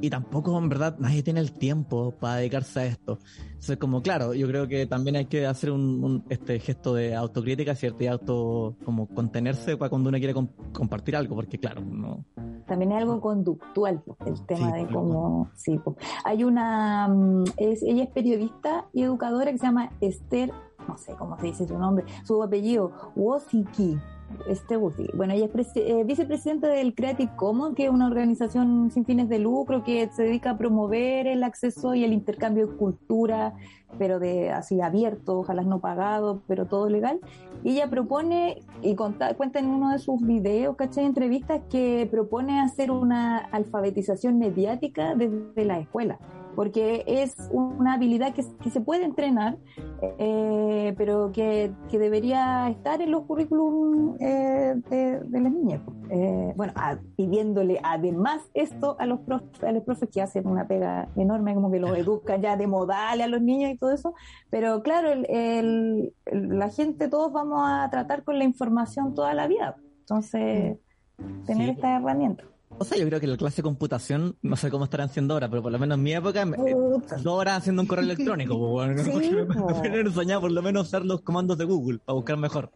y 0.00 0.10
tampoco, 0.10 0.56
en 0.58 0.68
verdad, 0.68 0.96
nadie 0.98 1.22
tiene 1.22 1.40
el 1.40 1.52
tiempo 1.52 2.12
para 2.20 2.36
dedicarse 2.36 2.80
a 2.80 2.84
esto. 2.86 3.18
Entonces, 3.46 3.78
como 3.78 4.02
claro, 4.02 4.34
yo 4.34 4.46
creo 4.46 4.68
que 4.68 4.86
también 4.86 5.16
hay 5.16 5.26
que 5.26 5.46
hacer 5.46 5.70
un, 5.70 6.24
este 6.28 6.58
gesto 6.60 6.94
de 6.94 7.14
autocrítica, 7.14 7.74
¿cierto? 7.74 8.04
Y 8.04 8.08
auto, 8.08 8.76
como 8.84 9.06
contenerse 9.06 9.76
para 9.76 9.88
cuando 9.88 10.10
uno 10.10 10.18
quiere 10.18 10.34
compartir 10.72 11.16
algo, 11.16 11.34
porque 11.34 11.58
claro, 11.58 11.80
no. 11.80 12.24
También 12.66 12.92
es 12.92 12.98
algo 12.98 13.20
conductual, 13.20 14.02
el 14.26 14.46
tema 14.46 14.72
de 14.72 14.86
cómo, 14.86 15.50
sí, 15.54 15.80
hay 16.24 16.44
una, 16.44 17.08
mm, 17.08 17.44
es, 17.56 17.82
ella 17.82 18.04
es 18.04 18.10
periodista 18.10 18.86
y 18.92 19.02
educadora 19.02 19.52
que 19.52 19.58
se 19.58 19.66
llama 19.66 19.90
Esther, 20.00 20.50
no 20.86 20.98
sé 20.98 21.14
cómo 21.18 21.38
se 21.38 21.46
dice 21.46 21.66
su 21.66 21.78
nombre, 21.78 22.04
su 22.24 22.42
apellido, 22.42 22.92
Wosiki 23.16 23.98
este 24.48 24.76
Bueno, 24.76 25.34
ella 25.34 25.48
es 25.54 25.76
eh, 25.76 26.04
vicepresidenta 26.04 26.68
del 26.68 26.94
Creative 26.94 27.30
Commons, 27.36 27.74
que 27.74 27.84
es 27.84 27.90
una 27.90 28.06
organización 28.06 28.90
sin 28.90 29.04
fines 29.04 29.28
de 29.28 29.38
lucro 29.38 29.84
que 29.84 30.08
se 30.14 30.24
dedica 30.24 30.50
a 30.50 30.58
promover 30.58 31.26
el 31.26 31.42
acceso 31.42 31.94
y 31.94 32.04
el 32.04 32.12
intercambio 32.12 32.66
de 32.66 32.76
cultura, 32.76 33.54
pero 33.98 34.18
de 34.18 34.50
así 34.50 34.80
abierto, 34.80 35.38
ojalá 35.38 35.62
no 35.62 35.80
pagado, 35.80 36.42
pero 36.46 36.66
todo 36.66 36.88
legal. 36.88 37.20
Y 37.62 37.72
ella 37.72 37.88
propone, 37.88 38.62
y 38.82 38.94
cuenta 38.94 39.58
en 39.58 39.66
uno 39.66 39.90
de 39.90 39.98
sus 39.98 40.20
videos, 40.20 40.76
¿cachai? 40.76 41.04
Entrevistas, 41.04 41.62
que 41.70 42.06
propone 42.10 42.60
hacer 42.60 42.90
una 42.90 43.38
alfabetización 43.38 44.38
mediática 44.38 45.14
desde 45.14 45.64
la 45.64 45.78
escuela 45.78 46.18
porque 46.54 47.04
es 47.06 47.34
una 47.50 47.94
habilidad 47.94 48.34
que, 48.34 48.42
se 48.70 48.80
puede 48.80 49.04
entrenar, 49.04 49.56
eh, 50.18 50.94
pero 50.96 51.32
que, 51.32 51.72
debería 51.90 52.68
estar 52.68 53.00
en 53.00 53.10
los 53.10 53.22
currículum 53.22 54.16
eh, 54.20 54.74
de, 54.90 55.40
las 55.40 55.52
niñas. 55.52 55.80
Eh, 56.10 56.52
bueno, 56.56 56.72
pidiéndole 57.16 57.80
además 57.82 58.42
esto 58.52 58.96
a 58.98 59.06
los, 59.06 59.20
profes, 59.20 59.62
a 59.64 59.72
los 59.72 59.82
profes 59.84 60.08
que 60.10 60.20
hacen 60.20 60.46
una 60.46 60.66
pega 60.66 61.08
enorme, 61.16 61.54
como 61.54 61.70
que 61.70 61.80
los 61.80 61.96
educan 61.96 62.42
ya 62.42 62.56
de 62.56 62.66
modales 62.66 63.26
a 63.26 63.28
los 63.28 63.40
niños 63.40 63.70
y 63.70 63.78
todo 63.78 63.92
eso, 63.92 64.14
pero 64.50 64.82
claro, 64.82 65.10
el, 65.12 66.12
la 66.26 66.70
gente, 66.70 67.08
todos 67.08 67.32
vamos 67.32 67.60
a 67.64 67.88
tratar 67.90 68.24
con 68.24 68.38
la 68.38 68.44
información 68.44 69.14
toda 69.14 69.34
la 69.34 69.46
vida, 69.46 69.76
entonces 70.00 70.78
tener 71.46 71.70
esta 71.70 71.96
herramienta. 71.96 72.44
O 72.78 72.84
sea, 72.84 72.98
yo 72.98 73.06
creo 73.06 73.20
que 73.20 73.26
la 73.26 73.36
clase 73.36 73.56
de 73.56 73.62
computación, 73.62 74.36
no 74.42 74.56
sé 74.56 74.70
cómo 74.70 74.84
estarán 74.84 75.08
haciendo 75.08 75.34
ahora, 75.34 75.48
pero 75.48 75.62
por 75.62 75.70
lo 75.70 75.78
menos 75.78 75.96
en 75.96 76.02
mi 76.02 76.12
época, 76.12 76.42
eh, 76.42 76.74
dos 77.22 77.26
horas 77.26 77.58
haciendo 77.58 77.82
un 77.82 77.88
correo 77.88 78.04
electrónico. 78.04 78.54
Pues, 78.64 78.72
bueno, 78.72 79.04
sí, 79.04 79.30
me, 80.24 80.24
me 80.24 80.40
por 80.40 80.50
lo 80.50 80.62
menos 80.62 80.88
usar 80.88 81.04
los 81.04 81.20
comandos 81.22 81.58
de 81.58 81.64
Google 81.64 81.98
para 81.98 82.14
buscar 82.14 82.36
mejor. 82.36 82.70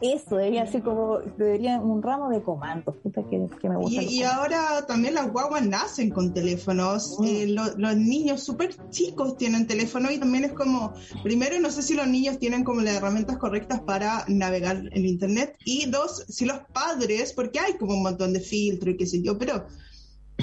Eso, 0.00 0.36
debería 0.36 0.66
ser 0.66 0.82
como, 0.82 1.18
debería 1.36 1.78
un 1.78 2.02
ramo 2.02 2.30
de 2.30 2.42
comandos, 2.42 2.96
puta 3.02 3.22
que, 3.28 3.36
me 3.68 3.76
gusta. 3.76 4.02
Y, 4.02 4.22
ahora 4.22 4.86
también 4.86 5.14
las 5.14 5.30
guaguas 5.30 5.66
nacen 5.66 6.08
con 6.08 6.32
teléfonos, 6.32 7.16
mm. 7.18 7.24
eh, 7.24 7.46
los 7.48 7.96
niños 7.96 8.42
súper 8.42 8.74
chicos 8.90 9.36
tienen 9.36 9.66
teléfono 9.66 10.10
y 10.10 10.18
también 10.18 10.44
es 10.44 10.52
como, 10.52 10.94
primero 11.22 11.60
no 11.60 11.70
sé 11.70 11.82
si 11.82 11.94
los 11.94 12.06
niños 12.06 12.38
tienen 12.38 12.64
como 12.64 12.80
las 12.80 12.96
herramientas 12.96 13.36
correctas 13.36 13.80
para 13.80 14.24
navegar 14.28 14.88
en 14.90 15.04
internet 15.04 15.56
y 15.64 15.84
dos, 15.90 16.24
si 16.28 16.46
los 16.46 16.60
padres, 16.72 17.34
porque 17.34 17.60
hay 17.60 17.74
como 17.74 17.94
un 17.94 18.02
montón 18.02 18.32
de 18.32 18.40
filtros 18.40 18.94
y 18.94 18.96
qué 18.96 19.06
sé 19.06 19.22
yo, 19.22 19.36
pero 19.36 19.66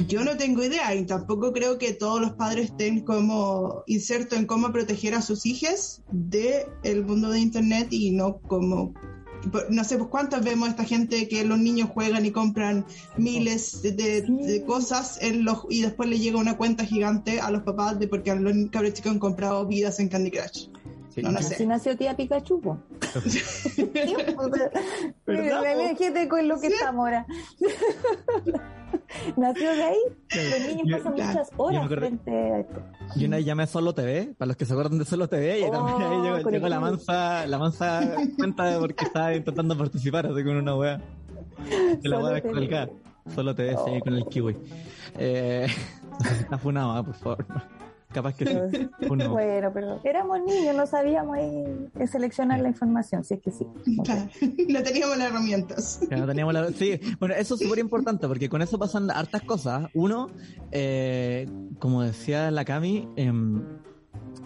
yo 0.07 0.23
no 0.23 0.37
tengo 0.37 0.63
idea 0.63 0.93
y 0.93 1.05
tampoco 1.05 1.51
creo 1.53 1.77
que 1.77 1.93
todos 1.93 2.19
los 2.21 2.33
padres 2.33 2.65
estén 2.65 2.99
como 2.99 3.83
insertos 3.87 4.37
en 4.37 4.45
cómo 4.45 4.71
proteger 4.71 5.15
a 5.15 5.21
sus 5.21 5.45
hijos 5.45 6.01
del 6.11 6.65
el 6.83 7.05
mundo 7.05 7.29
de 7.29 7.39
internet 7.39 7.87
y 7.91 8.11
no 8.11 8.39
como 8.41 8.93
no 9.69 9.83
sé 9.83 9.97
pues 9.97 10.09
cuántas 10.09 10.43
vemos 10.43 10.69
esta 10.69 10.83
gente 10.83 11.27
que 11.27 11.43
los 11.43 11.59
niños 11.59 11.89
juegan 11.89 12.25
y 12.25 12.31
compran 12.31 12.85
miles 13.17 13.81
de, 13.81 14.63
cosas 14.65 15.17
en 15.21 15.43
los, 15.45 15.65
y 15.69 15.81
después 15.81 16.09
le 16.09 16.19
llega 16.19 16.37
una 16.37 16.57
cuenta 16.57 16.85
gigante 16.85 17.39
a 17.39 17.51
los 17.51 17.63
papás 17.63 17.99
de 17.99 18.07
porque 18.07 18.35
los 18.35 18.53
cabros 18.69 18.93
chicos 18.93 19.13
han 19.13 19.19
comprado 19.19 19.65
vidas 19.65 19.99
en 19.99 20.09
Candy 20.09 20.31
Crush. 20.31 20.67
No, 21.17 21.31
no 21.31 21.41
sé. 21.41 21.65
nació 21.65 21.97
tía 21.97 22.15
Pikachu. 22.15 22.61
Me 25.25 25.95
gente 25.95 26.27
con 26.27 26.47
lo 26.47 26.59
que 26.59 26.67
estamos 26.67 27.05
ahora. 27.05 27.25
nació 29.37 29.71
de 29.71 29.83
ahí. 29.83 29.99
Los 30.33 30.59
niños 30.75 30.99
pasan 30.99 31.13
muchas 31.13 31.49
horas 31.57 31.87
frente 31.89 32.31
a 32.31 32.59
esto. 32.59 32.81
Y 33.15 33.25
una 33.25 33.39
llamé 33.39 33.67
Solo 33.67 33.93
TV, 33.93 34.33
para 34.37 34.47
los 34.47 34.57
que 34.57 34.65
se 34.65 34.73
acuerdan 34.73 34.97
de 34.97 35.05
Solo 35.05 35.29
TV, 35.29 35.59
y 35.59 35.71
también 35.71 36.01
ahí 36.01 36.21
llegó, 36.21 36.49
llegó 36.49 36.67
la 36.67 36.79
mansa, 36.79 37.45
la 37.47 37.57
mansa 37.57 38.15
cuenta 38.37 38.65
de 38.65 38.79
porque 38.79 39.05
estaba 39.05 39.33
intentando 39.33 39.77
participar, 39.77 40.25
así 40.27 40.43
con 40.43 40.57
una 40.57 40.75
wea. 40.75 41.01
Que 42.01 42.09
la 42.09 42.19
wea 42.19 42.33
descolgada. 42.41 42.89
Solo 43.33 43.55
TV, 43.55 43.75
sí, 43.85 44.01
con 44.01 44.13
el 44.13 44.25
kiwi. 44.25 44.55
Eh, 45.17 45.67
está 46.41 46.57
funado, 46.57 47.03
por 47.03 47.15
favor. 47.15 47.45
Capaz 48.15 48.33
que 48.33 48.45
sí. 48.45 48.89
Bueno, 49.09 49.71
pero 49.73 49.99
éramos 50.05 50.39
niños, 50.41 50.73
no 50.73 50.87
sabíamos 50.87 51.35
ahí 51.35 51.65
seleccionar 52.07 52.61
la 52.61 52.69
información, 52.69 53.25
si 53.25 53.33
es 53.33 53.41
que 53.41 53.51
sí. 53.51 53.65
no 54.69 54.81
teníamos 54.83 55.17
las 55.17 55.29
herramientas. 55.29 55.99
No 56.09 56.25
teníamos 56.25 56.53
la... 56.53 56.71
Sí, 56.71 56.97
bueno, 57.19 57.35
eso 57.35 57.55
es 57.55 57.61
súper 57.61 57.79
importante 57.79 58.25
porque 58.29 58.47
con 58.47 58.61
eso 58.61 58.79
pasan 58.79 59.11
hartas 59.11 59.41
cosas. 59.41 59.89
Uno, 59.93 60.29
eh, 60.71 61.49
como 61.79 62.03
decía 62.03 62.49
la 62.51 62.63
Cami, 62.63 63.09
em, 63.17 63.65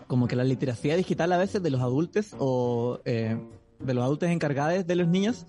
como 0.07 0.27
que 0.27 0.35
la 0.35 0.43
literacia 0.43 0.95
digital 0.95 1.31
a 1.31 1.37
veces 1.37 1.61
de 1.61 1.69
los 1.69 1.81
adultos 1.81 2.35
o 2.39 3.01
eh, 3.05 3.39
de 3.77 3.93
los 3.93 4.03
adultos 4.03 4.29
encargados 4.29 4.87
de 4.87 4.95
los 4.95 5.07
niños 5.07 5.45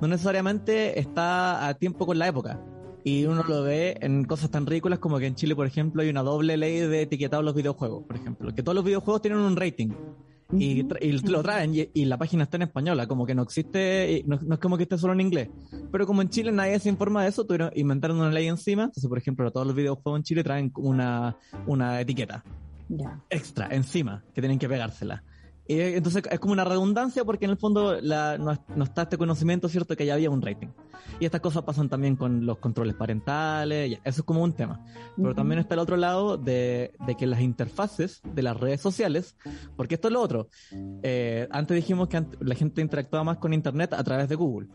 no 0.00 0.08
necesariamente 0.08 0.98
está 0.98 1.68
a 1.68 1.74
tiempo 1.74 2.04
con 2.04 2.18
la 2.18 2.26
época. 2.26 2.58
Y 3.04 3.24
uno 3.24 3.42
lo 3.42 3.62
ve 3.62 3.96
en 4.00 4.24
cosas 4.24 4.50
tan 4.50 4.66
ridículas 4.66 4.98
como 4.98 5.18
que 5.18 5.26
en 5.26 5.34
Chile, 5.34 5.56
por 5.56 5.66
ejemplo, 5.66 6.02
hay 6.02 6.10
una 6.10 6.22
doble 6.22 6.56
ley 6.56 6.80
de 6.80 7.02
etiquetado 7.02 7.42
los 7.42 7.54
videojuegos, 7.54 8.04
por 8.04 8.16
ejemplo. 8.16 8.54
Que 8.54 8.62
todos 8.62 8.74
los 8.74 8.84
videojuegos 8.84 9.22
tienen 9.22 9.40
un 9.40 9.56
rating. 9.56 9.90
Y, 10.52 10.82
lo 10.82 11.42
traen 11.42 11.72
y, 11.94 12.04
la 12.06 12.18
página 12.18 12.42
está 12.42 12.56
en 12.56 12.62
española, 12.62 13.06
como 13.06 13.24
que 13.24 13.36
no 13.36 13.42
existe, 13.42 14.24
no, 14.26 14.34
es 14.34 14.58
como 14.58 14.76
que 14.76 14.82
esté 14.82 14.98
solo 14.98 15.12
en 15.12 15.20
inglés. 15.20 15.48
Pero 15.92 16.06
como 16.06 16.22
en 16.22 16.28
Chile 16.28 16.50
nadie 16.50 16.78
se 16.80 16.88
informa 16.88 17.22
de 17.22 17.28
eso, 17.28 17.44
tuvieron, 17.44 17.70
inventaron 17.76 18.18
una 18.18 18.30
ley 18.30 18.48
encima. 18.48 18.84
Entonces, 18.84 19.08
por 19.08 19.18
ejemplo, 19.18 19.50
todos 19.52 19.66
los 19.66 19.76
videojuegos 19.76 20.18
en 20.18 20.24
Chile 20.24 20.42
traen 20.42 20.72
una, 20.76 21.36
una 21.66 22.00
etiqueta 22.00 22.42
extra 23.28 23.68
encima 23.70 24.24
que 24.34 24.40
tienen 24.40 24.58
que 24.58 24.68
pegársela. 24.68 25.22
Y 25.70 25.80
entonces 25.80 26.24
es 26.28 26.40
como 26.40 26.52
una 26.52 26.64
redundancia 26.64 27.24
porque 27.24 27.44
en 27.44 27.52
el 27.52 27.56
fondo 27.56 28.00
la, 28.00 28.36
no, 28.38 28.82
está 28.82 29.02
este 29.02 29.16
conocimiento, 29.16 29.68
¿cierto? 29.68 29.96
Que 29.96 30.04
ya 30.04 30.14
había 30.14 30.28
un 30.28 30.42
rating. 30.42 30.66
Y 31.20 31.26
estas 31.26 31.40
cosas 31.40 31.62
pasan 31.62 31.88
también 31.88 32.16
con 32.16 32.44
los 32.44 32.58
controles 32.58 32.96
parentales, 32.96 34.00
eso 34.02 34.20
es 34.22 34.24
como 34.24 34.42
un 34.42 34.52
tema. 34.52 34.84
Pero 35.16 35.32
también 35.32 35.60
está 35.60 35.74
el 35.74 35.78
otro 35.78 35.96
lado 35.96 36.36
de, 36.36 36.90
que 37.16 37.24
las 37.24 37.40
interfaces 37.40 38.20
de 38.34 38.42
las 38.42 38.58
redes 38.58 38.80
sociales, 38.80 39.36
porque 39.76 39.94
esto 39.94 40.08
es 40.08 40.14
lo 40.14 40.20
otro. 40.20 40.48
Eh, 41.04 41.46
antes 41.52 41.76
dijimos 41.76 42.08
que 42.08 42.20
la 42.40 42.56
gente 42.56 42.80
interactuaba 42.80 43.22
más 43.22 43.36
con 43.36 43.54
Internet 43.54 43.92
a 43.92 44.02
través 44.02 44.28
de 44.28 44.34
Google. 44.34 44.66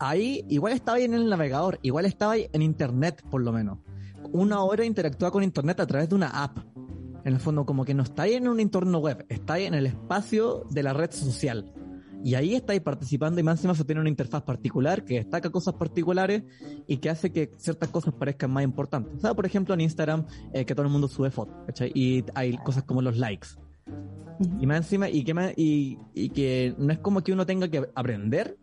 Ahí 0.00 0.44
igual 0.48 0.72
estaba 0.72 0.98
ahí 0.98 1.04
en 1.04 1.14
el 1.14 1.28
navegador, 1.28 1.78
igual 1.82 2.04
estaba 2.04 2.32
ahí 2.32 2.48
en 2.52 2.62
Internet 2.62 3.22
por 3.30 3.42
lo 3.42 3.52
menos. 3.52 3.78
Una 4.32 4.60
hora 4.64 4.84
interactúa 4.84 5.30
con 5.30 5.44
Internet 5.44 5.78
a 5.78 5.86
través 5.86 6.08
de 6.08 6.16
una 6.16 6.30
app 6.30 6.58
en 7.26 7.34
el 7.34 7.40
fondo 7.40 7.66
como 7.66 7.84
que 7.84 7.92
no 7.92 8.04
está 8.04 8.22
ahí 8.22 8.34
en 8.34 8.46
un 8.46 8.60
entorno 8.60 8.98
web, 8.98 9.26
está 9.28 9.54
ahí 9.54 9.64
en 9.64 9.74
el 9.74 9.86
espacio 9.86 10.64
de 10.70 10.84
la 10.84 10.92
red 10.92 11.10
social. 11.10 11.72
Y 12.22 12.36
ahí 12.36 12.54
estáis 12.54 12.80
participando 12.80 13.40
y 13.40 13.42
más 13.42 13.58
encima 13.58 13.74
se 13.74 13.84
tiene 13.84 14.00
una 14.00 14.08
interfaz 14.08 14.42
particular 14.42 15.04
que 15.04 15.16
destaca 15.16 15.50
cosas 15.50 15.74
particulares 15.74 16.44
y 16.86 16.98
que 16.98 17.10
hace 17.10 17.32
que 17.32 17.50
ciertas 17.56 17.88
cosas 17.88 18.14
parezcan 18.14 18.52
más 18.52 18.62
importantes. 18.62 19.12
O 19.16 19.18
sea, 19.18 19.34
por 19.34 19.44
ejemplo, 19.44 19.74
en 19.74 19.80
Instagram, 19.80 20.24
eh, 20.52 20.64
que 20.64 20.74
todo 20.76 20.86
el 20.86 20.92
mundo 20.92 21.08
sube 21.08 21.32
fotos, 21.32 21.54
Y 21.94 22.24
hay 22.34 22.56
cosas 22.58 22.84
como 22.84 23.02
los 23.02 23.16
likes. 23.16 23.48
Y 24.60 24.66
más 24.66 24.78
encima, 24.78 25.08
y 25.08 25.24
que, 25.24 25.54
y, 25.56 25.98
y 26.14 26.28
que 26.28 26.76
no 26.78 26.92
es 26.92 27.00
como 27.00 27.22
que 27.22 27.32
uno 27.32 27.44
tenga 27.44 27.66
que 27.68 27.88
aprender 27.96 28.56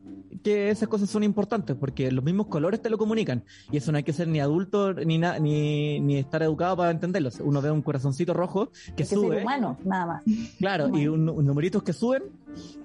que 0.43 0.69
esas 0.69 0.87
cosas 0.89 1.09
son 1.09 1.23
importantes, 1.23 1.75
porque 1.75 2.11
los 2.11 2.23
mismos 2.23 2.47
colores 2.47 2.81
te 2.81 2.89
lo 2.89 2.97
comunican. 2.97 3.43
Y 3.71 3.77
eso 3.77 3.91
no 3.91 3.97
hay 3.97 4.03
que 4.03 4.13
ser 4.13 4.27
ni 4.27 4.39
adulto 4.39 4.93
ni, 4.93 5.17
ni, 5.17 5.99
ni 5.99 6.17
estar 6.17 6.43
educado 6.43 6.77
para 6.77 6.91
entenderlo. 6.91 7.29
Uno 7.41 7.61
ve 7.61 7.71
un 7.71 7.81
corazoncito 7.81 8.33
rojo 8.33 8.69
que 8.95 9.05
sube. 9.05 9.35
Ser 9.35 9.43
humano, 9.43 9.77
nada 9.83 10.05
más. 10.05 10.23
Claro, 10.57 10.97
y 10.97 11.07
un, 11.07 11.25
numeritos 11.25 11.83
que 11.83 11.93
suben, 11.93 12.23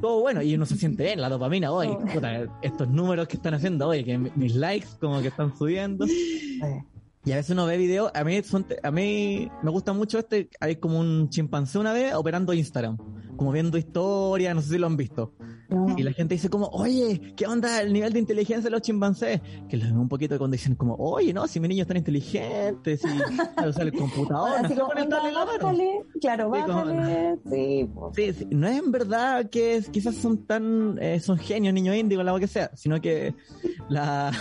todo 0.01 0.21
bueno, 0.21 0.43
y 0.43 0.55
uno 0.55 0.67
se 0.67 0.77
siente 0.77 1.05
bien, 1.05 1.21
la 1.21 1.29
dopamina, 1.29 1.73
hoy, 1.73 1.89
estos 2.63 2.89
números 2.89 3.29
que 3.29 3.37
están 3.37 3.55
haciendo 3.55 3.89
hoy, 3.89 4.05
que 4.05 4.19
mis 4.19 4.55
likes 4.55 4.89
como 5.01 5.21
que 5.21 5.29
están 5.29 5.57
subiendo. 5.57 6.07
Y 7.29 7.33
a 7.33 7.37
veces 7.37 7.51
uno 7.51 7.67
ve 7.67 7.77
videos, 7.77 8.11
a 8.15 8.25
mí, 8.25 8.41
a 8.83 8.91
mí 8.91 9.51
me 9.63 9.71
gusta 9.71 9.93
mucho 9.93 10.19
este, 10.19 10.49
hay 10.61 10.77
como 10.77 10.99
un 10.99 11.29
chimpancé 11.29 11.79
una 11.79 11.93
vez 11.93 12.15
operando 12.15 12.55
Instagram, 12.55 12.97
como 13.37 13.53
viendo 13.53 13.77
historia, 13.77 14.55
no 14.55 14.63
sé 14.63 14.71
si 14.71 14.79
lo 14.79 14.87
han 14.87 14.97
visto. 14.97 15.35
Y 15.99 16.05
la 16.05 16.15
gente 16.15 16.37
dice 16.37 16.49
como, 16.49 16.69
oye, 16.69 17.35
¿qué 17.37 17.47
onda 17.47 17.83
el 17.83 17.93
nivel 17.93 18.15
de 18.15 18.21
inteligencia 18.21 18.65
de 18.65 18.71
los 18.71 18.81
chimpancés? 18.81 19.43
Que 19.69 19.77
ven 19.77 19.99
un 19.99 20.09
poquito 20.09 20.39
cuando 20.39 20.55
dicen 20.55 20.75
como, 20.75 20.95
oye, 20.95 21.35
no, 21.35 21.47
si 21.47 21.61
mi 21.61 21.69
niño 21.69 21.83
es 21.83 21.89
tan 21.89 21.99
inteligente, 21.99 22.97
si 22.97 23.07
o 23.07 23.73
sea, 23.75 23.85
el 23.85 23.93
computador, 23.93 24.75
como, 25.61 25.75
claro, 26.23 26.49
bájale, 26.49 27.37
sí, 27.51 27.91
sí, 28.17 28.33
sí, 28.33 28.47
no 28.53 28.69
es 28.69 28.79
en 28.79 28.91
verdad 28.91 29.51
que 29.51 29.85
quizás 29.93 30.15
son 30.15 30.47
tan, 30.47 30.97
eh, 30.99 31.21
son 31.21 31.37
genios, 31.37 31.75
niños 31.75 31.95
índigos, 31.95 32.25
la 32.25 32.41
que 32.41 32.47
sea, 32.47 32.71
sino 32.75 32.99
que 33.03 33.35
la 33.91 34.33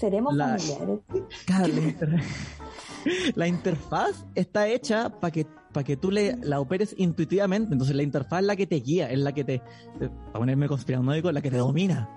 ¿Seremos 0.00 0.36
familiares? 0.36 1.00
la, 3.34 3.46
interfaz 3.46 4.24
está 4.34 4.66
hecha 4.66 5.10
para 5.20 5.30
que 5.30 5.46
para 5.72 5.84
que 5.84 5.96
tú 5.96 6.10
le, 6.10 6.36
la 6.38 6.58
operes 6.58 6.94
intuitivamente. 6.98 7.72
Entonces 7.74 7.94
la 7.94 8.02
interfaz 8.02 8.40
es 8.40 8.46
la 8.46 8.56
que 8.56 8.66
te 8.66 8.76
guía, 8.76 9.10
es 9.10 9.18
la 9.18 9.32
que 9.32 9.44
te, 9.44 9.62
para 9.98 10.32
ponerme 10.32 10.68
conspiranoico, 10.68 11.28
es 11.28 11.34
la 11.34 11.42
que 11.42 11.50
te 11.50 11.58
domina. 11.58 12.08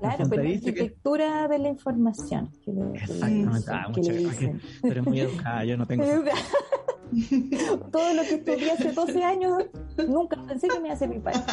Claro, 0.00 0.26
pero 0.30 0.42
la 0.42 0.50
arquitectura 0.50 1.48
de 1.48 1.58
la 1.58 1.68
información. 1.68 2.50
Que 2.64 2.72
le, 2.72 2.92
Exactamente. 2.94 3.70
Ah, 3.70 3.92
pero 4.82 5.00
es 5.00 5.06
muy 5.06 5.20
educada, 5.20 5.64
yo 5.64 5.76
no 5.76 5.86
tengo... 5.86 6.04
Todo 7.92 8.14
lo 8.14 8.22
que 8.22 8.34
estudié 8.36 8.72
hace 8.72 8.92
12 8.92 9.22
años, 9.22 9.64
nunca 10.08 10.42
pensé 10.46 10.68
que 10.68 10.80
me 10.80 10.88
iba 10.88 10.94
a 10.94 10.98
servir 10.98 11.20
para 11.20 11.44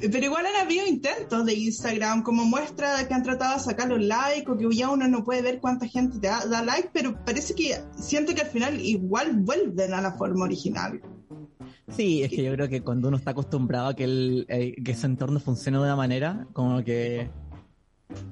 Pero 0.00 0.24
igual 0.24 0.46
han 0.46 0.66
habido 0.66 0.86
intentos 0.86 1.46
de 1.46 1.54
Instagram, 1.54 2.22
como 2.22 2.44
muestra 2.44 3.06
que 3.06 3.14
han 3.14 3.22
tratado 3.22 3.54
de 3.54 3.60
sacar 3.60 3.88
los 3.88 4.00
likes, 4.00 4.50
o 4.50 4.56
que 4.56 4.68
ya 4.74 4.90
uno 4.90 5.06
no 5.06 5.22
puede 5.22 5.42
ver 5.42 5.60
cuánta 5.60 5.86
gente 5.86 6.18
te 6.18 6.26
da, 6.26 6.44
da 6.46 6.62
like, 6.62 6.90
pero 6.92 7.24
parece 7.24 7.54
que 7.54 7.80
siento 7.96 8.34
que 8.34 8.42
al 8.42 8.48
final 8.48 8.80
igual 8.80 9.32
vuelven 9.36 9.94
a 9.94 10.00
la 10.00 10.12
forma 10.12 10.44
original. 10.44 11.00
Sí, 11.88 12.22
es 12.22 12.30
que 12.30 12.42
yo 12.42 12.52
creo 12.52 12.68
que 12.68 12.82
cuando 12.82 13.08
uno 13.08 13.16
está 13.16 13.30
acostumbrado 13.30 13.88
a 13.88 13.96
que, 13.96 14.04
el, 14.04 14.46
eh, 14.48 14.74
que 14.82 14.92
ese 14.92 15.06
entorno 15.06 15.40
funcione 15.40 15.78
de 15.78 15.84
una 15.84 15.96
manera, 15.96 16.46
como 16.52 16.82
que 16.84 17.30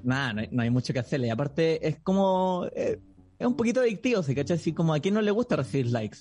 nada, 0.02 0.46
no 0.50 0.62
hay, 0.62 0.70
mucho 0.70 0.92
que 0.92 0.98
hacerle. 0.98 1.28
Y 1.28 1.30
aparte, 1.30 1.86
es 1.86 1.98
como 2.00 2.66
eh, 2.74 3.00
es 3.38 3.46
un 3.46 3.56
poquito 3.56 3.80
adictivo, 3.80 4.22
¿se 4.22 4.34
cacha? 4.34 4.54
Así 4.54 4.72
como 4.72 4.94
a 4.94 5.00
quién 5.00 5.14
no 5.14 5.22
le 5.22 5.30
gusta 5.30 5.56
recibir 5.56 5.86
likes. 5.86 6.18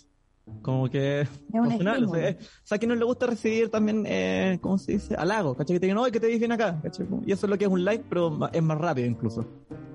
Como 0.61 0.89
que 0.89 1.21
es 1.21 1.29
emocional, 1.53 2.05
o 2.05 2.13
sea, 2.13 2.37
a 2.75 2.77
quién 2.77 2.89
no 2.89 2.95
le 2.95 3.05
gusta 3.05 3.27
recibir 3.27 3.69
también, 3.69 4.05
eh, 4.07 4.59
¿cómo 4.61 4.77
se 4.77 4.93
dice? 4.93 5.15
Halago, 5.15 5.55
¿cachai? 5.55 5.75
Que 5.75 5.79
te 5.79 5.85
digan, 5.87 5.97
oye, 5.97 6.11
que 6.11 6.19
te 6.19 6.27
dicen 6.27 6.51
acá, 6.51 6.79
¿cachai? 6.83 7.07
Y 7.25 7.31
eso 7.31 7.45
es 7.45 7.49
lo 7.49 7.57
que 7.57 7.65
es 7.65 7.71
un 7.71 7.83
like, 7.83 8.05
pero 8.07 8.49
es 8.51 8.61
más 8.61 8.77
rápido 8.77 9.07
incluso. 9.07 9.47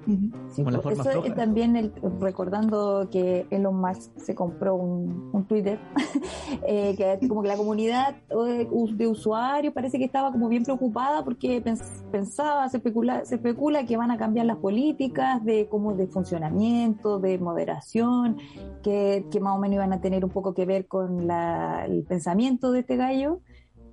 Eso 0.06 1.24
es 1.24 1.34
también 1.34 1.76
el, 1.76 1.92
recordando 2.20 3.08
que 3.10 3.46
Elon 3.50 3.80
Musk 3.80 4.16
se 4.18 4.34
compró 4.34 4.74
un, 4.74 5.30
un 5.32 5.44
Twitter, 5.44 5.78
eh, 6.66 6.94
que 6.96 7.28
como 7.28 7.42
que 7.42 7.48
la 7.48 7.56
comunidad 7.56 8.16
de, 8.28 9.06
usuarios 9.06 9.74
parece 9.74 9.98
que 9.98 10.04
estaba 10.04 10.32
como 10.32 10.48
bien 10.48 10.64
preocupada 10.64 11.24
porque 11.24 11.62
pensaba, 12.10 12.68
se 12.68 12.78
especula, 12.78 13.24
se 13.24 13.36
especula 13.36 13.84
que 13.84 13.96
van 13.96 14.10
a 14.10 14.18
cambiar 14.18 14.46
las 14.46 14.58
políticas 14.58 15.44
de 15.44 15.68
como 15.68 15.94
de 15.94 16.06
funcionamiento, 16.06 17.18
de 17.18 17.38
moderación, 17.38 18.38
que, 18.82 19.26
que 19.30 19.40
más 19.40 19.56
o 19.56 19.58
menos 19.58 19.76
iban 19.76 19.92
a 19.92 20.00
tener 20.00 20.24
un 20.24 20.30
poco 20.30 20.54
que 20.54 20.66
ver 20.66 20.86
con 20.86 21.26
la, 21.26 21.84
el 21.86 22.04
pensamiento 22.04 22.72
de 22.72 22.80
este 22.80 22.96
gallo 22.96 23.40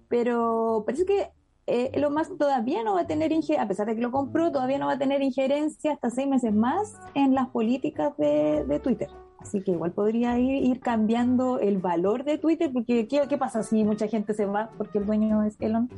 pero 0.08 0.84
parece 0.86 1.06
que 1.06 1.30
eh, 1.68 1.92
Elon 1.94 2.14
Musk 2.14 2.38
todavía 2.38 2.82
no 2.84 2.96
va 2.96 3.02
a 3.02 3.08
tener, 3.08 3.34
a 3.60 3.68
pesar 3.68 3.88
de 3.88 3.96
que 3.96 4.02
lo 4.02 4.10
compró, 4.10 4.52
todavía 4.54 4.78
no 4.78 4.88
va 4.88 4.94
a 4.94 4.98
tener 4.98 5.22
injerencia 5.22 5.92
hasta 5.92 6.10
seis 6.10 6.28
meses 6.28 6.54
más 6.54 6.96
en 7.14 7.36
las 7.36 7.50
políticas 7.50 8.16
de, 8.18 8.80
Twitter. 8.82 9.10
Así 9.40 9.62
que 9.62 9.72
igual 9.72 9.92
podría 9.92 10.40
ir, 10.40 10.80
cambiando 10.80 11.60
el 11.60 11.78
valor 11.78 12.24
de 12.24 12.38
Twitter, 12.38 12.72
porque 12.72 13.08
¿qué, 13.08 13.28
¿qué, 13.28 13.38
pasa 13.38 13.64
si 13.64 13.84
mucha 13.84 14.08
gente 14.08 14.34
se 14.34 14.46
va 14.46 14.70
porque 14.78 14.98
el 15.00 15.06
dueño 15.06 15.44
es 15.44 15.58
Elon? 15.60 15.90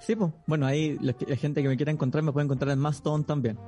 Sí, 0.00 0.16
pues, 0.16 0.32
bueno, 0.46 0.64
ahí 0.64 0.96
la, 1.00 1.12
gente 1.36 1.62
que 1.62 1.68
me 1.68 1.76
quiera 1.76 1.92
encontrar 1.92 2.24
me 2.24 2.32
puede 2.32 2.44
encontrar 2.44 2.72
en 2.72 2.78
Mastodon 2.78 3.24
también. 3.24 3.58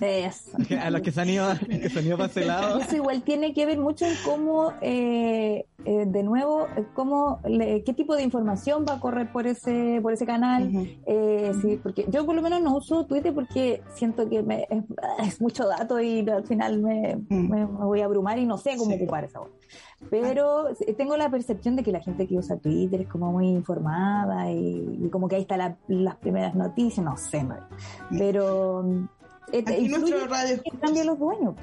Eso. 0.00 0.52
A 0.80 0.90
los 0.90 1.02
que 1.02 1.12
se 1.12 1.20
han 1.20 1.28
ido, 1.28 1.46
que 1.68 1.88
se 1.90 1.98
han 1.98 2.06
ido 2.06 2.16
para 2.16 2.30
ese 2.30 2.44
lado. 2.44 2.80
Eso 2.80 2.96
igual 2.96 3.22
tiene 3.22 3.52
que 3.52 3.66
ver 3.66 3.78
mucho 3.78 4.06
en 4.06 4.14
cómo, 4.24 4.72
eh, 4.80 5.66
eh, 5.84 6.04
de 6.06 6.22
nuevo, 6.22 6.66
cómo, 6.94 7.40
qué 7.44 7.94
tipo 7.94 8.16
de 8.16 8.22
información 8.22 8.84
va 8.88 8.94
a 8.94 9.00
correr 9.00 9.30
por 9.30 9.46
ese, 9.46 10.00
por 10.02 10.12
ese 10.12 10.26
canal. 10.26 10.70
eh, 11.06 11.52
sí, 11.60 11.78
porque 11.82 12.06
yo 12.08 12.24
por 12.24 12.34
lo 12.34 12.42
menos 12.42 12.62
no 12.62 12.76
uso 12.76 13.04
Twitter 13.04 13.34
porque 13.34 13.82
siento 13.94 14.28
que 14.28 14.42
me, 14.42 14.66
es, 15.22 15.40
mucho 15.40 15.66
dato 15.66 16.00
y 16.00 16.28
al 16.28 16.46
final 16.46 16.80
me, 16.80 17.18
me, 17.28 17.64
voy 17.64 18.00
a 18.00 18.06
abrumar 18.06 18.38
y 18.38 18.46
no 18.46 18.56
sé 18.58 18.76
cómo 18.76 18.94
ocupar 18.94 19.24
esa 19.24 19.40
voz. 19.40 19.50
Pero 20.08 20.68
tengo 20.96 21.16
la 21.16 21.30
percepción 21.30 21.76
de 21.76 21.82
que 21.82 21.92
la 21.92 22.00
gente 22.00 22.26
que 22.26 22.36
usa 22.36 22.56
Twitter 22.56 23.02
es 23.02 23.08
como 23.08 23.32
muy 23.32 23.48
informada 23.48 24.50
y, 24.50 25.08
como 25.12 25.28
que 25.28 25.36
ahí 25.36 25.42
están 25.42 25.76
las 25.88 26.16
primeras 26.16 26.54
noticias, 26.54 27.04
no 27.04 27.16
sé, 27.16 27.46
pero 28.10 29.08
eh, 29.52 29.64
aquí 29.66 29.88
nuestro 29.88 30.26
radio 30.26 30.62
cambia 30.80 31.04
los 31.04 31.18
dueños. 31.18 31.54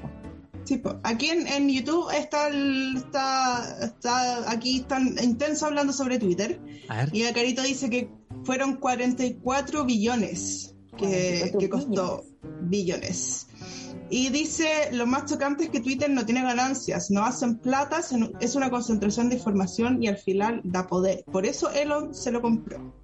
Sí, 0.64 0.82
aquí 1.02 1.30
en, 1.30 1.68
YouTube 1.68 2.10
está, 2.14 2.48
está, 2.48 3.84
está, 3.84 4.50
aquí 4.50 4.80
están 4.80 5.16
intenso 5.22 5.64
hablando 5.64 5.94
sobre 5.94 6.18
Twitter. 6.18 6.60
Y 7.12 7.22
Carito 7.32 7.62
dice 7.62 7.88
que 7.88 8.10
fueron 8.44 8.76
44 8.76 9.84
billones 9.86 10.74
que, 10.98 11.54
que 11.58 11.70
costó 11.70 12.24
billones. 12.60 13.46
Y 14.10 14.30
dice, 14.30 14.90
lo 14.92 15.06
más 15.06 15.26
chocante 15.26 15.64
es 15.64 15.70
que 15.70 15.80
Twitter 15.80 16.08
no 16.08 16.24
tiene 16.24 16.42
ganancias, 16.42 17.10
no 17.10 17.24
hacen 17.24 17.58
plata, 17.58 18.00
es 18.40 18.54
una 18.54 18.70
concentración 18.70 19.28
de 19.28 19.36
información 19.36 20.02
y 20.02 20.08
al 20.08 20.16
final 20.16 20.62
da 20.64 20.86
poder. 20.86 21.24
Por 21.30 21.44
eso 21.44 21.70
Elon 21.70 22.14
se 22.14 22.30
lo 22.30 22.40
compró. 22.40 22.94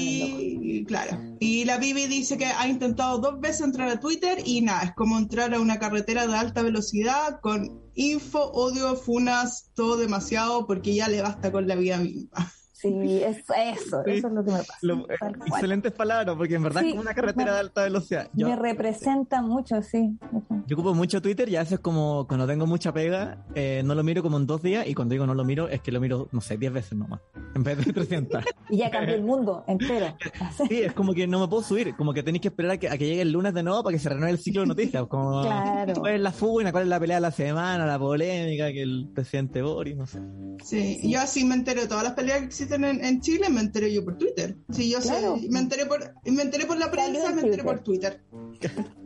Y, 0.00 0.84
claro, 0.84 1.18
y 1.40 1.64
la 1.64 1.78
Bibi 1.78 2.06
dice 2.06 2.38
que 2.38 2.46
ha 2.46 2.68
intentado 2.68 3.18
dos 3.18 3.40
veces 3.40 3.62
entrar 3.62 3.88
a 3.88 4.00
Twitter 4.00 4.38
y 4.44 4.60
nada, 4.60 4.82
es 4.82 4.94
como 4.94 5.18
entrar 5.18 5.52
a 5.54 5.60
una 5.60 5.78
carretera 5.78 6.26
de 6.26 6.36
alta 6.36 6.62
velocidad 6.62 7.40
con 7.40 7.82
info, 7.94 8.50
odio, 8.52 8.96
funas, 8.96 9.70
todo 9.74 9.96
demasiado 9.96 10.66
porque 10.66 10.94
ya 10.94 11.08
le 11.08 11.22
basta 11.22 11.50
con 11.50 11.66
la 11.66 11.74
vida 11.74 11.98
misma. 11.98 12.52
Sí, 12.82 13.22
es 13.22 13.38
eso, 13.38 14.04
eso 14.04 14.26
es 14.26 14.32
lo 14.32 14.44
que 14.44 14.50
me 14.50 14.58
pasa. 14.58 14.76
Eh, 14.82 15.32
excelentes 15.46 15.92
palabras, 15.92 16.34
porque 16.36 16.56
en 16.56 16.64
verdad 16.64 16.82
es 16.82 16.90
como 16.90 17.02
una 17.02 17.14
carretera 17.14 17.54
de 17.54 17.60
alta 17.60 17.84
velocidad. 17.84 18.28
me 18.34 18.56
representa 18.56 19.40
mucho, 19.40 19.80
sí. 19.82 20.18
Yo 20.66 20.76
ocupo 20.76 20.92
mucho 20.92 21.22
Twitter 21.22 21.48
y 21.48 21.56
a 21.56 21.60
veces 21.60 21.78
como 21.78 22.26
cuando 22.26 22.46
tengo 22.46 22.66
mucha 22.66 22.92
pega, 22.92 23.44
eh, 23.54 23.82
no 23.84 23.94
lo 23.94 24.02
miro 24.02 24.22
como 24.22 24.36
en 24.36 24.46
dos 24.46 24.62
días 24.62 24.86
y 24.88 24.94
cuando 24.94 25.12
digo 25.12 25.26
no 25.26 25.34
lo 25.34 25.44
miro 25.44 25.68
es 25.68 25.80
que 25.80 25.92
lo 25.92 26.00
miro, 26.00 26.28
no 26.32 26.40
sé, 26.40 26.56
diez 26.56 26.72
veces 26.72 26.98
nomás. 26.98 27.20
en 27.54 27.62
vez 27.62 27.84
de 27.84 27.92
300. 27.92 28.44
y 28.70 28.78
ya 28.78 28.90
cambió 28.90 29.14
el 29.14 29.22
mundo 29.22 29.64
entero. 29.68 30.16
sí, 30.68 30.82
es 30.82 30.92
como 30.92 31.14
que 31.14 31.26
no 31.26 31.40
me 31.40 31.48
puedo 31.48 31.62
subir, 31.62 31.94
como 31.94 32.12
que 32.12 32.22
tenéis 32.22 32.42
que 32.42 32.48
esperar 32.48 32.72
a 32.72 32.76
que, 32.78 32.88
a 32.88 32.98
que, 32.98 33.06
llegue 33.06 33.22
el 33.22 33.32
lunes 33.32 33.54
de 33.54 33.62
nuevo 33.62 33.82
para 33.82 33.94
que 33.94 34.00
se 34.00 34.08
renueve 34.08 34.32
el 34.32 34.38
ciclo 34.38 34.62
de 34.62 34.68
noticias. 34.68 35.06
Como, 35.06 35.42
claro. 35.42 35.94
¿Cuál 35.94 36.14
es 36.14 36.20
la 36.20 36.32
fuga? 36.32 36.72
¿Cuál 36.72 36.84
es 36.84 36.88
la 36.88 36.98
pelea 36.98 37.16
de 37.18 37.22
la 37.22 37.30
semana? 37.30 37.86
La 37.86 37.98
polémica, 37.98 38.72
que 38.72 38.82
el 38.82 39.08
presidente 39.14 39.62
Boris, 39.62 39.96
no 39.96 40.06
sé. 40.06 40.20
Sí, 40.64 41.00
yo 41.04 41.20
así 41.20 41.44
me 41.44 41.54
entero 41.54 41.82
de 41.82 41.88
todas 41.88 42.04
las 42.04 42.12
peleas 42.14 42.38
que 42.38 42.46
existen 42.46 42.71
en, 42.76 42.84
en 42.84 43.20
Chile, 43.20 43.48
me 43.50 43.60
entero 43.60 43.86
yo 43.86 44.04
por 44.04 44.18
Twitter. 44.18 44.56
Sí, 44.70 44.90
yo 44.90 45.00
claro. 45.00 45.36
sé, 45.36 45.48
me 45.48 45.60
enteré 45.60 45.86
por, 45.86 46.14
me 46.24 46.42
enteré 46.42 46.66
por 46.66 46.78
la 46.78 46.90
prensa, 46.90 47.32
me 47.32 47.42
enteré 47.42 47.62
por 47.62 47.80
Twitter. 47.80 48.22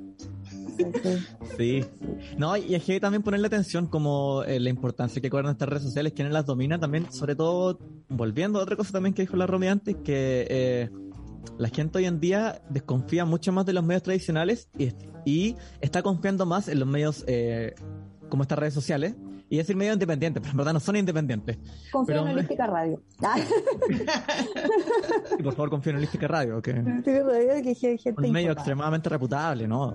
Sí. 1.57 1.85
No, 2.37 2.57
y 2.57 2.75
es 2.75 2.85
que 2.85 3.01
también 3.01 3.23
ponerle 3.23 3.47
atención 3.47 3.87
como 3.87 4.43
eh, 4.45 4.61
la 4.61 4.71
importancia 4.71 5.23
que 5.23 5.31
cobran 5.31 5.53
estas 5.53 5.69
redes 5.69 5.85
sociales, 5.85 6.13
quienes 6.15 6.33
las 6.33 6.45
dominan 6.45 6.81
también, 6.81 7.11
sobre 7.11 7.35
todo, 7.35 7.79
volviendo 8.09 8.61
a 8.61 8.63
otra 8.63 8.77
cosa 8.77 8.93
también 8.93 9.15
que 9.15 9.23
dijo 9.23 9.37
la 9.37 9.47
Romy 9.47 9.69
antes, 9.69 9.97
que 10.05 10.47
eh, 10.51 10.91
la 11.59 11.69
gente 11.69 11.99
hoy 11.99 12.05
en 12.05 12.21
día 12.21 12.61
desconfía 12.69 13.25
mucho 13.25 13.53
más 13.53 13.65
de 13.67 13.73
los 13.73 13.85
medios 13.85 14.03
tradicionales 14.03 14.69
y, 14.79 14.93
y 15.25 15.57
está 15.81 16.03
confiando 16.03 16.45
más 16.47 16.69
en 16.69 16.81
los 16.81 16.89
medios 16.89 17.25
eh, 17.27 17.75
como 18.29 18.43
estas 18.43 18.59
redes 18.59 18.75
sociales. 18.75 19.15
Y 19.49 19.59
decir 19.59 19.77
medio 19.77 19.93
independiente, 19.93 20.41
pero 20.41 20.51
en 20.51 20.57
verdad 20.57 20.73
no 20.73 20.81
son 20.81 20.97
independientes. 20.97 21.57
Confío 21.93 22.27
en 22.27 22.29
Holística 22.29 22.67
Radio. 22.67 23.01
y 25.39 25.43
por 25.43 25.53
favor, 25.55 25.71
confío 25.71 25.91
en 25.91 25.99
Holística 25.99 26.27
Radio. 26.27 26.61
Que... 26.61 26.73
que 27.05 28.15
un 28.17 28.33
medio 28.33 28.53
extremadamente 28.53 29.09
reputable, 29.09 29.69
¿no? 29.69 29.95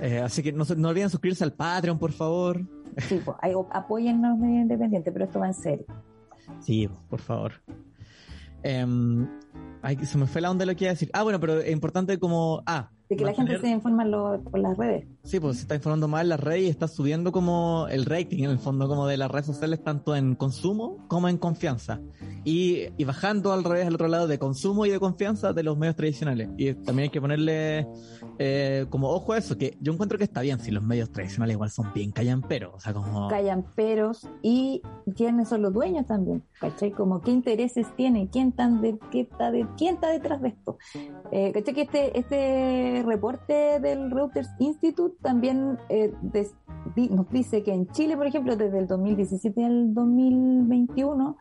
Eh, 0.00 0.18
así 0.18 0.42
que 0.42 0.52
no, 0.52 0.64
no 0.76 0.88
olviden 0.88 1.10
suscribirse 1.10 1.44
al 1.44 1.52
Patreon, 1.52 1.98
por 1.98 2.12
favor. 2.12 2.60
Sí, 2.98 3.20
pues, 3.22 3.36
apoyen 3.70 4.22
los 4.22 4.38
medios 4.38 4.62
independientes, 4.62 5.12
pero 5.12 5.26
esto 5.26 5.38
va 5.38 5.48
en 5.48 5.54
serio. 5.54 5.86
Sí, 6.60 6.88
por 7.10 7.20
favor. 7.20 7.52
Eh, 8.62 8.86
ay, 9.82 9.96
se 10.06 10.16
me 10.16 10.26
fue 10.26 10.40
la 10.40 10.50
onda 10.50 10.64
de 10.64 10.72
lo 10.72 10.76
que 10.76 10.84
iba 10.84 10.90
a 10.90 10.94
decir. 10.94 11.10
Ah, 11.12 11.22
bueno, 11.22 11.38
pero 11.38 11.60
es 11.60 11.70
importante 11.70 12.18
como... 12.18 12.62
Ah, 12.66 12.90
de 13.08 13.16
que 13.16 13.24
la 13.24 13.34
gente 13.34 13.58
se 13.58 13.68
informa 13.68 14.04
por 14.42 14.58
las 14.58 14.76
redes. 14.76 15.06
Sí, 15.22 15.40
pues 15.40 15.56
se 15.56 15.62
está 15.62 15.74
informando 15.74 16.08
más 16.08 16.22
en 16.22 16.28
las 16.30 16.40
redes 16.40 16.62
y 16.62 16.68
está 16.68 16.88
subiendo 16.88 17.32
como 17.32 17.86
el 17.90 18.04
rating 18.04 18.44
en 18.44 18.50
el 18.50 18.58
fondo 18.58 18.88
como 18.88 19.06
de 19.06 19.16
las 19.16 19.30
redes 19.30 19.46
sociales 19.46 19.82
tanto 19.82 20.16
en 20.16 20.34
consumo 20.34 21.04
como 21.08 21.28
en 21.28 21.38
confianza. 21.38 22.00
Y, 22.44 22.88
y 22.96 23.04
bajando 23.04 23.52
al 23.52 23.64
revés 23.64 23.86
al 23.86 23.94
otro 23.94 24.06
lado 24.06 24.28
de 24.28 24.38
consumo 24.38 24.86
y 24.86 24.90
de 24.90 25.00
confianza 25.00 25.52
de 25.52 25.62
los 25.62 25.76
medios 25.76 25.96
tradicionales. 25.96 26.48
Y 26.56 26.74
también 26.74 27.04
hay 27.04 27.10
que 27.10 27.20
ponerle 27.20 27.86
eh, 28.38 28.86
como 28.90 29.10
ojo 29.10 29.32
a 29.32 29.38
eso, 29.38 29.56
que 29.56 29.76
yo 29.80 29.92
encuentro 29.92 30.18
que 30.18 30.24
está 30.24 30.42
bien 30.42 30.60
si 30.60 30.70
los 30.70 30.82
medios 30.82 31.10
tradicionales 31.10 31.54
igual 31.54 31.70
son 31.70 31.92
bien 31.92 32.12
callamperos. 32.12 32.74
O 32.74 32.80
sea, 32.80 32.92
como... 32.92 33.28
Callamperos 33.28 34.28
y 34.42 34.82
quiénes 35.16 35.48
son 35.48 35.62
los 35.62 35.72
dueños 35.72 36.06
también. 36.06 36.44
¿Cachai? 36.60 36.92
Como 36.92 37.20
qué 37.20 37.30
intereses 37.30 37.86
tiene, 37.96 38.28
quién, 38.30 38.52
tan 38.52 38.80
de, 38.80 38.98
qué 39.10 39.20
está 39.20 39.50
de, 39.50 39.66
quién 39.76 39.96
está 39.96 40.08
detrás 40.08 40.40
de 40.40 40.48
esto. 40.48 40.78
Eh, 41.32 41.52
¿Cachai? 41.52 41.74
Que 41.74 41.82
este, 41.82 42.18
este 42.18 42.95
reporte 43.02 43.80
del 43.80 44.10
Reuters 44.10 44.48
Institute 44.58 45.16
también 45.22 45.78
eh, 45.88 46.12
nos 47.10 47.30
dice 47.30 47.62
que 47.62 47.72
en 47.72 47.88
Chile, 47.88 48.16
por 48.16 48.26
ejemplo, 48.26 48.56
desde 48.56 48.78
el 48.78 48.86
2017 48.86 49.64
al 49.64 49.94
2021, 49.94 51.36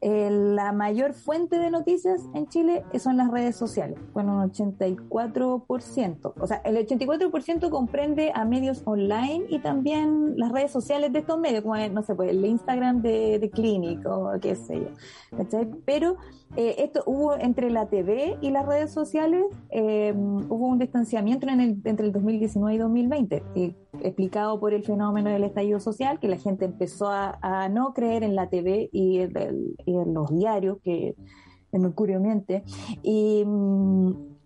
eh, 0.00 0.30
la 0.30 0.72
mayor 0.72 1.12
fuente 1.12 1.58
de 1.58 1.70
noticias 1.70 2.20
en 2.34 2.48
Chile 2.48 2.84
son 2.98 3.16
las 3.16 3.30
redes 3.30 3.56
sociales, 3.56 3.98
con 4.12 4.28
un 4.28 4.50
84%. 4.50 6.32
O 6.38 6.46
sea, 6.46 6.58
el 6.64 6.76
84% 6.76 7.70
comprende 7.70 8.32
a 8.34 8.44
medios 8.44 8.82
online 8.84 9.46
y 9.48 9.58
también 9.60 10.34
las 10.36 10.52
redes 10.52 10.70
sociales 10.70 11.12
de 11.12 11.20
estos 11.20 11.38
medios, 11.38 11.62
como, 11.62 11.76
no 11.76 12.02
sé, 12.02 12.14
pues 12.14 12.30
el 12.30 12.44
Instagram 12.44 13.02
de, 13.02 13.38
de 13.38 13.50
Clinic 13.50 14.04
o 14.06 14.32
qué 14.40 14.54
sé 14.54 14.80
yo. 14.80 15.36
¿cachai? 15.36 15.68
Pero 15.84 16.16
eh, 16.56 16.76
esto 16.78 17.02
hubo 17.06 17.36
entre 17.36 17.70
la 17.70 17.86
TV 17.86 18.38
y 18.40 18.50
las 18.50 18.66
redes 18.66 18.90
sociales, 18.90 19.44
eh, 19.70 20.14
hubo 20.16 20.66
un 20.66 20.78
distanciamiento 20.78 21.46
en 21.48 21.60
el, 21.60 21.76
entre 21.84 22.06
el 22.06 22.12
2019 22.12 22.74
y 22.74 22.78
2020, 22.78 23.42
y 23.54 23.74
explicado 24.02 24.58
por 24.58 24.72
el 24.72 24.82
fenómeno 24.82 25.30
del 25.30 25.44
estallido 25.44 25.80
social, 25.80 26.18
que 26.18 26.28
la 26.28 26.38
gente 26.38 26.64
empezó 26.64 27.08
a, 27.08 27.38
a 27.42 27.68
no 27.68 27.92
creer 27.92 28.22
en 28.22 28.34
la 28.34 28.48
TV 28.48 28.88
y, 28.92 29.18
el, 29.18 29.76
y, 29.88 29.96
en 29.96 30.14
los 30.14 30.30
diarios, 30.30 30.78
que 30.82 31.14
en 31.72 31.82
Mercurio 31.82 32.20
miente, 32.20 32.64
y, 33.02 33.44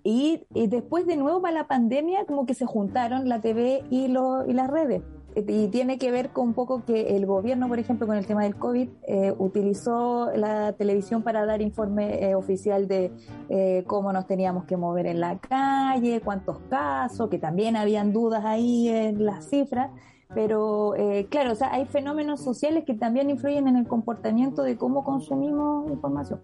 y, 0.05 0.45
y, 0.55 0.67
después 0.67 1.07
de 1.07 1.17
nuevo 1.17 1.41
para 1.41 1.55
la 1.55 1.69
pandemia, 1.69 2.25
como 2.27 2.47
que 2.47 2.55
se 2.55 2.67
juntaron 2.67 3.29
la 3.29 3.41
TV 3.41 3.85
y, 3.91 4.09
lo, 4.09 4.45
y 4.49 4.53
las 4.53 4.69
redes 4.71 5.03
y 5.35 5.69
tiene 5.69 5.99
que 5.99 6.11
ver 6.11 6.31
con 6.31 6.49
un 6.49 6.55
poco 6.55 6.85
que 6.85 7.17
el 7.17 7.27
gobierno, 7.27 7.69
por 7.69 7.79
ejemplo, 7.79 8.07
con 8.07 8.17
el 8.17 8.27
tema 8.27 8.43
del 8.43 8.57
COVID, 8.57 8.89
eh, 9.07 9.35
utilizó 9.39 10.31
la 10.35 10.73
televisión 10.75 11.23
para 11.23 11.47
dar 11.47 11.63
informe 11.63 12.23
eh, 12.23 12.35
oficial 12.35 12.87
de 12.87 13.13
eh, 13.49 13.85
cómo 13.87 14.13
nos 14.13 14.27
teníamos 14.27 14.65
que 14.65 14.77
mover 14.77 15.07
en 15.07 15.21
la 15.21 15.39
calle, 15.39 16.21
cuántos 16.21 16.59
casos, 16.69 17.31
que 17.31 17.39
también 17.39 17.77
habían 17.77 18.13
dudas 18.13 18.45
ahí 18.45 18.89
en 18.89 19.25
las 19.25 19.49
cifras. 19.49 19.91
Pero 20.35 20.95
eh, 20.97 21.27
claro, 21.31 21.53
o 21.53 21.55
sea, 21.55 21.73
hay 21.73 21.85
fenómenos 21.85 22.41
sociales 22.41 22.85
que 22.87 22.95
también 22.95 23.29
influyen 23.29 23.69
en 23.69 23.77
el 23.77 23.87
comportamiento 23.87 24.63
de 24.63 24.77
cómo 24.77 25.05
consumimos 25.05 25.91
información. 25.91 26.41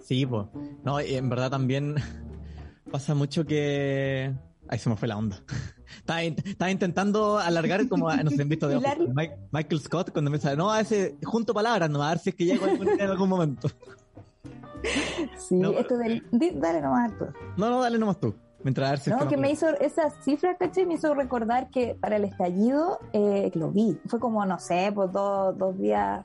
Sí, 0.00 0.26
pues. 0.26 0.46
No, 0.84 1.00
en 1.00 1.28
verdad 1.28 1.50
también 1.50 1.96
pasa 2.90 3.14
mucho 3.14 3.44
que... 3.44 4.32
Ahí 4.68 4.78
se 4.78 4.88
me 4.88 4.96
fue 4.96 5.08
la 5.08 5.18
onda. 5.18 5.38
Estaba, 5.96 6.22
estaba, 6.22 6.70
intentando 6.70 7.38
alargar 7.38 7.86
como 7.86 8.10
no 8.10 8.30
sé, 8.30 8.44
visto 8.44 8.66
de 8.66 8.80
Mike, 9.14 9.36
Michael 9.52 9.80
Scott 9.82 10.10
cuando 10.10 10.30
me 10.30 10.38
dice, 10.38 10.56
no, 10.56 10.70
a 10.70 10.80
ese, 10.80 11.18
junto 11.22 11.52
palabras, 11.52 11.90
no, 11.90 12.02
a 12.02 12.08
ver 12.08 12.18
si 12.18 12.30
es 12.30 12.34
que 12.34 12.46
llego 12.46 12.66
en 12.66 13.00
algún 13.02 13.28
momento. 13.28 13.68
Sí, 15.36 15.56
no, 15.56 15.72
esto 15.72 15.96
del, 15.98 16.24
dale 16.54 16.80
nomás 16.80 17.16
tú. 17.18 17.26
No, 17.56 17.70
no, 17.70 17.82
dale 17.82 17.98
nomás 17.98 18.18
tú. 18.18 18.34
Mientras 18.64 19.06
no, 19.08 19.28
que, 19.28 19.36
me 19.36 19.50
hizo 19.50 19.68
esas 19.80 20.14
cifras, 20.24 20.56
¿cachai? 20.58 20.86
Me 20.86 20.94
hizo 20.94 21.14
recordar 21.14 21.68
que 21.70 21.94
para 21.94 22.16
el 22.16 22.24
estallido, 22.24 23.00
eh, 23.12 23.50
lo 23.54 23.70
vi, 23.70 23.98
fue 24.06 24.20
como, 24.20 24.44
no 24.46 24.58
sé, 24.58 24.92
pues 24.94 25.10
dos, 25.12 25.56
dos 25.58 25.76
días 25.78 26.24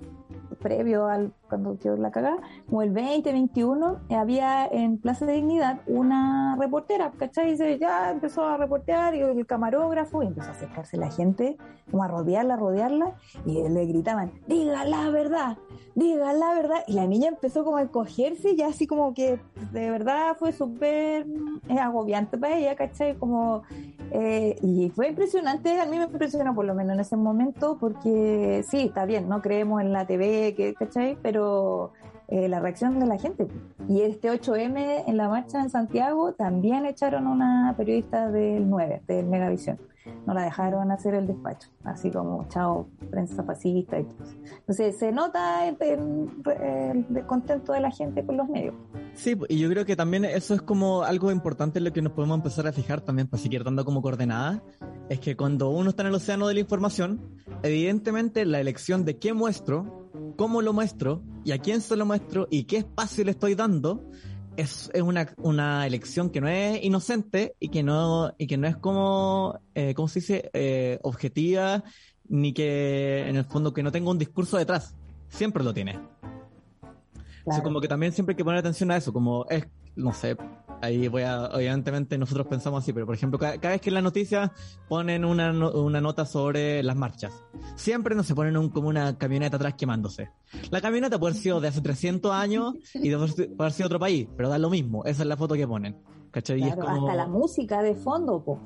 previo 0.59 1.07
al 1.07 1.31
cuando 1.47 1.77
quedó 1.77 1.97
la 1.97 2.11
cagada, 2.11 2.37
como 2.67 2.81
el 2.81 2.91
20, 2.91 3.31
21, 3.31 3.99
había 4.09 4.65
en 4.67 4.97
Plaza 4.97 5.25
de 5.25 5.33
Dignidad 5.33 5.81
una 5.87 6.55
reportera, 6.59 7.11
¿cachai? 7.17 7.51
Y 7.51 7.57
se, 7.57 7.77
ya 7.77 8.11
empezó 8.11 8.45
a 8.45 8.57
reportear 8.57 9.15
y 9.15 9.21
el 9.21 9.45
camarógrafo 9.45 10.23
y 10.23 10.27
empezó 10.27 10.49
a 10.49 10.51
acercarse 10.51 10.97
la 10.97 11.11
gente, 11.11 11.57
como 11.89 12.03
a 12.03 12.07
rodearla, 12.07 12.55
a 12.55 12.57
rodearla, 12.57 13.15
y 13.45 13.67
le 13.67 13.85
gritaban, 13.85 14.31
diga 14.47 14.85
la 14.85 15.09
verdad, 15.09 15.57
diga 15.95 16.33
la 16.33 16.53
verdad. 16.53 16.83
Y 16.87 16.93
la 16.93 17.07
niña 17.07 17.29
empezó 17.29 17.63
como 17.63 17.77
a 17.77 17.81
encogerse, 17.81 18.55
ya 18.55 18.67
así 18.67 18.87
como 18.87 19.13
que 19.13 19.39
de 19.71 19.89
verdad 19.89 20.35
fue 20.37 20.51
súper 20.51 21.25
eh, 21.69 21.79
agobiante 21.79 22.37
para 22.37 22.57
ella, 22.57 22.75
¿cachai? 22.75 23.15
Como, 23.15 23.63
eh, 24.11 24.57
y 24.61 24.89
fue 24.89 25.09
impresionante, 25.09 25.79
a 25.79 25.85
mí 25.85 25.97
me 25.97 26.05
impresionó 26.05 26.53
por 26.53 26.65
lo 26.65 26.75
menos 26.75 26.93
en 26.93 26.99
ese 26.99 27.17
momento, 27.17 27.77
porque 27.79 28.63
sí, 28.67 28.81
está 28.81 29.05
bien, 29.05 29.27
no 29.27 29.41
creemos 29.41 29.81
en 29.81 29.93
la 29.93 30.05
TV, 30.05 30.53
que, 30.55 30.73
¿cachai? 30.73 31.17
Pero 31.21 31.36
pero 31.37 31.93
eh, 32.29 32.49
la 32.49 32.59
reacción 32.59 32.99
de 32.99 33.05
la 33.05 33.19
gente. 33.19 33.47
Y 33.87 34.01
este 34.01 34.31
8M 34.31 35.03
en 35.05 35.17
la 35.17 35.29
marcha 35.29 35.61
en 35.61 35.69
Santiago 35.69 36.33
también 36.33 36.85
echaron 36.85 37.27
una 37.27 37.75
periodista 37.77 38.31
del 38.31 38.67
9, 38.67 39.03
del 39.07 39.27
Megavisión. 39.27 39.79
No 40.25 40.33
la 40.33 40.43
dejaron 40.43 40.89
hacer 40.89 41.13
el 41.13 41.27
despacho, 41.27 41.69
así 41.83 42.09
como 42.09 42.47
chao, 42.47 42.87
prensa 43.11 43.45
pacifista 43.45 43.99
y 43.99 44.03
todo. 44.05 44.25
Entonces 44.59 44.97
se 44.97 45.11
nota 45.11 45.67
el, 45.67 45.77
el, 45.81 46.29
el 46.61 47.05
de 47.13 47.81
la 47.81 47.91
gente 47.91 48.25
con 48.25 48.37
los 48.37 48.47
medios. 48.49 48.73
Sí, 49.13 49.37
y 49.49 49.59
yo 49.59 49.69
creo 49.69 49.85
que 49.85 49.95
también 49.95 50.25
eso 50.25 50.53
es 50.53 50.61
como 50.61 51.03
algo 51.03 51.29
importante 51.29 51.79
en 51.79 51.85
lo 51.85 51.93
que 51.93 52.01
nos 52.01 52.13
podemos 52.13 52.37
empezar 52.37 52.67
a 52.67 52.71
fijar 52.71 53.01
también 53.01 53.27
para 53.27 53.43
seguir 53.43 53.63
dando 53.63 53.83
como 53.85 54.01
coordenadas, 54.01 54.61
es 55.09 55.19
que 55.19 55.35
cuando 55.35 55.69
uno 55.69 55.89
está 55.89 56.03
en 56.03 56.07
el 56.07 56.15
océano 56.15 56.47
de 56.47 56.53
la 56.55 56.59
información, 56.61 57.21
evidentemente 57.63 58.45
la 58.45 58.59
elección 58.59 59.05
de 59.05 59.19
qué 59.19 59.33
muestro, 59.33 60.06
cómo 60.37 60.61
lo 60.61 60.71
muestro 60.71 61.21
y 61.43 61.51
a 61.51 61.57
quién 61.57 61.81
se 61.81 61.97
lo 61.97 62.05
muestro 62.05 62.47
y 62.49 62.63
qué 62.63 62.77
espacio 62.77 63.25
le 63.25 63.31
estoy 63.31 63.55
dando, 63.55 64.09
es, 64.55 64.89
es 64.93 65.01
una, 65.01 65.33
una 65.37 65.85
elección 65.85 66.29
que 66.29 66.39
no 66.39 66.47
es 66.47 66.83
inocente 66.83 67.55
y 67.59 67.69
que 67.69 67.83
no, 67.83 68.33
y 68.37 68.47
que 68.47 68.57
no 68.57 68.67
es 68.67 68.77
como, 68.77 69.59
eh, 69.75 69.93
¿cómo 69.93 70.07
se 70.07 70.19
dice?, 70.19 70.49
eh, 70.53 70.99
objetiva, 71.03 71.83
ni 72.29 72.53
que 72.53 73.27
en 73.27 73.35
el 73.35 73.45
fondo 73.45 73.73
que 73.73 73.83
no 73.83 73.91
tenga 73.91 74.09
un 74.09 74.17
discurso 74.17 74.57
detrás. 74.57 74.95
Siempre 75.29 75.63
lo 75.63 75.73
tiene. 75.73 75.93
Claro. 75.93 76.99
O 77.45 77.51
sea, 77.51 77.63
como 77.63 77.81
que 77.81 77.87
también 77.87 78.13
siempre 78.13 78.33
hay 78.33 78.37
que 78.37 78.45
poner 78.45 78.59
atención 78.59 78.91
a 78.91 78.97
eso, 78.97 79.11
como 79.11 79.45
es, 79.49 79.67
no 79.95 80.13
sé, 80.13 80.37
ahí 80.81 81.07
voy 81.07 81.23
a, 81.23 81.45
obviamente 81.45 82.17
nosotros 82.17 82.47
pensamos 82.47 82.83
así, 82.83 82.93
pero 82.93 83.05
por 83.05 83.15
ejemplo, 83.15 83.39
cada, 83.39 83.57
cada 83.59 83.73
vez 83.73 83.81
que 83.81 83.89
en 83.89 83.95
la 83.95 84.01
noticia 84.01 84.51
ponen 84.87 85.25
una, 85.25 85.51
una, 85.51 86.01
nota 86.01 86.25
sobre 86.25 86.83
las 86.83 86.95
marchas, 86.95 87.43
siempre 87.75 88.15
no 88.15 88.23
se 88.23 88.35
ponen 88.35 88.57
un, 88.57 88.69
como 88.69 88.89
una 88.89 89.17
camioneta 89.17 89.57
atrás 89.57 89.75
quemándose. 89.75 90.29
La 90.69 90.81
camioneta 90.81 91.19
puede 91.19 91.31
haber 91.31 91.41
sido 91.41 91.61
de 91.61 91.67
hace 91.69 91.81
300 91.81 92.31
años 92.31 92.75
y 92.93 93.09
de 93.09 93.17
puede 93.17 93.53
haber 93.57 93.71
sido 93.71 93.87
otro 93.87 93.99
país, 93.99 94.27
pero 94.35 94.49
da 94.49 94.57
lo 94.57 94.69
mismo, 94.69 95.03
esa 95.05 95.23
es 95.23 95.27
la 95.27 95.37
foto 95.37 95.55
que 95.55 95.67
ponen. 95.67 95.97
¿Cachai? 96.31 96.59
Claro, 96.59 96.81
como... 96.81 97.07
Hasta 97.07 97.15
la 97.15 97.27
música 97.27 97.81
de 97.81 97.95
fondo, 97.95 98.43
po. 98.43 98.59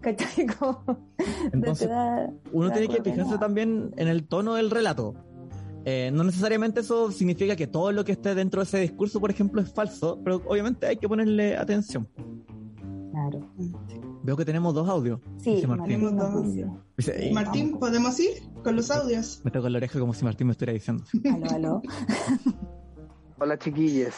¿cachai? 0.00 0.46
Como... 0.58 0.84
Entonces, 1.52 1.90
uno 2.52 2.70
tiene 2.70 2.88
que 2.88 3.02
fijarse 3.02 3.38
también 3.38 3.92
en 3.96 4.08
el 4.08 4.26
tono 4.26 4.54
del 4.54 4.70
relato. 4.70 5.14
Eh, 5.84 6.10
no 6.12 6.24
necesariamente 6.24 6.80
eso 6.80 7.10
significa 7.12 7.56
que 7.56 7.66
todo 7.66 7.92
lo 7.92 8.04
que 8.04 8.12
esté 8.12 8.34
dentro 8.34 8.60
de 8.60 8.64
ese 8.64 8.78
discurso, 8.80 9.20
por 9.20 9.30
ejemplo, 9.30 9.60
es 9.60 9.72
falso, 9.72 10.18
pero 10.24 10.36
obviamente 10.46 10.86
hay 10.86 10.96
que 10.96 11.08
ponerle 11.08 11.56
atención. 11.56 12.08
Claro. 13.12 13.52
Veo 14.22 14.36
que 14.36 14.44
tenemos 14.44 14.74
dos 14.74 14.88
audios. 14.88 15.20
Sí, 15.36 15.56
dice 15.56 15.66
Martín. 15.66 15.86
Tenemos 15.86 16.12
dos 16.16 16.32
Martín. 16.32 16.50
audios. 16.50 16.70
Dice, 16.96 17.26
"Ey, 17.26 17.32
Martín, 17.32 17.78
¿podemos 17.78 18.18
ir 18.18 18.30
con 18.62 18.74
los 18.76 18.90
audios? 18.90 19.40
Me 19.44 19.50
toco 19.50 19.68
la 19.68 19.76
oreja 19.78 19.98
como 20.00 20.14
si 20.14 20.24
Martín 20.24 20.46
me 20.46 20.52
estuviera 20.52 20.72
diciendo. 20.72 21.04
Aló, 21.32 21.50
aló. 21.54 21.82
Hola 23.38 23.58
chiquilles. 23.58 24.14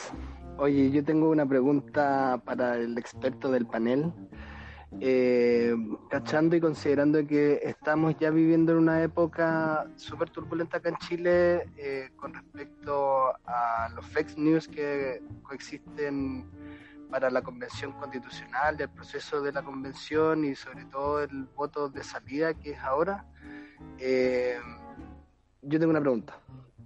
Oye, 0.59 0.91
yo 0.91 1.05
tengo 1.05 1.29
una 1.31 1.47
pregunta 1.47 2.41
para 2.45 2.77
el 2.79 2.97
experto 2.97 3.51
del 3.51 3.67
panel. 3.67 4.13
Eh, 5.01 5.75
cachando 6.09 6.57
y 6.57 6.61
considerando 6.61 7.27
que 7.27 7.61
estamos 7.65 8.17
ya 8.19 8.31
viviendo 8.31 8.73
en 8.73 8.79
una 8.79 9.03
época 9.03 9.87
súper 9.97 10.31
turbulenta 10.31 10.79
acá 10.79 10.89
en 10.89 10.97
Chile 10.97 11.69
eh, 11.77 12.11
con 12.17 12.33
respecto 12.33 13.35
a 13.45 13.91
los 13.95 14.07
fake 14.07 14.39
news 14.39 14.69
que 14.69 15.21
coexisten 15.43 16.47
para 17.11 17.31
la 17.31 17.43
convención 17.43 17.93
constitucional 17.93 18.77
y 18.79 18.83
el 18.83 18.89
proceso 18.89 19.43
de 19.43 19.53
la 19.53 19.63
convención 19.63 20.45
y 20.45 20.55
sobre 20.55 20.85
todo 20.87 21.23
el 21.23 21.45
voto 21.55 21.89
de 21.89 22.03
salida 22.03 22.55
que 22.55 22.71
es 22.73 22.79
ahora, 22.81 23.27
eh, 23.99 24.59
yo 25.63 25.79
tengo 25.79 25.91
una 25.91 26.01
pregunta. 26.01 26.39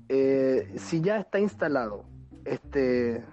Eh, 0.08 0.72
si 0.76 1.00
ya 1.00 1.18
está 1.18 1.38
instalado 1.38 2.04
este 2.44 3.24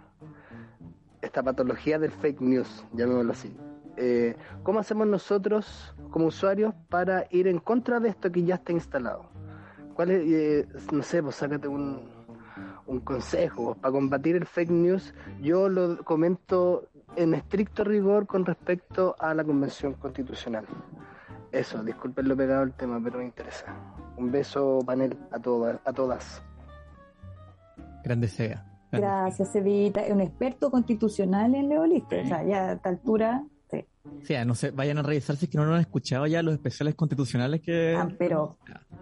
esta 1.21 1.41
patología 1.41 1.97
del 1.97 2.11
fake 2.11 2.41
news, 2.41 2.85
llamémoslo 2.93 3.31
así, 3.31 3.57
eh, 3.97 4.35
¿cómo 4.63 4.79
hacemos 4.79 5.07
nosotros 5.07 5.93
como 6.11 6.27
usuarios 6.27 6.73
para 6.89 7.25
ir 7.31 7.47
en 7.47 7.59
contra 7.59 7.99
de 7.99 8.09
esto 8.09 8.31
que 8.31 8.43
ya 8.43 8.55
está 8.55 8.71
instalado? 8.71 9.25
¿Cuál 9.93 10.11
es, 10.11 10.23
eh, 10.27 10.67
no 10.91 11.01
sé, 11.01 11.23
pues 11.23 11.35
sácate 11.35 11.67
un, 11.67 12.07
un 12.85 12.99
consejo 12.99 13.75
para 13.75 13.91
combatir 13.91 14.35
el 14.35 14.45
fake 14.45 14.69
news? 14.69 15.13
Yo 15.41 15.67
lo 15.69 16.03
comento 16.03 16.87
en 17.15 17.33
estricto 17.33 17.83
rigor 17.83 18.27
con 18.27 18.45
respecto 18.45 19.15
a 19.19 19.33
la 19.33 19.43
convención 19.43 19.93
constitucional. 19.93 20.65
Eso, 21.51 21.83
disculpen 21.83 22.27
lo 22.27 22.35
pegado 22.35 22.63
el 22.63 22.73
tema, 22.73 22.99
pero 23.03 23.19
me 23.19 23.25
interesa. 23.25 23.73
Un 24.17 24.31
beso, 24.31 24.79
panel, 24.85 25.17
a 25.31 25.39
todas, 25.39 25.79
a 25.85 25.93
todas. 25.93 26.43
Grande 28.03 28.27
sea. 28.27 28.65
Gracias, 28.91 29.55
Evita. 29.55 30.01
Es 30.01 30.13
un 30.13 30.21
experto 30.21 30.69
constitucional 30.71 31.55
en 31.55 31.69
Leoliste. 31.69 32.21
O 32.21 32.27
sea, 32.27 32.43
ya 32.43 32.69
a 32.69 32.73
esta 32.73 32.89
altura, 32.89 33.43
sí. 34.23 34.33
No 34.45 34.55
sé, 34.55 34.71
vayan 34.71 34.97
a 34.97 35.03
revisar 35.03 35.35
si 35.37 35.45
es 35.45 35.51
que 35.51 35.57
no 35.57 35.65
lo 35.65 35.73
han 35.75 35.81
escuchado 35.81 36.27
ya 36.27 36.41
los 36.43 36.53
especiales 36.53 36.95
constitucionales 36.95 37.61
que... 37.61 37.95
Ah, 37.97 38.07
pero 38.17 38.57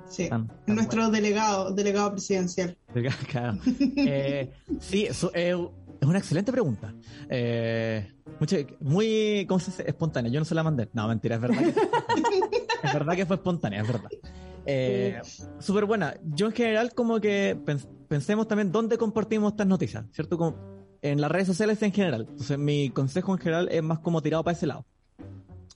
Sí. 0.09 0.23
están- 0.23 0.45
Es 0.51 0.59
están 0.59 0.75
nuestro 0.75 1.09
delegado, 1.09 1.71
delegado 1.73 2.11
presidencial. 2.11 2.77
Claro. 3.29 3.57
Eh, 3.97 4.51
sí, 4.79 5.05
eso, 5.05 5.31
eh, 5.33 5.55
es 6.01 6.07
una 6.07 6.19
excelente 6.19 6.51
pregunta. 6.51 6.93
Eh, 7.29 8.11
mucho- 8.39 8.57
muy, 8.81 9.45
¿cómo 9.47 9.59
se 9.59 9.71
dice? 9.71 9.83
Espontánea. 9.87 10.31
Yo 10.31 10.39
no 10.39 10.45
se 10.45 10.53
la 10.55 10.63
mandé. 10.63 10.89
No, 10.93 11.07
mentira, 11.07 11.35
es 11.35 11.41
verdad. 11.41 11.57
Que, 11.63 11.69
es 12.87 12.93
verdad 12.93 13.15
que 13.15 13.25
fue 13.25 13.35
espontánea, 13.37 13.81
es 13.81 13.87
verdad. 13.87 14.09
Eh, 14.67 15.21
Súper 15.59 15.85
buena. 15.85 16.15
Yo 16.23 16.47
en 16.47 16.51
general 16.53 16.93
como 16.93 17.19
que 17.19 17.55
pens- 17.65 17.87
pensemos 18.07 18.47
también 18.47 18.71
dónde 18.71 18.97
compartimos 18.97 19.53
estas 19.53 19.67
noticias, 19.67 20.05
¿cierto? 20.11 20.37
Como 20.37 20.55
en 21.01 21.21
las 21.21 21.31
redes 21.31 21.47
sociales 21.47 21.81
en 21.83 21.91
general. 21.91 22.25
Entonces 22.29 22.57
mi 22.57 22.89
consejo 22.89 23.33
en 23.33 23.39
general 23.39 23.69
es 23.71 23.83
más 23.83 23.99
como 23.99 24.21
tirado 24.21 24.43
para 24.43 24.57
ese 24.57 24.65
lado. 24.67 24.85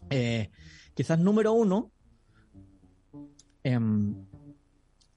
Eh, 0.09 0.49
quizás 0.93 1.19
número 1.19 1.53
uno, 1.53 1.91
em, 3.63 4.15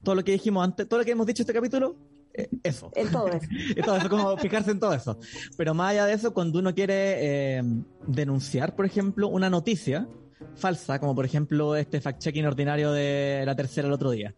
todo 0.03 0.15
lo 0.15 0.23
que 0.23 0.33
dijimos 0.33 0.63
antes, 0.63 0.87
todo 0.87 0.99
lo 0.99 1.05
que 1.05 1.11
hemos 1.11 1.27
dicho 1.27 1.43
este 1.43 1.53
capítulo, 1.53 1.95
eh, 2.33 2.49
eso. 2.63 2.91
en 2.95 3.11
todo 3.11 3.27
eso. 3.27 3.47
Y 3.77 3.81
todo 3.81 3.97
eso, 3.97 4.09
como 4.09 4.37
fijarse 4.37 4.71
en 4.71 4.79
todo 4.79 4.93
eso. 4.93 5.19
Pero 5.57 5.73
más 5.73 5.91
allá 5.91 6.05
de 6.05 6.13
eso, 6.13 6.33
cuando 6.33 6.59
uno 6.59 6.73
quiere 6.73 7.57
eh, 7.57 7.63
denunciar, 8.07 8.75
por 8.75 8.85
ejemplo, 8.85 9.27
una 9.27 9.49
noticia 9.49 10.07
falsa, 10.55 10.99
como 10.99 11.15
por 11.15 11.25
ejemplo 11.25 11.75
este 11.75 12.01
fact-checking 12.01 12.45
ordinario 12.45 12.91
de 12.91 13.43
la 13.45 13.55
tercera 13.55 13.87
el 13.87 13.93
otro 13.93 14.11
día, 14.11 14.35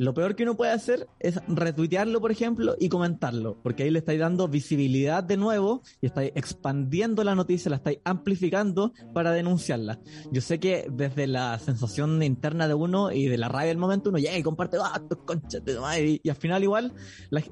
lo 0.00 0.14
peor 0.14 0.34
que 0.34 0.44
uno 0.44 0.56
puede 0.56 0.72
hacer 0.72 1.06
es 1.18 1.38
retuitearlo, 1.46 2.22
por 2.22 2.32
ejemplo, 2.32 2.74
y 2.80 2.88
comentarlo, 2.88 3.58
porque 3.62 3.82
ahí 3.82 3.90
le 3.90 3.98
estáis 3.98 4.18
dando 4.18 4.48
visibilidad 4.48 5.22
de 5.22 5.36
nuevo 5.36 5.82
y 6.00 6.06
estáis 6.06 6.32
expandiendo 6.34 7.22
la 7.22 7.34
noticia, 7.34 7.68
la 7.68 7.76
estáis 7.76 7.98
amplificando 8.04 8.94
para 9.12 9.32
denunciarla. 9.32 10.00
Yo 10.32 10.40
sé 10.40 10.58
que 10.58 10.86
desde 10.90 11.26
la 11.26 11.58
sensación 11.58 12.22
interna 12.22 12.66
de 12.66 12.72
uno 12.72 13.12
y 13.12 13.26
de 13.26 13.36
la 13.36 13.50
rabia 13.50 13.68
del 13.68 13.76
momento, 13.76 14.08
uno 14.08 14.18
llega 14.18 14.38
y 14.38 14.42
comparte, 14.42 14.78
ah, 14.82 15.02
tu 15.06 15.22
concha 15.26 15.60
de 15.60 15.74
tu 15.74 15.82
madre", 15.82 16.08
y, 16.12 16.20
y 16.24 16.30
al 16.30 16.36
final 16.36 16.62
igual 16.62 16.94
la, 17.28 17.42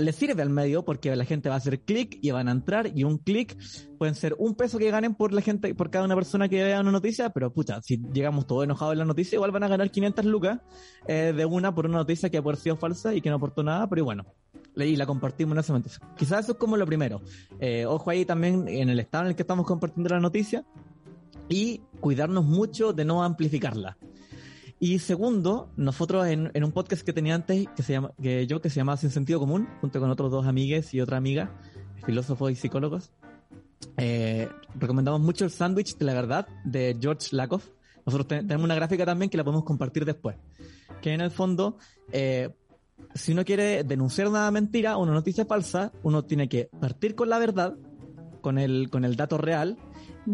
le 0.00 0.12
sirve 0.12 0.42
al 0.42 0.50
medio 0.50 0.84
porque 0.84 1.14
la 1.14 1.24
gente 1.24 1.48
va 1.48 1.56
a 1.56 1.58
hacer 1.58 1.80
clic 1.80 2.18
y 2.20 2.30
van 2.30 2.48
a 2.48 2.52
entrar 2.52 2.90
y 2.94 3.04
un 3.04 3.18
clic 3.18 3.56
pueden 3.98 4.14
ser 4.14 4.34
un 4.38 4.54
peso 4.54 4.78
que 4.78 4.90
ganen 4.90 5.14
por 5.14 5.32
la 5.32 5.40
gente, 5.40 5.74
por 5.74 5.90
cada 5.90 6.04
una 6.04 6.14
persona 6.14 6.48
que 6.48 6.62
vea 6.62 6.80
una 6.80 6.92
noticia, 6.92 7.30
pero 7.30 7.52
pucha, 7.52 7.80
si 7.82 7.98
llegamos 8.12 8.46
todos 8.46 8.64
enojados 8.64 8.92
en 8.92 8.98
la 9.00 9.04
noticia, 9.04 9.36
igual 9.36 9.50
van 9.50 9.62
a 9.62 9.68
ganar 9.68 9.90
500 9.90 10.24
lucas 10.24 10.60
eh, 11.06 11.32
de 11.36 11.44
una 11.44 11.74
por 11.74 11.86
una 11.86 11.98
noticia 11.98 12.30
que 12.30 12.38
ha 12.38 12.56
sido 12.56 12.76
falsa 12.76 13.14
y 13.14 13.20
que 13.20 13.30
no 13.30 13.36
aportó 13.36 13.62
nada, 13.62 13.88
pero 13.88 14.04
bueno, 14.04 14.26
y 14.84 14.96
la 14.96 15.06
compartimos 15.06 15.54
en 15.54 15.60
ese 15.60 15.72
momento. 15.72 15.90
Quizás 16.16 16.44
eso 16.44 16.52
es 16.52 16.58
como 16.58 16.76
lo 16.76 16.86
primero. 16.86 17.22
Eh, 17.60 17.86
ojo 17.86 18.10
ahí 18.10 18.24
también 18.24 18.68
en 18.68 18.90
el 18.90 19.00
estado 19.00 19.24
en 19.24 19.30
el 19.30 19.36
que 19.36 19.42
estamos 19.42 19.66
compartiendo 19.66 20.10
la 20.10 20.20
noticia 20.20 20.64
y 21.48 21.80
cuidarnos 22.00 22.44
mucho 22.44 22.92
de 22.92 23.04
no 23.04 23.22
amplificarla. 23.22 23.96
Y 24.78 24.98
segundo, 24.98 25.70
nosotros 25.76 26.26
en, 26.26 26.50
un 26.62 26.72
podcast 26.72 27.02
que 27.02 27.12
tenía 27.14 27.34
antes, 27.34 27.66
que 27.74 27.82
se 27.82 27.94
llama, 27.94 28.12
que 28.20 28.46
yo, 28.46 28.60
que 28.60 28.68
se 28.68 28.76
llamaba 28.76 28.98
Sin 28.98 29.10
Sentido 29.10 29.38
Común, 29.40 29.66
junto 29.80 30.00
con 30.00 30.10
otros 30.10 30.30
dos 30.30 30.46
amigues 30.46 30.92
y 30.92 31.00
otra 31.00 31.16
amiga, 31.16 31.50
filósofos 32.04 32.50
y 32.52 32.56
psicólogos, 32.56 33.10
eh, 33.96 34.48
recomendamos 34.78 35.20
mucho 35.20 35.44
el 35.44 35.50
sándwich 35.50 35.96
de 35.96 36.04
la 36.04 36.12
verdad 36.14 36.46
de 36.64 36.96
George 37.00 37.28
Lakoff. 37.34 37.68
Nosotros 38.04 38.28
te- 38.28 38.36
tenemos 38.42 38.64
una 38.64 38.74
gráfica 38.74 39.06
también 39.06 39.30
que 39.30 39.36
la 39.38 39.44
podemos 39.44 39.64
compartir 39.64 40.04
después. 40.04 40.36
Que 41.00 41.12
en 41.14 41.22
el 41.22 41.30
fondo, 41.30 41.78
eh, 42.12 42.50
si 43.14 43.32
uno 43.32 43.44
quiere 43.44 43.82
denunciar 43.82 44.28
una 44.28 44.50
mentira 44.50 44.98
o 44.98 45.02
una 45.02 45.12
noticia 45.12 45.46
falsa, 45.46 45.90
uno 46.02 46.22
tiene 46.24 46.48
que 46.50 46.68
partir 46.80 47.14
con 47.14 47.30
la 47.30 47.38
verdad, 47.38 47.74
con 48.42 48.58
el, 48.58 48.90
con 48.90 49.04
el 49.06 49.16
dato 49.16 49.38
real, 49.38 49.78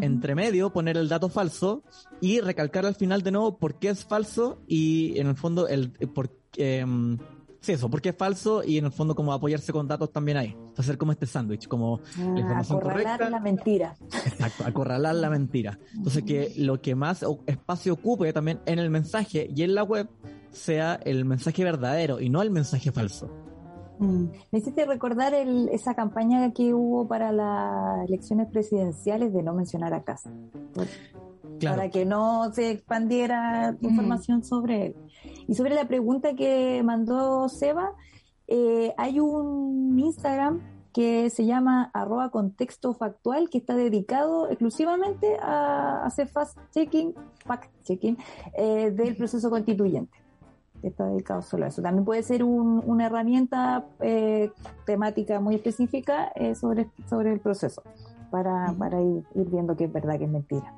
entre 0.00 0.34
medio 0.34 0.70
poner 0.70 0.96
el 0.96 1.08
dato 1.08 1.28
falso 1.28 1.82
y 2.20 2.40
recalcar 2.40 2.86
al 2.86 2.94
final 2.94 3.22
de 3.22 3.30
nuevo 3.32 3.58
por 3.58 3.78
qué 3.78 3.88
es 3.90 4.04
falso 4.04 4.60
y 4.66 5.18
en 5.18 5.26
el 5.28 5.36
fondo 5.36 5.68
el 5.68 5.90
por 5.90 6.30
em, 6.56 7.18
sí 7.60 7.72
eso 7.72 7.88
por 7.90 8.00
qué 8.00 8.08
es 8.10 8.16
falso 8.16 8.62
y 8.64 8.78
en 8.78 8.86
el 8.86 8.92
fondo 8.92 9.14
como 9.14 9.32
apoyarse 9.32 9.72
con 9.72 9.86
datos 9.86 10.10
también 10.12 10.36
ahí. 10.38 10.56
Hacer 10.76 10.96
como 10.98 11.12
este 11.12 11.26
sándwich 11.26 11.68
como 11.68 12.00
la 12.18 12.24
Ah, 12.24 12.40
información 12.40 12.78
acorralar 12.78 13.02
correcta. 13.18 13.30
la 13.30 13.40
mentira. 13.40 13.96
exacto 14.26 14.64
acorralar 14.66 15.14
la 15.14 15.30
mentira. 15.30 15.78
Entonces 15.94 16.22
que 16.24 16.52
lo 16.56 16.80
que 16.80 16.94
más 16.94 17.24
espacio 17.46 17.92
ocupe 17.94 18.32
también 18.32 18.60
en 18.66 18.78
el 18.78 18.90
mensaje 18.90 19.48
y 19.54 19.62
en 19.62 19.74
la 19.74 19.82
web 19.84 20.08
sea 20.50 20.94
el 21.04 21.24
mensaje 21.24 21.64
verdadero 21.64 22.20
y 22.20 22.28
no 22.28 22.42
el 22.42 22.50
mensaje 22.50 22.92
falso 22.92 23.30
Mm. 24.02 24.26
Me 24.50 24.58
hiciste 24.58 24.84
recordar 24.84 25.32
el- 25.34 25.68
esa 25.68 25.94
campaña 25.94 26.52
que 26.52 26.74
hubo 26.74 27.06
para 27.06 27.30
las 27.32 28.08
elecciones 28.08 28.48
presidenciales 28.50 29.32
de 29.32 29.42
no 29.42 29.54
mencionar 29.54 29.94
a 29.94 30.02
casa, 30.02 30.30
claro 31.60 31.76
para 31.76 31.90
que 31.90 32.04
no 32.04 32.52
se 32.52 32.70
expandiera 32.72 33.76
información 33.80 34.42
sobre 34.42 34.86
él. 34.86 34.96
Y 35.46 35.54
sobre 35.54 35.74
la 35.74 35.86
pregunta 35.86 36.34
que 36.34 36.82
mandó 36.84 37.48
Seba, 37.48 37.92
eh, 38.48 38.92
hay 38.96 39.20
un 39.20 39.96
Instagram 39.98 40.60
que 40.92 41.30
se 41.30 41.46
llama 41.46 41.90
arroba 41.94 42.30
contexto 42.30 42.92
factual 42.92 43.48
que 43.48 43.58
está 43.58 43.74
dedicado 43.74 44.48
exclusivamente 44.48 45.38
a 45.40 46.04
hacer 46.04 46.28
fact-checking 46.28 47.14
fact 47.46 47.70
-checking, 47.84 48.16
eh, 48.58 48.90
del 48.90 49.16
proceso 49.16 49.48
constituyente. 49.48 50.21
Está 50.82 51.06
dedicado 51.06 51.42
solo 51.42 51.64
a 51.64 51.68
eso. 51.68 51.80
También 51.82 52.04
puede 52.04 52.22
ser 52.22 52.42
un- 52.42 52.82
una 52.86 53.06
herramienta 53.06 53.84
eh, 54.00 54.50
temática 54.84 55.40
muy 55.40 55.54
específica 55.54 56.32
eh, 56.34 56.54
sobre, 56.54 56.88
sobre 57.08 57.32
el 57.32 57.40
proceso 57.40 57.82
para, 58.30 58.72
para 58.78 59.00
ir, 59.00 59.22
ir 59.34 59.48
viendo 59.50 59.76
que 59.76 59.84
es 59.84 59.92
verdad 59.92 60.18
que 60.18 60.24
es 60.24 60.30
mentira. 60.30 60.72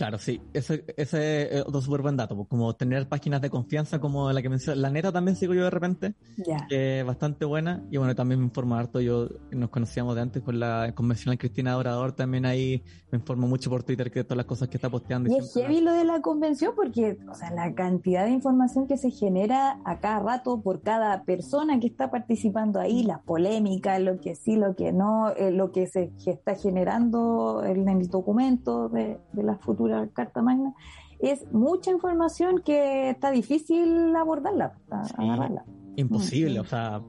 Claro, 0.00 0.16
sí, 0.16 0.40
ese, 0.54 0.82
ese 0.96 1.58
es 1.58 1.60
otro 1.66 1.82
súper 1.82 2.00
buen 2.00 2.16
dato, 2.16 2.34
pues, 2.34 2.48
como 2.48 2.74
tener 2.74 3.06
páginas 3.06 3.42
de 3.42 3.50
confianza 3.50 3.98
como 3.98 4.32
la 4.32 4.40
que 4.40 4.48
mencioné, 4.48 4.80
la 4.80 4.88
neta 4.88 5.12
también 5.12 5.36
sigo 5.36 5.52
yo 5.52 5.64
de 5.64 5.68
repente, 5.68 6.14
Ya. 6.38 6.66
que 6.70 7.00
es 7.00 7.06
bastante 7.06 7.44
buena, 7.44 7.84
y 7.90 7.98
bueno, 7.98 8.14
también 8.14 8.40
me 8.40 8.46
informo 8.46 8.76
harto, 8.76 9.02
yo 9.02 9.28
nos 9.50 9.68
conocíamos 9.68 10.14
de 10.14 10.22
antes 10.22 10.42
con 10.42 10.58
la 10.58 10.94
convencional 10.94 11.36
Cristina 11.36 11.72
Dorador, 11.72 12.12
también 12.12 12.46
ahí 12.46 12.82
me 13.12 13.18
informo 13.18 13.46
mucho 13.46 13.68
por 13.68 13.82
Twitter 13.82 14.10
que 14.10 14.24
todas 14.24 14.38
las 14.38 14.46
cosas 14.46 14.68
que 14.68 14.78
está 14.78 14.88
posteando. 14.88 15.28
Y 15.30 15.36
es 15.36 15.52
siempre- 15.52 15.74
heavy 15.74 15.84
lo 15.84 15.92
de 15.92 16.04
la 16.06 16.22
convención 16.22 16.72
porque, 16.74 17.18
o 17.30 17.34
sea, 17.34 17.50
la 17.50 17.74
cantidad 17.74 18.24
de 18.24 18.30
información 18.30 18.86
que 18.86 18.96
se 18.96 19.10
genera 19.10 19.80
a 19.84 19.98
cada 20.00 20.20
rato 20.20 20.62
por 20.62 20.80
cada 20.80 21.24
persona 21.24 21.78
que 21.78 21.88
está 21.88 22.10
participando 22.10 22.80
ahí, 22.80 23.02
las 23.02 23.20
polémicas, 23.20 24.00
lo 24.00 24.18
que 24.18 24.34
sí, 24.34 24.56
lo 24.56 24.74
que 24.74 24.94
no, 24.94 25.28
eh, 25.36 25.50
lo 25.50 25.72
que 25.72 25.86
se 25.86 26.10
que 26.24 26.30
está 26.30 26.54
generando 26.54 27.62
en 27.66 27.86
el 27.86 28.08
documento 28.08 28.88
de, 28.88 29.18
de 29.34 29.42
la 29.90 30.06
Carta 30.08 30.42
Magna, 30.42 30.74
es 31.18 31.50
mucha 31.52 31.90
información 31.90 32.62
que 32.64 33.10
está 33.10 33.30
difícil 33.30 34.14
abordarla, 34.16 34.72
Sí. 35.04 35.14
agarrarla. 35.18 35.64
imposible, 35.96 36.60
o 36.60 36.64
sea, 36.64 37.02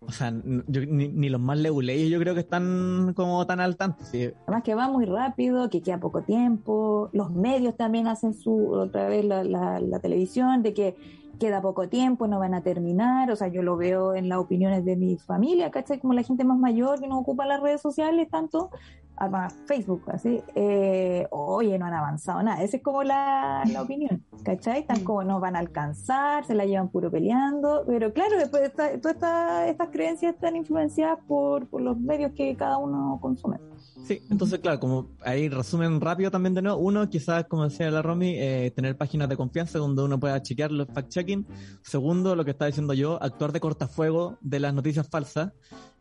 o 0.00 0.10
sea, 0.10 0.30
ni, 0.32 1.28
los 1.28 1.40
más 1.40 1.58
leuleos 1.58 2.10
yo 2.10 2.18
creo 2.18 2.34
que 2.34 2.40
están 2.40 3.12
como 3.14 3.46
tan 3.46 3.60
al 3.60 3.76
tanto. 3.76 4.04
Además 4.12 4.62
que 4.64 4.74
va 4.74 4.88
muy 4.88 5.04
rápido, 5.04 5.68
que 5.68 5.82
queda 5.82 5.98
poco 6.00 6.22
tiempo, 6.22 7.10
los 7.12 7.30
medios 7.30 7.76
también 7.76 8.06
hacen 8.06 8.34
su, 8.34 8.68
otra 8.72 9.08
vez 9.08 9.24
la, 9.24 9.44
la 9.44 10.00
televisión, 10.00 10.62
de 10.62 10.72
que 10.72 10.96
queda 11.42 11.60
poco 11.60 11.88
tiempo, 11.88 12.28
no 12.28 12.38
van 12.38 12.54
a 12.54 12.62
terminar, 12.62 13.28
o 13.28 13.34
sea, 13.34 13.48
yo 13.48 13.64
lo 13.64 13.76
veo 13.76 14.14
en 14.14 14.28
las 14.28 14.38
opiniones 14.38 14.84
de 14.84 14.94
mi 14.94 15.18
familia, 15.18 15.72
¿cachai? 15.72 15.98
Como 15.98 16.14
la 16.14 16.22
gente 16.22 16.44
más 16.44 16.56
mayor 16.56 17.00
que 17.00 17.08
no 17.08 17.18
ocupa 17.18 17.46
las 17.46 17.60
redes 17.60 17.80
sociales 17.80 18.28
tanto, 18.30 18.70
además 19.16 19.52
Facebook, 19.66 20.04
así, 20.12 20.40
eh, 20.54 21.26
oye, 21.30 21.76
no 21.80 21.86
han 21.86 21.94
avanzado 21.94 22.44
nada, 22.44 22.62
esa 22.62 22.76
es 22.76 22.82
como 22.84 23.02
la, 23.02 23.64
la 23.72 23.82
opinión, 23.82 24.24
¿cachai? 24.44 24.82
Están 24.82 25.02
como 25.02 25.24
no 25.24 25.40
van 25.40 25.56
a 25.56 25.58
alcanzar, 25.58 26.44
se 26.44 26.54
la 26.54 26.64
llevan 26.64 26.90
puro 26.90 27.10
peleando, 27.10 27.82
pero 27.88 28.12
claro, 28.12 28.38
después 28.38 28.72
todas 28.72 29.68
estas 29.68 29.88
creencias 29.88 30.34
están 30.34 30.54
influenciadas 30.54 31.18
por, 31.26 31.66
por 31.66 31.82
los 31.82 31.98
medios 31.98 32.30
que 32.36 32.54
cada 32.54 32.78
uno 32.78 33.18
consume. 33.20 33.58
Sí, 34.04 34.20
entonces 34.30 34.58
claro, 34.58 34.80
como 34.80 35.10
ahí 35.20 35.48
resumen 35.48 36.00
rápido 36.00 36.30
también 36.30 36.54
de 36.54 36.62
nuevo, 36.62 36.78
uno 36.78 37.08
quizás 37.08 37.44
como 37.46 37.64
decía 37.64 37.90
la 37.90 38.02
Romy, 38.02 38.34
eh, 38.36 38.72
tener 38.74 38.96
páginas 38.96 39.28
de 39.28 39.36
confianza 39.36 39.78
donde 39.78 40.02
uno 40.02 40.18
pueda 40.18 40.42
chequear 40.42 40.72
los 40.72 40.88
fact-checking, 40.88 41.46
segundo, 41.82 42.34
lo 42.34 42.44
que 42.44 42.50
estaba 42.50 42.66
diciendo 42.66 42.94
yo, 42.94 43.22
actuar 43.22 43.52
de 43.52 43.60
cortafuego 43.60 44.38
de 44.40 44.58
las 44.58 44.74
noticias 44.74 45.08
falsas, 45.08 45.52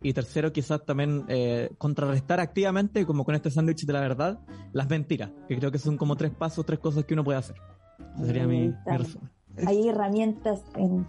y 0.02 0.14
tercero, 0.14 0.52
quizás 0.52 0.84
también 0.84 1.26
eh, 1.28 1.70
contrarrestar 1.78 2.40
activamente, 2.40 3.06
como 3.06 3.24
con 3.24 3.36
este 3.36 3.52
sándwich 3.52 3.86
de 3.86 3.94
la 3.94 4.00
verdad, 4.00 4.40
las 4.74 4.90
mentiras, 4.90 5.30
que 5.48 5.58
creo 5.58 5.72
que 5.72 5.78
son 5.78 5.98
como 5.98 6.16
tres 6.16 6.32
pasos, 6.32 6.66
tres 6.66 6.80
cosas 6.80 7.06
que 7.06 7.14
uno 7.14 7.24
puede 7.24 7.38
hacer. 7.38 7.56
Ese 8.16 8.26
sería 8.26 8.48
mi, 8.48 8.74
resumen. 8.86 9.30
Hay 9.68 9.88
herramientas 9.88 10.62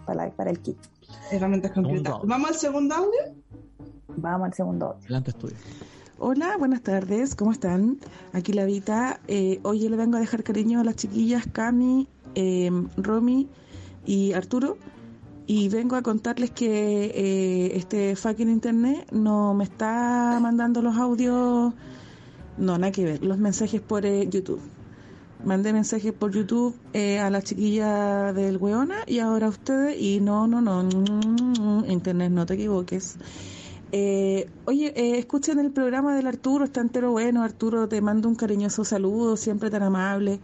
para, 0.05 0.29
para 0.31 0.51
el 0.51 0.59
kit. 0.59 0.77
Herramientas 1.31 1.71
concretas. 1.71 2.13
¿Vamos 2.23 2.49
al 2.49 2.55
segundo 2.55 2.95
audio? 2.95 3.35
Vamos 4.09 4.47
al 4.47 4.53
segundo 4.53 4.85
audio. 4.87 4.99
Adelante, 4.99 5.31
estudio. 5.31 5.55
Hola, 6.19 6.57
buenas 6.59 6.81
tardes, 6.83 7.33
¿cómo 7.33 7.51
están? 7.51 7.97
Aquí 8.33 8.53
la 8.53 8.65
Vita. 8.65 9.19
Eh, 9.27 9.59
hoy 9.63 9.89
le 9.89 9.97
vengo 9.97 10.17
a 10.17 10.19
dejar 10.19 10.43
cariño 10.43 10.79
a 10.79 10.83
las 10.83 10.95
chiquillas 10.95 11.47
Cami, 11.51 12.07
eh, 12.35 12.69
Romy 12.97 13.49
y 14.05 14.33
Arturo. 14.33 14.77
Y 15.47 15.69
vengo 15.69 15.95
a 15.95 16.03
contarles 16.03 16.51
que 16.51 17.05
eh, 17.15 17.75
este 17.75 18.15
fucking 18.15 18.47
internet 18.47 19.07
no 19.11 19.55
me 19.55 19.63
está 19.63 20.37
mandando 20.39 20.83
los 20.83 20.95
audios, 20.97 21.73
no, 22.57 22.77
nada 22.77 22.91
que 22.91 23.05
ver, 23.05 23.23
los 23.23 23.39
mensajes 23.39 23.81
por 23.81 24.05
eh, 24.05 24.29
YouTube. 24.29 24.61
Mandé 25.43 25.73
mensajes 25.73 26.13
por 26.13 26.31
YouTube 26.31 26.75
a 26.93 27.29
la 27.31 27.41
chiquilla 27.41 28.33
del 28.33 28.57
Weona 28.57 28.97
y 29.07 29.17
ahora 29.17 29.47
a 29.47 29.49
ustedes 29.49 29.99
y 29.99 30.21
no, 30.21 30.45
no, 30.45 30.61
no, 30.61 31.85
internet, 31.87 32.31
no 32.31 32.45
te 32.45 32.53
equivoques. 32.53 33.17
Eh, 33.95 34.49
oye, 34.65 34.91
eh, 34.95 35.19
escuchen 35.19 35.59
el 35.59 35.71
programa 35.71 36.15
del 36.15 36.25
Arturo, 36.25 36.65
está 36.65 36.81
entero 36.81 37.11
bueno. 37.11 37.43
Arturo, 37.43 37.87
te 37.87 38.01
mando 38.01 38.27
un 38.27 38.33
cariñoso 38.33 38.83
saludo, 38.83 39.37
siempre 39.37 39.69
tan 39.69 39.83
amable. 39.83 40.39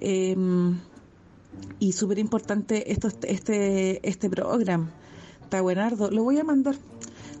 Em, 0.00 0.78
y 1.78 1.92
súper 1.92 2.18
importante 2.18 2.92
esto, 2.92 3.08
este, 3.22 4.06
este 4.06 4.28
programa. 4.28 4.90
Está 5.42 5.62
buenardo. 5.62 6.10
Lo 6.10 6.24
voy 6.24 6.38
a 6.38 6.44
mandar, 6.44 6.76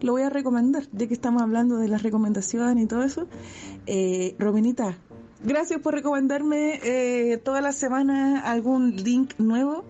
lo 0.00 0.12
voy 0.12 0.22
a 0.22 0.30
recomendar, 0.30 0.84
ya 0.92 1.06
que 1.06 1.14
estamos 1.14 1.42
hablando 1.42 1.76
de 1.76 1.88
las 1.88 2.02
recomendaciones 2.02 2.82
y 2.82 2.86
todo 2.86 3.02
eso. 3.02 3.26
Eh, 3.86 4.36
Robinita, 4.38 4.96
gracias 5.44 5.78
por 5.80 5.92
recomendarme 5.92 6.80
eh, 6.82 7.36
toda 7.36 7.60
la 7.60 7.72
semana 7.72 8.40
algún 8.40 8.96
link 8.96 9.34
nuevo 9.36 9.84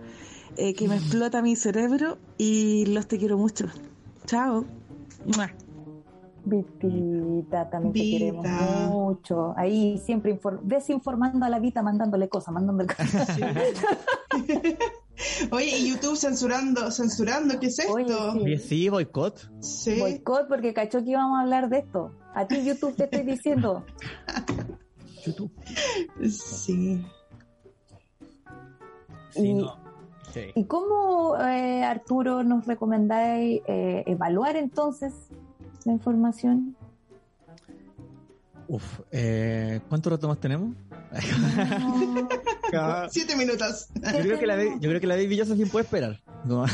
eh, 0.56 0.74
que 0.74 0.88
me 0.88 0.96
explota 0.96 1.42
mi 1.42 1.54
cerebro 1.54 2.18
y 2.38 2.86
los 2.86 3.06
te 3.06 3.18
quiero 3.18 3.38
mucho. 3.38 3.66
Chao. 4.26 4.64
Vitita, 6.46 7.70
también 7.70 7.92
te 7.92 8.00
queremos 8.00 8.46
mucho. 8.90 9.54
Ahí 9.56 9.98
siempre 9.98 10.38
desinformando 10.62 11.46
a 11.46 11.48
la 11.48 11.58
Vita, 11.58 11.82
mandándole 11.82 12.28
cosas, 12.28 12.52
mandándole 12.52 12.94
cosas. 12.94 13.38
Oye, 15.50 15.78
y 15.78 15.90
YouTube 15.90 16.16
censurando, 16.16 16.90
censurando, 16.90 17.58
¿qué 17.60 17.68
es 17.68 17.78
esto? 17.78 18.32
sí. 18.44 18.58
sí, 18.58 18.88
boicot. 18.88 19.50
Sí. 19.60 19.98
Boicot 19.98 20.48
porque 20.48 20.74
cachó 20.74 21.02
que 21.02 21.10
íbamos 21.10 21.38
a 21.38 21.42
hablar 21.42 21.68
de 21.70 21.78
esto. 21.78 22.12
A 22.34 22.46
ti 22.46 22.64
YouTube 22.64 22.94
te 22.96 23.04
estoy 23.04 23.22
diciendo. 23.22 23.84
YouTube. 25.24 25.52
Sí. 26.28 27.02
Sí, 29.30 29.48
¿Y 29.50 29.66
cómo, 30.68 31.36
eh, 31.38 31.84
Arturo, 31.84 32.42
nos 32.42 32.66
recomendáis 32.66 33.62
eh, 33.66 34.02
evaluar 34.06 34.56
entonces 34.56 35.12
la 35.84 35.92
información? 35.92 36.76
Uf, 38.66 39.00
eh, 39.12 39.80
¿cuánto 39.88 40.10
rato 40.10 40.26
más 40.28 40.40
tenemos? 40.40 40.74
Siete 43.10 43.36
minutos. 43.36 43.88
Yo 43.94 44.20
creo 44.20 44.38
que 44.38 44.46
la, 44.46 44.64
yo 44.64 44.88
creo 44.88 45.00
que 45.00 45.06
la 45.06 45.16
Baby 45.16 45.38
Josephine 45.38 45.70
puede 45.70 45.84
esperar. 45.84 46.20
No. 46.44 46.66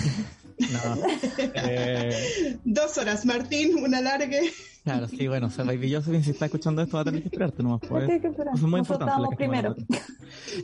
Dos 2.64 2.98
horas, 2.98 3.24
Martín, 3.24 3.82
una 3.82 4.02
larga. 4.02 4.36
Claro, 4.84 5.08
sí, 5.08 5.26
bueno, 5.26 5.46
o 5.46 5.50
sea, 5.50 5.64
Baby 5.64 5.94
Josephine, 5.94 6.22
si 6.22 6.32
está 6.32 6.44
escuchando 6.44 6.82
esto, 6.82 6.98
va 6.98 7.00
a 7.00 7.04
tener 7.04 7.22
que 7.22 7.28
esperarte 7.28 7.62
nomás. 7.62 7.80
Pues. 7.88 8.06
que 8.20 8.28
esperar. 8.28 8.54
Es 8.54 8.60
muy 8.60 8.80
importante. 8.80 9.36
primero. 9.36 9.74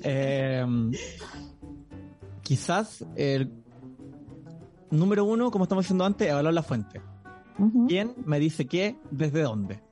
Eh, 0.03 0.67
quizás 2.47 3.05
el 3.17 3.53
número 4.93 5.25
uno, 5.25 5.51
como 5.51 5.65
estamos 5.65 5.85
diciendo 5.85 6.05
antes, 6.05 6.29
evaluar 6.29 6.55
la 6.55 6.63
fuente. 6.63 7.03
¿Quién 7.89 8.15
me 8.25 8.39
dice 8.39 8.67
qué? 8.67 8.97
¿Desde 9.11 9.43
dónde? 9.43 9.83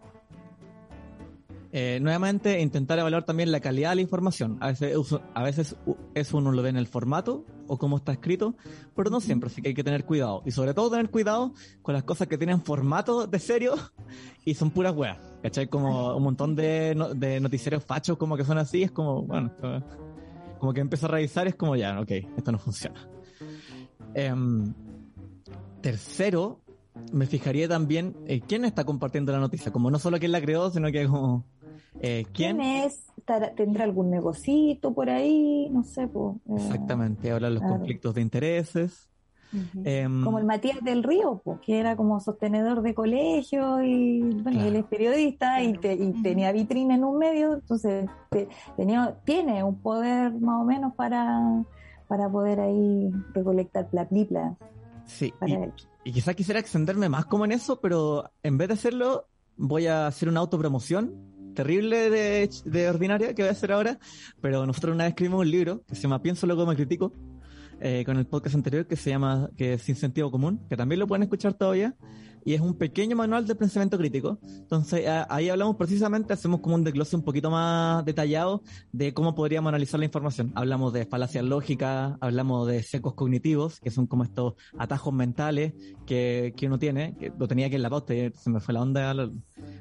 Eh, 1.73 1.99
nuevamente, 2.01 2.61
intentar 2.61 2.97
evaluar 3.01 3.25
también 3.25 3.51
la 3.51 3.59
calidad 3.59 3.91
de 3.91 3.97
la 3.97 4.03
información. 4.03 4.59
A 4.61 4.69
veces, 4.69 4.97
a 5.35 5.43
veces 5.43 5.75
eso 6.15 6.37
uno 6.37 6.53
lo 6.53 6.63
ve 6.63 6.69
en 6.69 6.77
el 6.77 6.87
formato 6.87 7.45
o 7.67 7.77
cómo 7.77 7.97
está 7.97 8.13
escrito, 8.13 8.55
pero 8.95 9.11
no 9.11 9.21
siempre, 9.21 9.49
así 9.49 9.61
que 9.61 9.71
hay 9.71 9.75
que 9.75 9.83
tener 9.83 10.05
cuidado. 10.05 10.43
Y 10.47 10.53
sobre 10.53 10.75
todo 10.75 10.91
tener 10.91 11.11
cuidado 11.11 11.55
con 11.83 11.95
las 11.95 12.05
cosas 12.05 12.29
que 12.29 12.39
tienen 12.39 12.63
formato 12.63 13.27
de 13.27 13.41
serio 13.41 13.75
y 14.45 14.55
son 14.55 14.71
puras 14.71 14.95
weas. 14.95 15.19
¿Cachai? 15.43 15.67
Como 15.67 16.17
un 16.17 16.23
montón 16.23 16.55
de, 16.55 16.95
de 17.17 17.41
noticieros 17.41 17.85
fachos 17.85 18.17
como 18.17 18.37
que 18.37 18.45
son 18.45 18.59
así, 18.59 18.85
es 18.85 18.93
como, 18.93 19.23
bueno, 19.23 19.51
como 20.65 20.73
que 20.73 20.81
empiezo 20.81 21.05
a 21.05 21.11
revisar, 21.11 21.47
es 21.47 21.57
como 21.57 21.77
ya, 21.77 22.01
ok, 22.01 22.11
esto 22.39 22.51
no 22.51 22.59
funciona. 22.59 23.07
Em, 24.15 24.73
tercero, 25.83 26.62
me 27.12 27.27
fijaría 27.27 27.69
también 27.69 28.17
eh, 28.27 28.41
quién 28.41 28.65
está 28.65 28.85
compartiendo 28.85 29.31
la 29.31 29.41
noticia, 29.41 29.71
como 29.71 29.91
no 29.91 29.99
solo 29.99 30.19
quién 30.19 30.33
la 30.33 30.41
creó, 30.41 30.71
sino 30.71 30.91
que 30.91 31.07
como 31.07 31.45
eh, 32.01 32.25
¿quién? 32.33 32.62
es? 32.62 33.05
¿Tendrá 33.57 33.85
algún 33.85 34.09
negocito 34.09 34.95
por 34.95 35.11
ahí? 35.11 35.69
No 35.71 35.85
sé. 35.85 36.09
Pues, 36.09 36.37
Exactamente, 36.62 37.31
hablar 37.31 37.53
los 37.53 37.62
conflictos 37.62 38.15
de 38.15 38.23
intereses. 38.23 39.11
Em, 39.84 40.24
como 40.24 40.38
el 40.38 40.45
Matías 40.45 40.80
del 40.82 41.03
Río, 41.03 41.42
que 41.64 41.78
era 41.78 41.97
como 41.97 42.18
sostenedor 42.20 42.82
de 42.82 42.95
colegio 42.95 43.82
y 43.82 44.20
bueno, 44.20 44.64
él 44.64 44.76
es 44.76 44.84
periodista 44.84 45.62
y, 45.62 45.74
tenía 46.22 46.51
vitrina 46.53 46.95
en 46.95 47.05
un 47.05 47.18
medio, 47.18 47.55
entonces 47.55 48.09
tenía, 48.76 49.16
tiene 49.24 49.62
un 49.62 49.80
poder 49.80 50.32
más 50.32 50.61
o 50.61 50.64
menos 50.64 50.95
para, 50.95 51.64
para 52.09 52.28
poder 52.28 52.61
ahí 52.61 53.11
recolectar 53.32 53.88
plapipla. 53.88 54.57
Sí, 55.07 55.32
y, 56.05 56.12
quizás 56.12 56.34
quisiera 56.34 56.61
extenderme 56.61 57.09
más 57.09 57.26
como 57.26 57.45
en 57.45 57.53
eso, 57.53 57.80
pero 57.80 58.30
en 58.42 58.59
vez 58.59 58.68
de 58.68 58.74
hacerlo, 58.74 59.26
voy 59.57 59.86
a 59.86 60.07
hacer 60.07 60.28
una 60.28 60.40
autopromoción 60.40 61.34
terrible 61.55 62.11
de, 62.11 62.51
de 62.64 62.88
ordinaria 62.88 63.34
que 63.34 63.42
voy 63.42 63.51
a 63.51 63.53
hacer 63.53 63.70
ahora, 63.70 63.99
pero 64.40 64.66
nosotros 64.66 64.95
una 64.95 65.05
vez 65.05 65.12
escribimos 65.12 65.42
un 65.42 65.51
libro 65.51 65.82
que 65.86 65.95
se 65.95 66.03
llama 66.03 66.20
Pienso 66.20 66.47
luego 66.47 66.66
me 66.66 66.74
critico, 66.74 67.12
eh, 67.81 68.03
con 68.05 68.16
el 68.16 68.27
podcast 68.27 68.55
anterior 68.55 68.87
que 68.87 68.97
se 68.97 69.11
llama 69.11 69.51
que 69.57 69.75
es 69.75 69.83
Sin 69.83 69.97
Sentido 69.97 70.31
Común, 70.31 70.61
que 70.68 70.77
también 70.77 70.99
lo 70.99 71.07
pueden 71.07 71.22
escuchar 71.22 71.55
todavía, 71.55 71.95
y 72.45 72.55
es 72.55 72.61
un 72.61 72.75
pequeño 72.75 73.16
manual 73.16 73.47
de 73.47 73.55
pensamiento 73.55 73.97
crítico. 73.97 74.39
Entonces 74.43 75.07
ahí 75.29 75.49
hablamos 75.49 75.77
precisamente, 75.77 76.33
hacemos 76.33 76.61
como 76.61 76.75
un 76.75 76.85
desglose 76.85 77.16
un 77.16 77.22
poquito 77.22 77.51
más 77.51 78.05
detallado 78.05 78.62
de 78.93 79.14
cómo 79.14 79.35
podríamos 79.35 79.70
analizar 79.70 79.99
la 79.99 80.07
información. 80.07 80.53
Hablamos 80.55 80.93
de 80.93 81.07
falacias 81.07 81.45
lógicas, 81.45 82.16
hablamos 82.20 82.68
de 82.68 82.83
secos 82.83 83.14
cognitivos, 83.14 83.81
que 83.81 83.91
son 83.91 84.07
como 84.07 84.25
estos 84.25 84.55
atajos 84.79 85.14
mentales 85.14 85.72
que, 86.07 86.53
que 86.57 86.66
uno 86.66 86.79
tiene, 86.79 87.16
que 87.18 87.33
lo 87.37 87.49
tenía 87.49 87.66
aquí 87.66 87.77
en 87.77 87.83
la 87.83 87.91
pauta 87.91 88.14
y 88.14 88.31
se 88.35 88.51
me 88.51 88.61
fue 88.61 88.75
la 88.75 88.83
onda. 88.83 89.14
Lo, 89.14 89.27
lo 89.27 89.33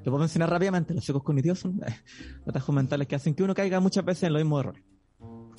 puedo 0.03 0.19
mencionar 0.19 0.49
rápidamente, 0.49 0.93
los 0.93 1.03
secos 1.03 1.23
cognitivos 1.23 1.59
son 1.59 1.81
atajos 2.47 2.73
mentales 2.73 3.07
que 3.07 3.15
hacen 3.15 3.35
que 3.35 3.43
uno 3.43 3.53
caiga 3.53 3.79
muchas 3.79 4.05
veces 4.05 4.23
en 4.23 4.33
los 4.33 4.41
mismos 4.41 4.61
errores. 4.61 4.92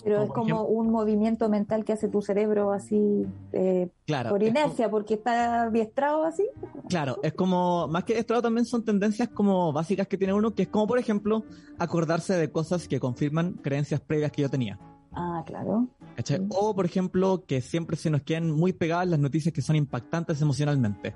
Pero 0.04 0.22
es 0.22 0.30
como 0.30 0.64
un 0.64 0.90
movimiento 0.90 1.48
mental 1.48 1.82
que 1.84 1.94
hace 1.94 2.08
tu 2.08 2.20
cerebro 2.20 2.72
así 2.72 3.26
eh, 3.52 3.88
por 4.28 4.42
inercia, 4.42 4.90
porque 4.90 5.14
está 5.14 5.62
adiestrado 5.62 6.24
así. 6.24 6.46
Claro, 6.90 7.18
es 7.22 7.32
como, 7.32 7.88
más 7.88 8.04
que 8.04 8.12
adiestrado 8.12 8.42
también 8.42 8.66
son 8.66 8.84
tendencias 8.84 9.30
como 9.30 9.72
básicas 9.72 10.06
que 10.06 10.18
tiene 10.18 10.34
uno, 10.34 10.54
que 10.54 10.62
es 10.64 10.68
como, 10.68 10.86
por 10.86 10.98
ejemplo, 10.98 11.44
acordarse 11.78 12.34
de 12.34 12.50
cosas 12.50 12.86
que 12.86 13.00
confirman 13.00 13.54
creencias 13.54 14.00
previas 14.02 14.30
que 14.30 14.42
yo 14.42 14.50
tenía. 14.50 14.78
Ah, 15.12 15.42
claro. 15.46 15.88
¿cachai? 16.16 16.40
O, 16.50 16.74
por 16.74 16.84
ejemplo, 16.84 17.44
que 17.46 17.60
siempre 17.62 17.96
se 17.96 18.10
nos 18.10 18.22
queden 18.22 18.50
muy 18.50 18.72
pegadas 18.74 19.08
las 19.08 19.18
noticias 19.20 19.54
que 19.54 19.62
son 19.62 19.74
impactantes 19.76 20.42
emocionalmente. 20.42 21.14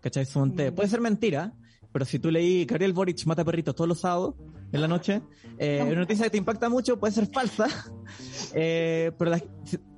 ¿Cachai? 0.00 0.24
Son- 0.24 0.54
te- 0.54 0.70
puede 0.72 0.88
ser 0.88 1.00
mentira, 1.00 1.52
pero 1.92 2.04
si 2.04 2.18
tú 2.18 2.30
leí 2.30 2.64
Gabriel 2.64 2.92
Boric 2.92 3.24
mata 3.26 3.44
perritos 3.44 3.74
todos 3.74 3.88
los 3.88 4.00
sábados 4.00 4.34
en 4.72 4.80
la 4.80 4.88
noche, 4.88 5.22
eh, 5.58 5.82
una 5.84 6.00
noticia 6.00 6.24
que 6.24 6.30
te 6.30 6.38
impacta 6.38 6.68
mucho 6.68 6.98
puede 6.98 7.12
ser 7.12 7.26
falsa, 7.26 7.66
eh, 8.54 9.12
pero 9.18 9.32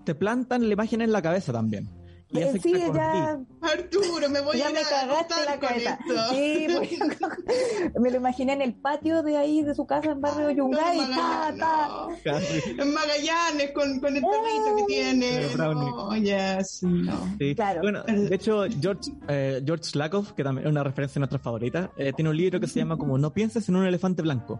te 0.04 0.14
plantan 0.14 0.66
la 0.66 0.72
imagen 0.72 1.02
en 1.02 1.12
la 1.12 1.22
cabeza 1.22 1.52
también. 1.52 1.88
Y 2.34 2.38
Eh, 2.40 2.58
sí, 2.62 2.72
ya, 2.94 3.38
Arturo, 3.60 4.28
me 4.30 4.40
voy 4.40 4.56
ya 4.58 4.66
a 4.66 4.70
ir 4.70 4.74
me 4.74 4.80
a 4.80 4.84
cagaste 4.84 5.34
acostar 5.34 5.44
la 5.44 5.58
cabeza. 5.60 5.98
Sí, 6.30 6.66
porque 6.74 6.98
me 8.00 8.10
lo 8.10 8.16
imaginé 8.16 8.54
en 8.54 8.62
el 8.62 8.74
patio 8.74 9.22
de 9.22 9.36
ahí, 9.36 9.62
de 9.62 9.74
su 9.74 9.86
casa 9.86 10.12
en 10.12 10.20
barrio 10.20 10.46
No, 10.48 10.52
Yungay. 10.52 10.98
ta, 10.98 11.06
Magallanes, 11.06 11.60
ta. 11.60 11.88
no. 11.88 12.08
Casi. 12.24 12.70
En 12.70 12.94
Magallanes 12.94 13.70
con, 13.72 14.00
con 14.00 14.16
el 14.16 14.22
perrito 14.22 14.76
que 14.76 14.84
tiene. 14.86 15.42
El 15.44 15.56
brownie. 15.56 15.90
No, 15.90 16.16
yes, 16.16 16.82
no. 16.82 17.36
Sí. 17.38 17.54
Claro. 17.54 17.82
Bueno, 17.82 18.02
de 18.04 18.34
hecho, 18.34 18.64
George, 18.80 19.10
eh, 19.28 19.62
George 19.64 19.90
Lakoff, 19.98 20.32
que 20.32 20.42
también 20.42 20.66
es 20.66 20.70
una 20.70 20.82
referencia 20.84 21.18
a 21.18 21.20
nuestra 21.20 21.38
favorita, 21.38 21.90
eh, 21.96 22.12
tiene 22.14 22.30
un 22.30 22.36
libro 22.36 22.58
que 22.60 22.66
se 22.66 22.78
llama 22.78 22.96
como 22.96 23.18
No 23.18 23.32
pienses 23.32 23.68
en 23.68 23.76
un 23.76 23.84
elefante 23.86 24.22
blanco. 24.22 24.58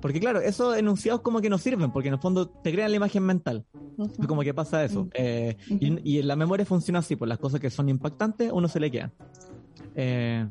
Porque 0.00 0.20
claro, 0.20 0.40
esos 0.40 0.76
enunciados 0.76 1.22
como 1.22 1.40
que 1.40 1.48
no 1.48 1.58
sirven, 1.58 1.90
porque 1.90 2.08
en 2.08 2.14
el 2.14 2.20
fondo 2.20 2.48
te 2.48 2.72
crean 2.72 2.90
la 2.90 2.96
imagen 2.96 3.22
mental. 3.22 3.64
Ujú. 3.96 4.26
Como 4.26 4.42
que 4.42 4.54
pasa 4.54 4.84
eso. 4.84 5.08
Eh, 5.14 5.56
y, 5.68 6.22
la 6.22 6.36
memoria 6.36 6.66
funciona 6.66 7.00
así, 7.00 7.16
pues 7.16 7.28
las 7.28 7.38
cosas 7.38 7.60
que 7.60 7.70
son 7.70 7.88
impactantes, 7.88 8.50
uno 8.52 8.68
se 8.68 8.80
le 8.80 8.90
quedan. 8.90 9.12
Eh, 9.94 10.46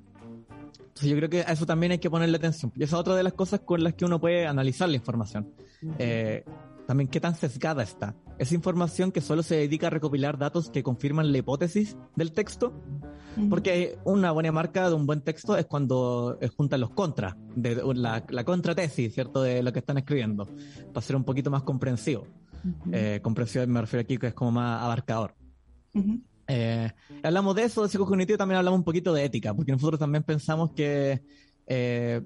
entonces 0.95 1.09
yo 1.09 1.17
creo 1.17 1.29
que 1.29 1.41
a 1.41 1.51
eso 1.51 1.65
también 1.65 1.91
hay 1.91 1.99
que 1.99 2.09
ponerle 2.09 2.37
atención. 2.37 2.71
Y 2.75 2.83
esa 2.83 2.95
es 2.95 2.99
otra 3.01 3.15
de 3.15 3.23
las 3.23 3.33
cosas 3.33 3.59
con 3.59 3.83
las 3.83 3.93
que 3.93 4.05
uno 4.05 4.19
puede 4.19 4.47
analizar 4.47 4.87
la 4.87 4.95
información. 4.95 5.53
Eh, 5.99 6.43
también 6.87 7.09
qué 7.09 7.19
tan 7.19 7.35
sesgada 7.35 7.83
está. 7.83 8.15
Esa 8.38 8.55
información 8.55 9.11
que 9.11 9.21
solo 9.21 9.43
se 9.43 9.55
dedica 9.55 9.88
a 9.88 9.89
recopilar 9.89 10.38
datos 10.38 10.69
que 10.69 10.83
confirman 10.83 11.31
la 11.31 11.38
hipótesis 11.38 11.95
del 12.15 12.33
texto, 12.33 12.73
porque 13.49 13.97
una 14.03 14.31
buena 14.31 14.51
marca 14.51 14.89
de 14.89 14.95
un 14.95 15.05
buen 15.05 15.21
texto 15.21 15.57
es 15.57 15.65
cuando 15.65 16.38
eh, 16.41 16.49
juntan 16.49 16.81
los 16.81 16.91
contras, 16.91 17.36
de 17.55 17.81
la, 17.95 18.25
la 18.27 18.43
contratesis, 18.43 19.13
¿cierto? 19.13 19.41
De 19.41 19.63
lo 19.63 19.71
que 19.71 19.79
están 19.79 19.97
escribiendo, 19.97 20.47
para 20.93 21.05
ser 21.05 21.15
un 21.15 21.23
poquito 21.23 21.49
más 21.49 21.63
comprensivo. 21.63 22.27
Eh, 22.91 23.19
comprensivo 23.21 23.65
me 23.67 23.81
refiero 23.81 24.01
aquí 24.01 24.17
que 24.17 24.27
es 24.27 24.33
como 24.33 24.51
más 24.51 24.83
abarcador. 24.83 25.36
Eh, 26.47 26.91
hablamos 27.23 27.55
de 27.55 27.63
eso, 27.63 27.83
de 27.83 27.89
psicocognitivo, 27.89 28.38
también 28.38 28.57
hablamos 28.57 28.79
un 28.79 28.83
poquito 28.83 29.13
de 29.13 29.25
ética, 29.25 29.53
porque 29.53 29.71
nosotros 29.71 29.99
también 29.99 30.23
pensamos 30.23 30.71
que 30.71 31.21
eh, 31.67 32.21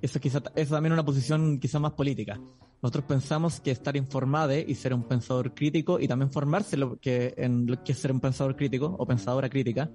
eso, 0.00 0.20
quizá, 0.20 0.42
eso 0.54 0.74
también 0.74 0.92
es 0.92 0.96
una 0.96 1.04
posición 1.04 1.58
quizá 1.58 1.78
más 1.78 1.92
política. 1.92 2.40
Nosotros 2.82 3.04
pensamos 3.04 3.60
que 3.60 3.70
estar 3.70 3.96
informado 3.96 4.52
y 4.54 4.74
ser 4.74 4.92
un 4.92 5.04
pensador 5.04 5.54
crítico 5.54 6.00
y 6.00 6.08
también 6.08 6.32
formarse 6.32 6.76
lo 6.76 6.98
que, 6.98 7.34
en 7.36 7.66
lo 7.66 7.82
que 7.84 7.92
es 7.92 7.98
ser 7.98 8.10
un 8.10 8.18
pensador 8.18 8.56
crítico 8.56 8.96
o 8.98 9.06
pensadora 9.06 9.48
crítica, 9.48 9.90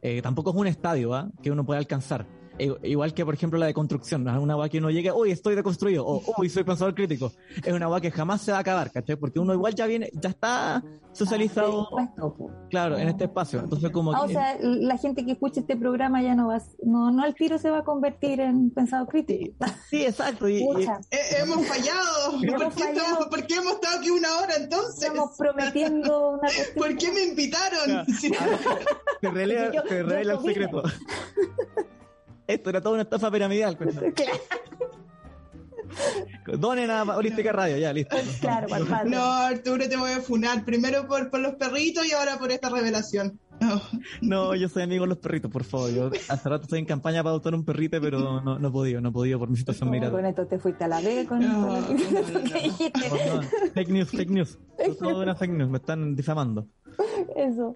eh, 0.00 0.22
tampoco 0.22 0.50
es 0.50 0.56
un 0.56 0.66
estadio 0.68 1.14
¿ah? 1.14 1.28
que 1.42 1.50
uno 1.50 1.66
puede 1.66 1.78
alcanzar. 1.78 2.26
E- 2.58 2.76
Igual 2.88 3.14
que, 3.14 3.24
por 3.24 3.34
ejemplo, 3.34 3.58
la 3.58 3.66
de 3.66 3.74
construcción. 3.74 4.24
No 4.24 4.30
es 4.32 4.38
una 4.38 4.54
agua 4.54 4.68
que 4.68 4.78
uno 4.78 4.90
llegue, 4.90 5.12
uy, 5.12 5.30
estoy 5.30 5.54
deconstruido, 5.54 6.04
o 6.06 6.22
uy, 6.38 6.48
soy 6.48 6.64
pensador 6.64 6.94
crítico. 6.94 7.32
Es 7.64 7.72
una 7.72 7.86
agua 7.86 8.00
que 8.00 8.10
jamás 8.10 8.42
se 8.42 8.50
va 8.52 8.58
a 8.58 8.60
acabar, 8.60 8.90
¿cachai? 8.90 9.16
Porque 9.16 9.38
uno 9.38 9.54
igual 9.54 9.74
ya 9.74 9.86
viene, 9.86 10.10
ya 10.14 10.30
está 10.30 10.82
socializado, 11.12 11.88
po. 12.16 12.50
claro, 12.70 12.96
en 12.98 13.08
este 13.08 13.24
espacio. 13.24 13.60
Entonces, 13.60 13.90
como 13.90 14.12
Ah, 14.12 14.22
o 14.22 14.26
que- 14.26 14.32
sea, 14.34 14.56
la 14.60 14.96
gente 14.98 15.24
que 15.24 15.32
escuche 15.32 15.60
este 15.60 15.76
programa 15.76 16.22
ya 16.22 16.34
no 16.34 16.48
va, 16.48 16.60
no, 16.84 17.10
no 17.10 17.22
al 17.24 17.34
tiro 17.34 17.58
se 17.58 17.70
va 17.70 17.78
a 17.78 17.84
convertir 17.84 18.40
en 18.40 18.70
pensado 18.70 19.06
crítico. 19.06 19.54
Sí, 19.90 20.04
exacto. 20.04 20.48
Y, 20.48 20.58
y- 20.62 20.66
Pucha, 20.66 21.00
Eh, 21.10 21.18
hemos 21.42 21.66
fallado. 21.66 22.32
Hemos 22.42 22.62
¿Por 22.62 22.74
qué, 22.74 22.80
fallado. 22.84 22.98
estamos- 23.06 23.26
por 23.26 23.46
qué 23.46 23.54
hemos 23.56 23.72
estado 23.74 23.98
aquí 23.98 24.10
una 24.10 24.38
hora 24.38 24.54
entonces? 24.56 25.02
estamos 25.02 25.36
prometiendo 25.36 26.30
una 26.30 26.40
cuestión. 26.40 26.66
¿Por 26.76 26.96
qué 26.96 27.12
me 27.12 27.22
invitaron? 27.24 28.04
Sí. 28.18 28.30
te 29.20 29.30
revela, 29.30 29.72
Yo- 29.72 29.82
te 29.82 29.88
yo 29.98 30.02
revela 30.06 30.32
el 30.34 30.38
vine. 30.38 30.48
secreto. 30.54 30.82
Esto 32.48 32.70
era 32.70 32.80
toda 32.80 32.94
una 32.94 33.02
estafa 33.02 33.30
piramidal. 33.30 33.76
cuenta. 33.76 34.00
Donen 36.46 36.90
a 36.90 37.02
Holística 37.02 37.52
Radio, 37.52 37.76
ya, 37.76 37.92
listo. 37.92 38.16
Claro. 38.40 38.66
No, 39.06 39.22
Arturo, 39.22 39.88
te 39.88 39.96
voy 39.96 40.12
a 40.12 40.20
funar. 40.20 40.64
Primero 40.64 41.06
por, 41.06 41.30
por 41.30 41.40
los 41.40 41.54
perritos 41.54 42.06
y 42.06 42.12
ahora 42.12 42.38
por 42.38 42.50
esta 42.50 42.68
revelación. 42.68 43.38
No. 43.60 43.80
No, 44.20 44.54
yo 44.54 44.68
soy 44.68 44.82
amigo 44.84 45.02
de 45.04 45.08
los 45.08 45.18
perritos, 45.18 45.50
por 45.50 45.64
favor. 45.64 45.90
Yo 45.92 46.10
hace 46.28 46.48
rato 46.48 46.62
estoy 46.64 46.78
en 46.78 46.84
campaña 46.86 47.22
para 47.22 47.30
adoptar 47.30 47.54
un 47.54 47.64
perrito, 47.64 48.00
pero 48.00 48.40
no, 48.40 48.58
no 48.58 48.68
he 48.68 48.70
podido, 48.70 49.00
no 49.00 49.08
he 49.08 49.12
podido 49.12 49.38
por 49.38 49.48
mi 49.50 49.56
situación 49.56 49.88
No, 49.88 49.92
con 49.92 50.00
migratoria. 50.00 50.28
esto 50.30 50.46
te 50.46 50.58
fuiste 50.58 50.84
a 50.84 50.88
la 50.88 51.00
B 51.00 51.26
con 51.28 51.40
No, 51.40 51.66
con 51.66 51.80
lo 51.82 51.86
que- 51.96 52.04
no, 52.04 52.20
no, 52.20 52.38
no. 52.38 52.44
que 52.52 52.62
dijiste. 52.62 52.92
No, 53.08 53.42
no, 53.42 53.48
Fake 53.74 53.88
news, 53.90 54.10
fake 54.10 54.30
news. 54.30 54.58
Todo 54.98 55.22
una 55.22 55.34
fake 55.34 55.52
news, 55.52 55.70
me 55.70 55.78
están 55.78 56.14
difamando. 56.16 56.66
Eso. 57.36 57.74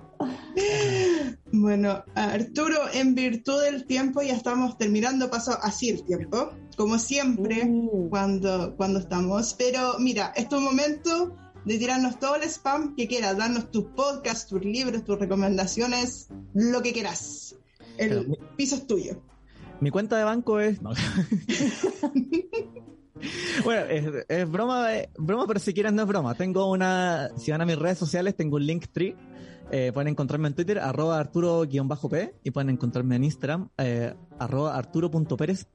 Bueno, 1.52 2.02
Arturo, 2.14 2.76
en 2.92 3.14
virtud 3.14 3.62
del 3.62 3.86
tiempo 3.86 4.22
ya 4.22 4.34
estamos 4.34 4.78
terminando, 4.78 5.30
pasó 5.30 5.52
así 5.62 5.90
el 5.90 6.02
tiempo, 6.04 6.50
como 6.76 6.98
siempre 6.98 7.64
Mm. 7.66 8.08
cuando, 8.08 8.74
cuando 8.76 8.98
estamos. 8.98 9.54
Pero 9.54 9.94
mira, 9.98 10.32
es 10.36 10.48
tu 10.48 10.60
momento 10.60 11.36
de 11.64 11.78
tirarnos 11.78 12.18
todo 12.18 12.36
el 12.36 12.42
spam 12.44 12.94
que 12.96 13.08
quieras, 13.08 13.36
darnos 13.36 13.70
tus 13.70 13.84
podcasts, 13.86 14.48
tus 14.48 14.64
libros, 14.64 15.04
tus 15.04 15.18
recomendaciones, 15.18 16.28
lo 16.54 16.82
que 16.82 16.92
quieras. 16.92 17.56
El 17.98 18.08
Pero 18.08 18.24
piso 18.56 18.76
es 18.76 18.86
tuyo. 18.86 19.22
Mi 19.80 19.90
cuenta 19.90 20.16
de 20.16 20.24
banco 20.24 20.60
es. 20.60 20.80
no. 20.80 20.92
bueno, 23.64 23.82
es, 23.86 24.24
es 24.28 24.50
broma, 24.50 24.94
es 24.94 25.08
broma, 25.18 25.46
pero 25.46 25.60
si 25.60 25.74
quieren 25.74 25.96
no 25.96 26.02
es 26.02 26.08
broma. 26.08 26.34
Tengo 26.34 26.70
una. 26.70 27.30
Si 27.36 27.50
van 27.50 27.60
a 27.60 27.66
mis 27.66 27.78
redes 27.78 27.98
sociales, 27.98 28.36
tengo 28.36 28.56
un 28.56 28.66
link 28.66 28.86
tree. 28.92 29.16
Eh, 29.70 29.90
pueden 29.92 30.08
encontrarme 30.08 30.48
en 30.48 30.54
Twitter, 30.54 30.78
arroba 30.78 31.18
arturo-p, 31.18 32.34
y 32.44 32.50
pueden 32.50 32.70
encontrarme 32.70 33.16
en 33.16 33.24
Instagram, 33.24 33.68
eh, 33.78 34.14
arroba 34.38 34.76
arturo.pérez, 34.76 35.66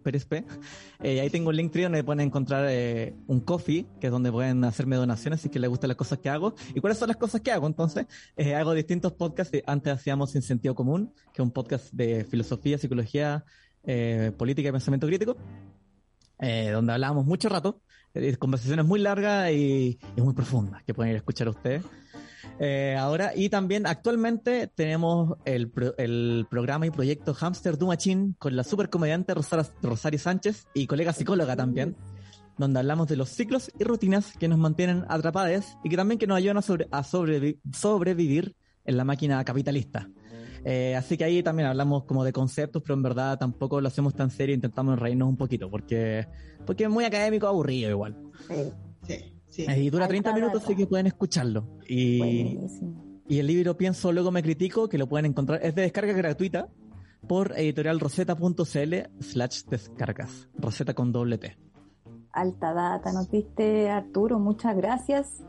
Pérez 0.00 0.24
P. 0.24 0.44
Eh, 1.02 1.18
ahí 1.20 1.30
tengo 1.30 1.48
un 1.48 1.56
link 1.56 1.72
tree 1.72 1.84
donde 1.84 2.04
pueden 2.04 2.20
encontrar 2.20 2.66
eh, 2.68 3.14
un 3.26 3.40
coffee, 3.40 3.86
que 4.00 4.08
es 4.08 4.12
donde 4.12 4.30
pueden 4.30 4.62
hacerme 4.64 4.96
donaciones 4.96 5.40
si 5.40 5.48
es 5.48 5.52
que 5.52 5.58
les 5.58 5.70
gustan 5.70 5.88
las 5.88 5.96
cosas 5.96 6.18
que 6.18 6.28
hago. 6.28 6.54
¿Y 6.74 6.80
cuáles 6.80 6.98
son 6.98 7.08
las 7.08 7.16
cosas 7.16 7.40
que 7.40 7.50
hago? 7.50 7.66
Entonces, 7.66 8.06
eh, 8.36 8.54
hago 8.54 8.74
distintos 8.74 9.12
podcasts. 9.12 9.54
Eh, 9.54 9.62
Antes 9.66 9.94
hacíamos 9.94 10.32
Sin 10.32 10.42
Sentido 10.42 10.74
Común, 10.74 11.14
que 11.32 11.40
es 11.40 11.46
un 11.46 11.52
podcast 11.52 11.90
de 11.92 12.24
filosofía, 12.24 12.76
psicología, 12.76 13.44
eh, 13.84 14.32
política 14.36 14.68
y 14.68 14.72
pensamiento 14.72 15.06
crítico, 15.06 15.38
eh, 16.38 16.70
donde 16.70 16.92
hablábamos 16.92 17.24
mucho 17.24 17.48
rato, 17.48 17.80
conversaciones 18.38 18.84
muy 18.84 19.00
largas 19.00 19.52
y, 19.52 19.98
y 20.16 20.20
muy 20.20 20.34
profundas 20.34 20.82
que 20.82 20.92
pueden 20.92 21.12
ir 21.12 21.16
a 21.16 21.18
escuchar 21.18 21.48
ustedes. 21.48 21.82
Eh, 22.58 22.96
ahora, 22.98 23.32
y 23.34 23.48
también 23.48 23.86
actualmente 23.86 24.66
tenemos 24.66 25.36
el, 25.44 25.70
pro- 25.70 25.94
el 25.98 26.46
programa 26.50 26.86
y 26.86 26.90
proyecto 26.90 27.34
Hamster 27.34 27.78
Do 27.78 27.86
Machine 27.86 28.34
con 28.38 28.56
la 28.56 28.64
super 28.64 28.90
comediante 28.90 29.34
Rosario 29.34 30.18
Sánchez 30.18 30.66
y 30.74 30.86
colega 30.86 31.12
psicóloga 31.12 31.56
también, 31.56 31.96
donde 32.58 32.78
hablamos 32.78 33.08
de 33.08 33.16
los 33.16 33.28
ciclos 33.30 33.70
y 33.78 33.84
rutinas 33.84 34.36
que 34.38 34.48
nos 34.48 34.58
mantienen 34.58 35.04
atrapadas 35.08 35.76
y 35.82 35.88
que 35.88 35.96
también 35.96 36.18
que 36.18 36.26
nos 36.26 36.36
ayudan 36.38 36.58
a, 36.58 36.62
sobre- 36.62 36.88
a 36.90 37.02
sobrevi- 37.02 37.58
sobrevivir 37.72 38.54
en 38.84 38.96
la 38.96 39.04
máquina 39.04 39.42
capitalista. 39.44 40.08
Eh, 40.62 40.94
así 40.94 41.16
que 41.16 41.24
ahí 41.24 41.42
también 41.42 41.68
hablamos 41.68 42.04
como 42.04 42.22
de 42.22 42.34
conceptos, 42.34 42.82
pero 42.82 42.92
en 42.94 43.02
verdad 43.02 43.38
tampoco 43.38 43.80
lo 43.80 43.88
hacemos 43.88 44.14
tan 44.14 44.30
serio, 44.30 44.54
intentamos 44.54 44.98
reírnos 44.98 45.28
un 45.28 45.38
poquito, 45.38 45.70
porque, 45.70 46.26
porque 46.66 46.84
es 46.84 46.90
muy 46.90 47.04
académico, 47.04 47.46
aburrido 47.46 47.88
igual. 47.90 48.14
Sí, 49.06 49.32
Sí. 49.50 49.66
Eh, 49.68 49.82
Y 49.82 49.90
dura 49.90 50.04
Alta 50.04 50.10
30 50.12 50.32
minutos, 50.34 50.64
así 50.64 50.74
que 50.74 50.86
pueden 50.86 51.06
escucharlo. 51.06 51.66
Y, 51.88 52.18
buenísimo. 52.54 53.04
y 53.28 53.38
el 53.38 53.46
libro 53.46 53.76
Pienso, 53.76 54.12
luego 54.12 54.30
me 54.30 54.42
critico, 54.42 54.88
que 54.88 54.96
lo 54.98 55.08
pueden 55.08 55.26
encontrar, 55.26 55.60
es 55.62 55.74
de 55.74 55.82
descarga 55.82 56.12
gratuita 56.14 56.68
por 57.28 57.52
editorialroseta.cl 57.58 58.94
slash 59.20 59.64
descargas. 59.64 60.48
Roseta 60.58 60.94
con 60.94 61.12
doble 61.12 61.38
T. 61.38 61.56
Alta 62.32 62.72
data, 62.72 63.12
nos 63.12 63.28
diste 63.30 63.90
Arturo, 63.90 64.38
muchas 64.38 64.76
gracias. 64.76 65.42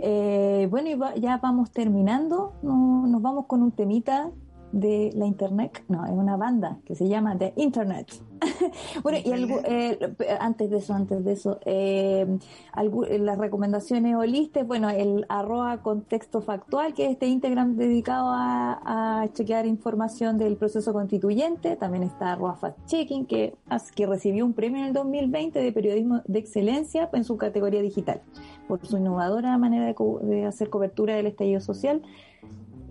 Eh, 0.00 0.66
bueno, 0.70 0.88
y 0.90 0.94
va- 0.94 1.14
ya 1.14 1.36
vamos 1.36 1.70
terminando. 1.70 2.54
No- 2.62 3.06
nos 3.06 3.20
vamos 3.22 3.46
con 3.46 3.62
un 3.62 3.72
temita 3.72 4.30
de 4.72 5.10
la 5.14 5.26
internet. 5.26 5.82
No, 5.88 6.04
es 6.04 6.10
una 6.12 6.36
banda 6.36 6.78
que 6.84 6.94
se 6.94 7.06
llama 7.08 7.36
The 7.38 7.52
Internet. 7.56 8.08
bueno, 9.04 9.18
y 9.24 9.30
algo, 9.30 9.60
eh, 9.64 9.98
antes 10.40 10.68
de 10.70 10.78
eso, 10.78 10.94
antes 10.94 11.24
de 11.24 11.32
eso, 11.32 11.60
eh, 11.64 12.26
algu- 12.74 13.06
eh, 13.08 13.18
las 13.20 13.38
recomendaciones 13.38 14.16
holistas, 14.16 14.66
bueno, 14.66 14.90
el 14.90 15.26
arroba 15.28 15.80
contexto 15.82 16.40
factual, 16.40 16.92
que 16.92 17.04
es 17.06 17.12
este 17.12 17.26
Instagram 17.28 17.76
dedicado 17.76 18.30
a, 18.32 19.20
a 19.22 19.32
chequear 19.32 19.66
información 19.66 20.38
del 20.38 20.56
proceso 20.56 20.92
constituyente. 20.92 21.76
También 21.76 22.02
está 22.02 22.32
arroba 22.32 22.56
fact-checking, 22.60 23.26
que, 23.26 23.54
as- 23.68 23.92
que 23.92 24.06
recibió 24.06 24.44
un 24.44 24.54
premio 24.54 24.80
en 24.80 24.86
el 24.86 24.92
2020 24.92 25.60
de 25.60 25.70
periodismo 25.72 26.22
de 26.26 26.38
excelencia 26.40 27.08
en 27.12 27.22
su 27.22 27.36
categoría 27.36 27.80
digital, 27.80 28.22
por 28.66 28.84
su 28.84 28.96
innovadora 28.96 29.56
manera 29.58 29.86
de, 29.86 29.94
co- 29.94 30.18
de 30.20 30.46
hacer 30.46 30.68
cobertura 30.68 31.14
del 31.14 31.26
estallido 31.26 31.60
social. 31.60 32.02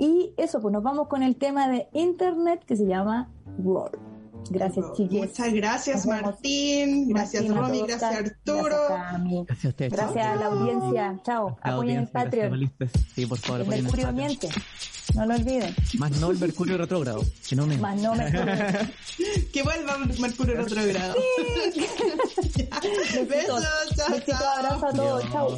Y 0.02 0.34
eso, 0.36 0.60
pues 0.60 0.74
nos 0.74 0.82
vamos 0.82 1.08
con 1.08 1.22
el 1.22 1.36
tema 1.36 1.70
de 1.70 1.88
Internet 1.94 2.66
que 2.66 2.76
se 2.76 2.88
llama 2.88 3.30
Roar. 3.64 3.92
Gracias, 4.50 4.84
chiquis. 4.94 5.20
Muchas 5.20 5.54
gracias, 5.54 6.08
Martín. 6.08 7.10
Gracias, 7.10 7.48
Romy. 7.48 7.84
Gracias, 7.86 8.16
Arturo. 8.16 8.78
Gracias, 8.90 9.66
a 9.66 9.68
ustedes. 9.68 9.94
Gracias 9.94 10.26
a 10.26 10.36
la 10.38 10.46
audiencia. 10.48 11.20
Chao. 11.24 11.56
Apoyen 11.62 12.00
el 12.00 12.08
Patreon. 12.08 12.74
Sí, 13.14 13.28
por 13.28 13.38
favor, 13.38 13.62
el 13.62 13.68
Mercurio 13.68 14.12
miente. 14.12 14.50
No 15.14 15.28
lo 15.28 15.36
olviden. 15.36 15.76
Más 16.00 16.20
no 16.20 16.32
el 16.32 16.40
Mercurio 16.40 16.80
retrógrado. 16.80 17.22
Si 17.42 17.56
no 17.56 17.68
me... 17.68 17.78
Más 17.78 18.02
no 18.02 18.16
Mercurio. 18.16 18.46
que 19.54 19.62
vuelva 19.62 20.00
Mercurio 20.20 20.56
retrógrado. 20.56 21.14
Sí. 21.14 21.88
Besos. 23.30 23.64
Chao, 23.96 24.10
Besito, 24.10 24.50
abrazo 24.58 24.88
a 24.88 24.94
todos. 24.94 25.32
Chao. 25.32 25.58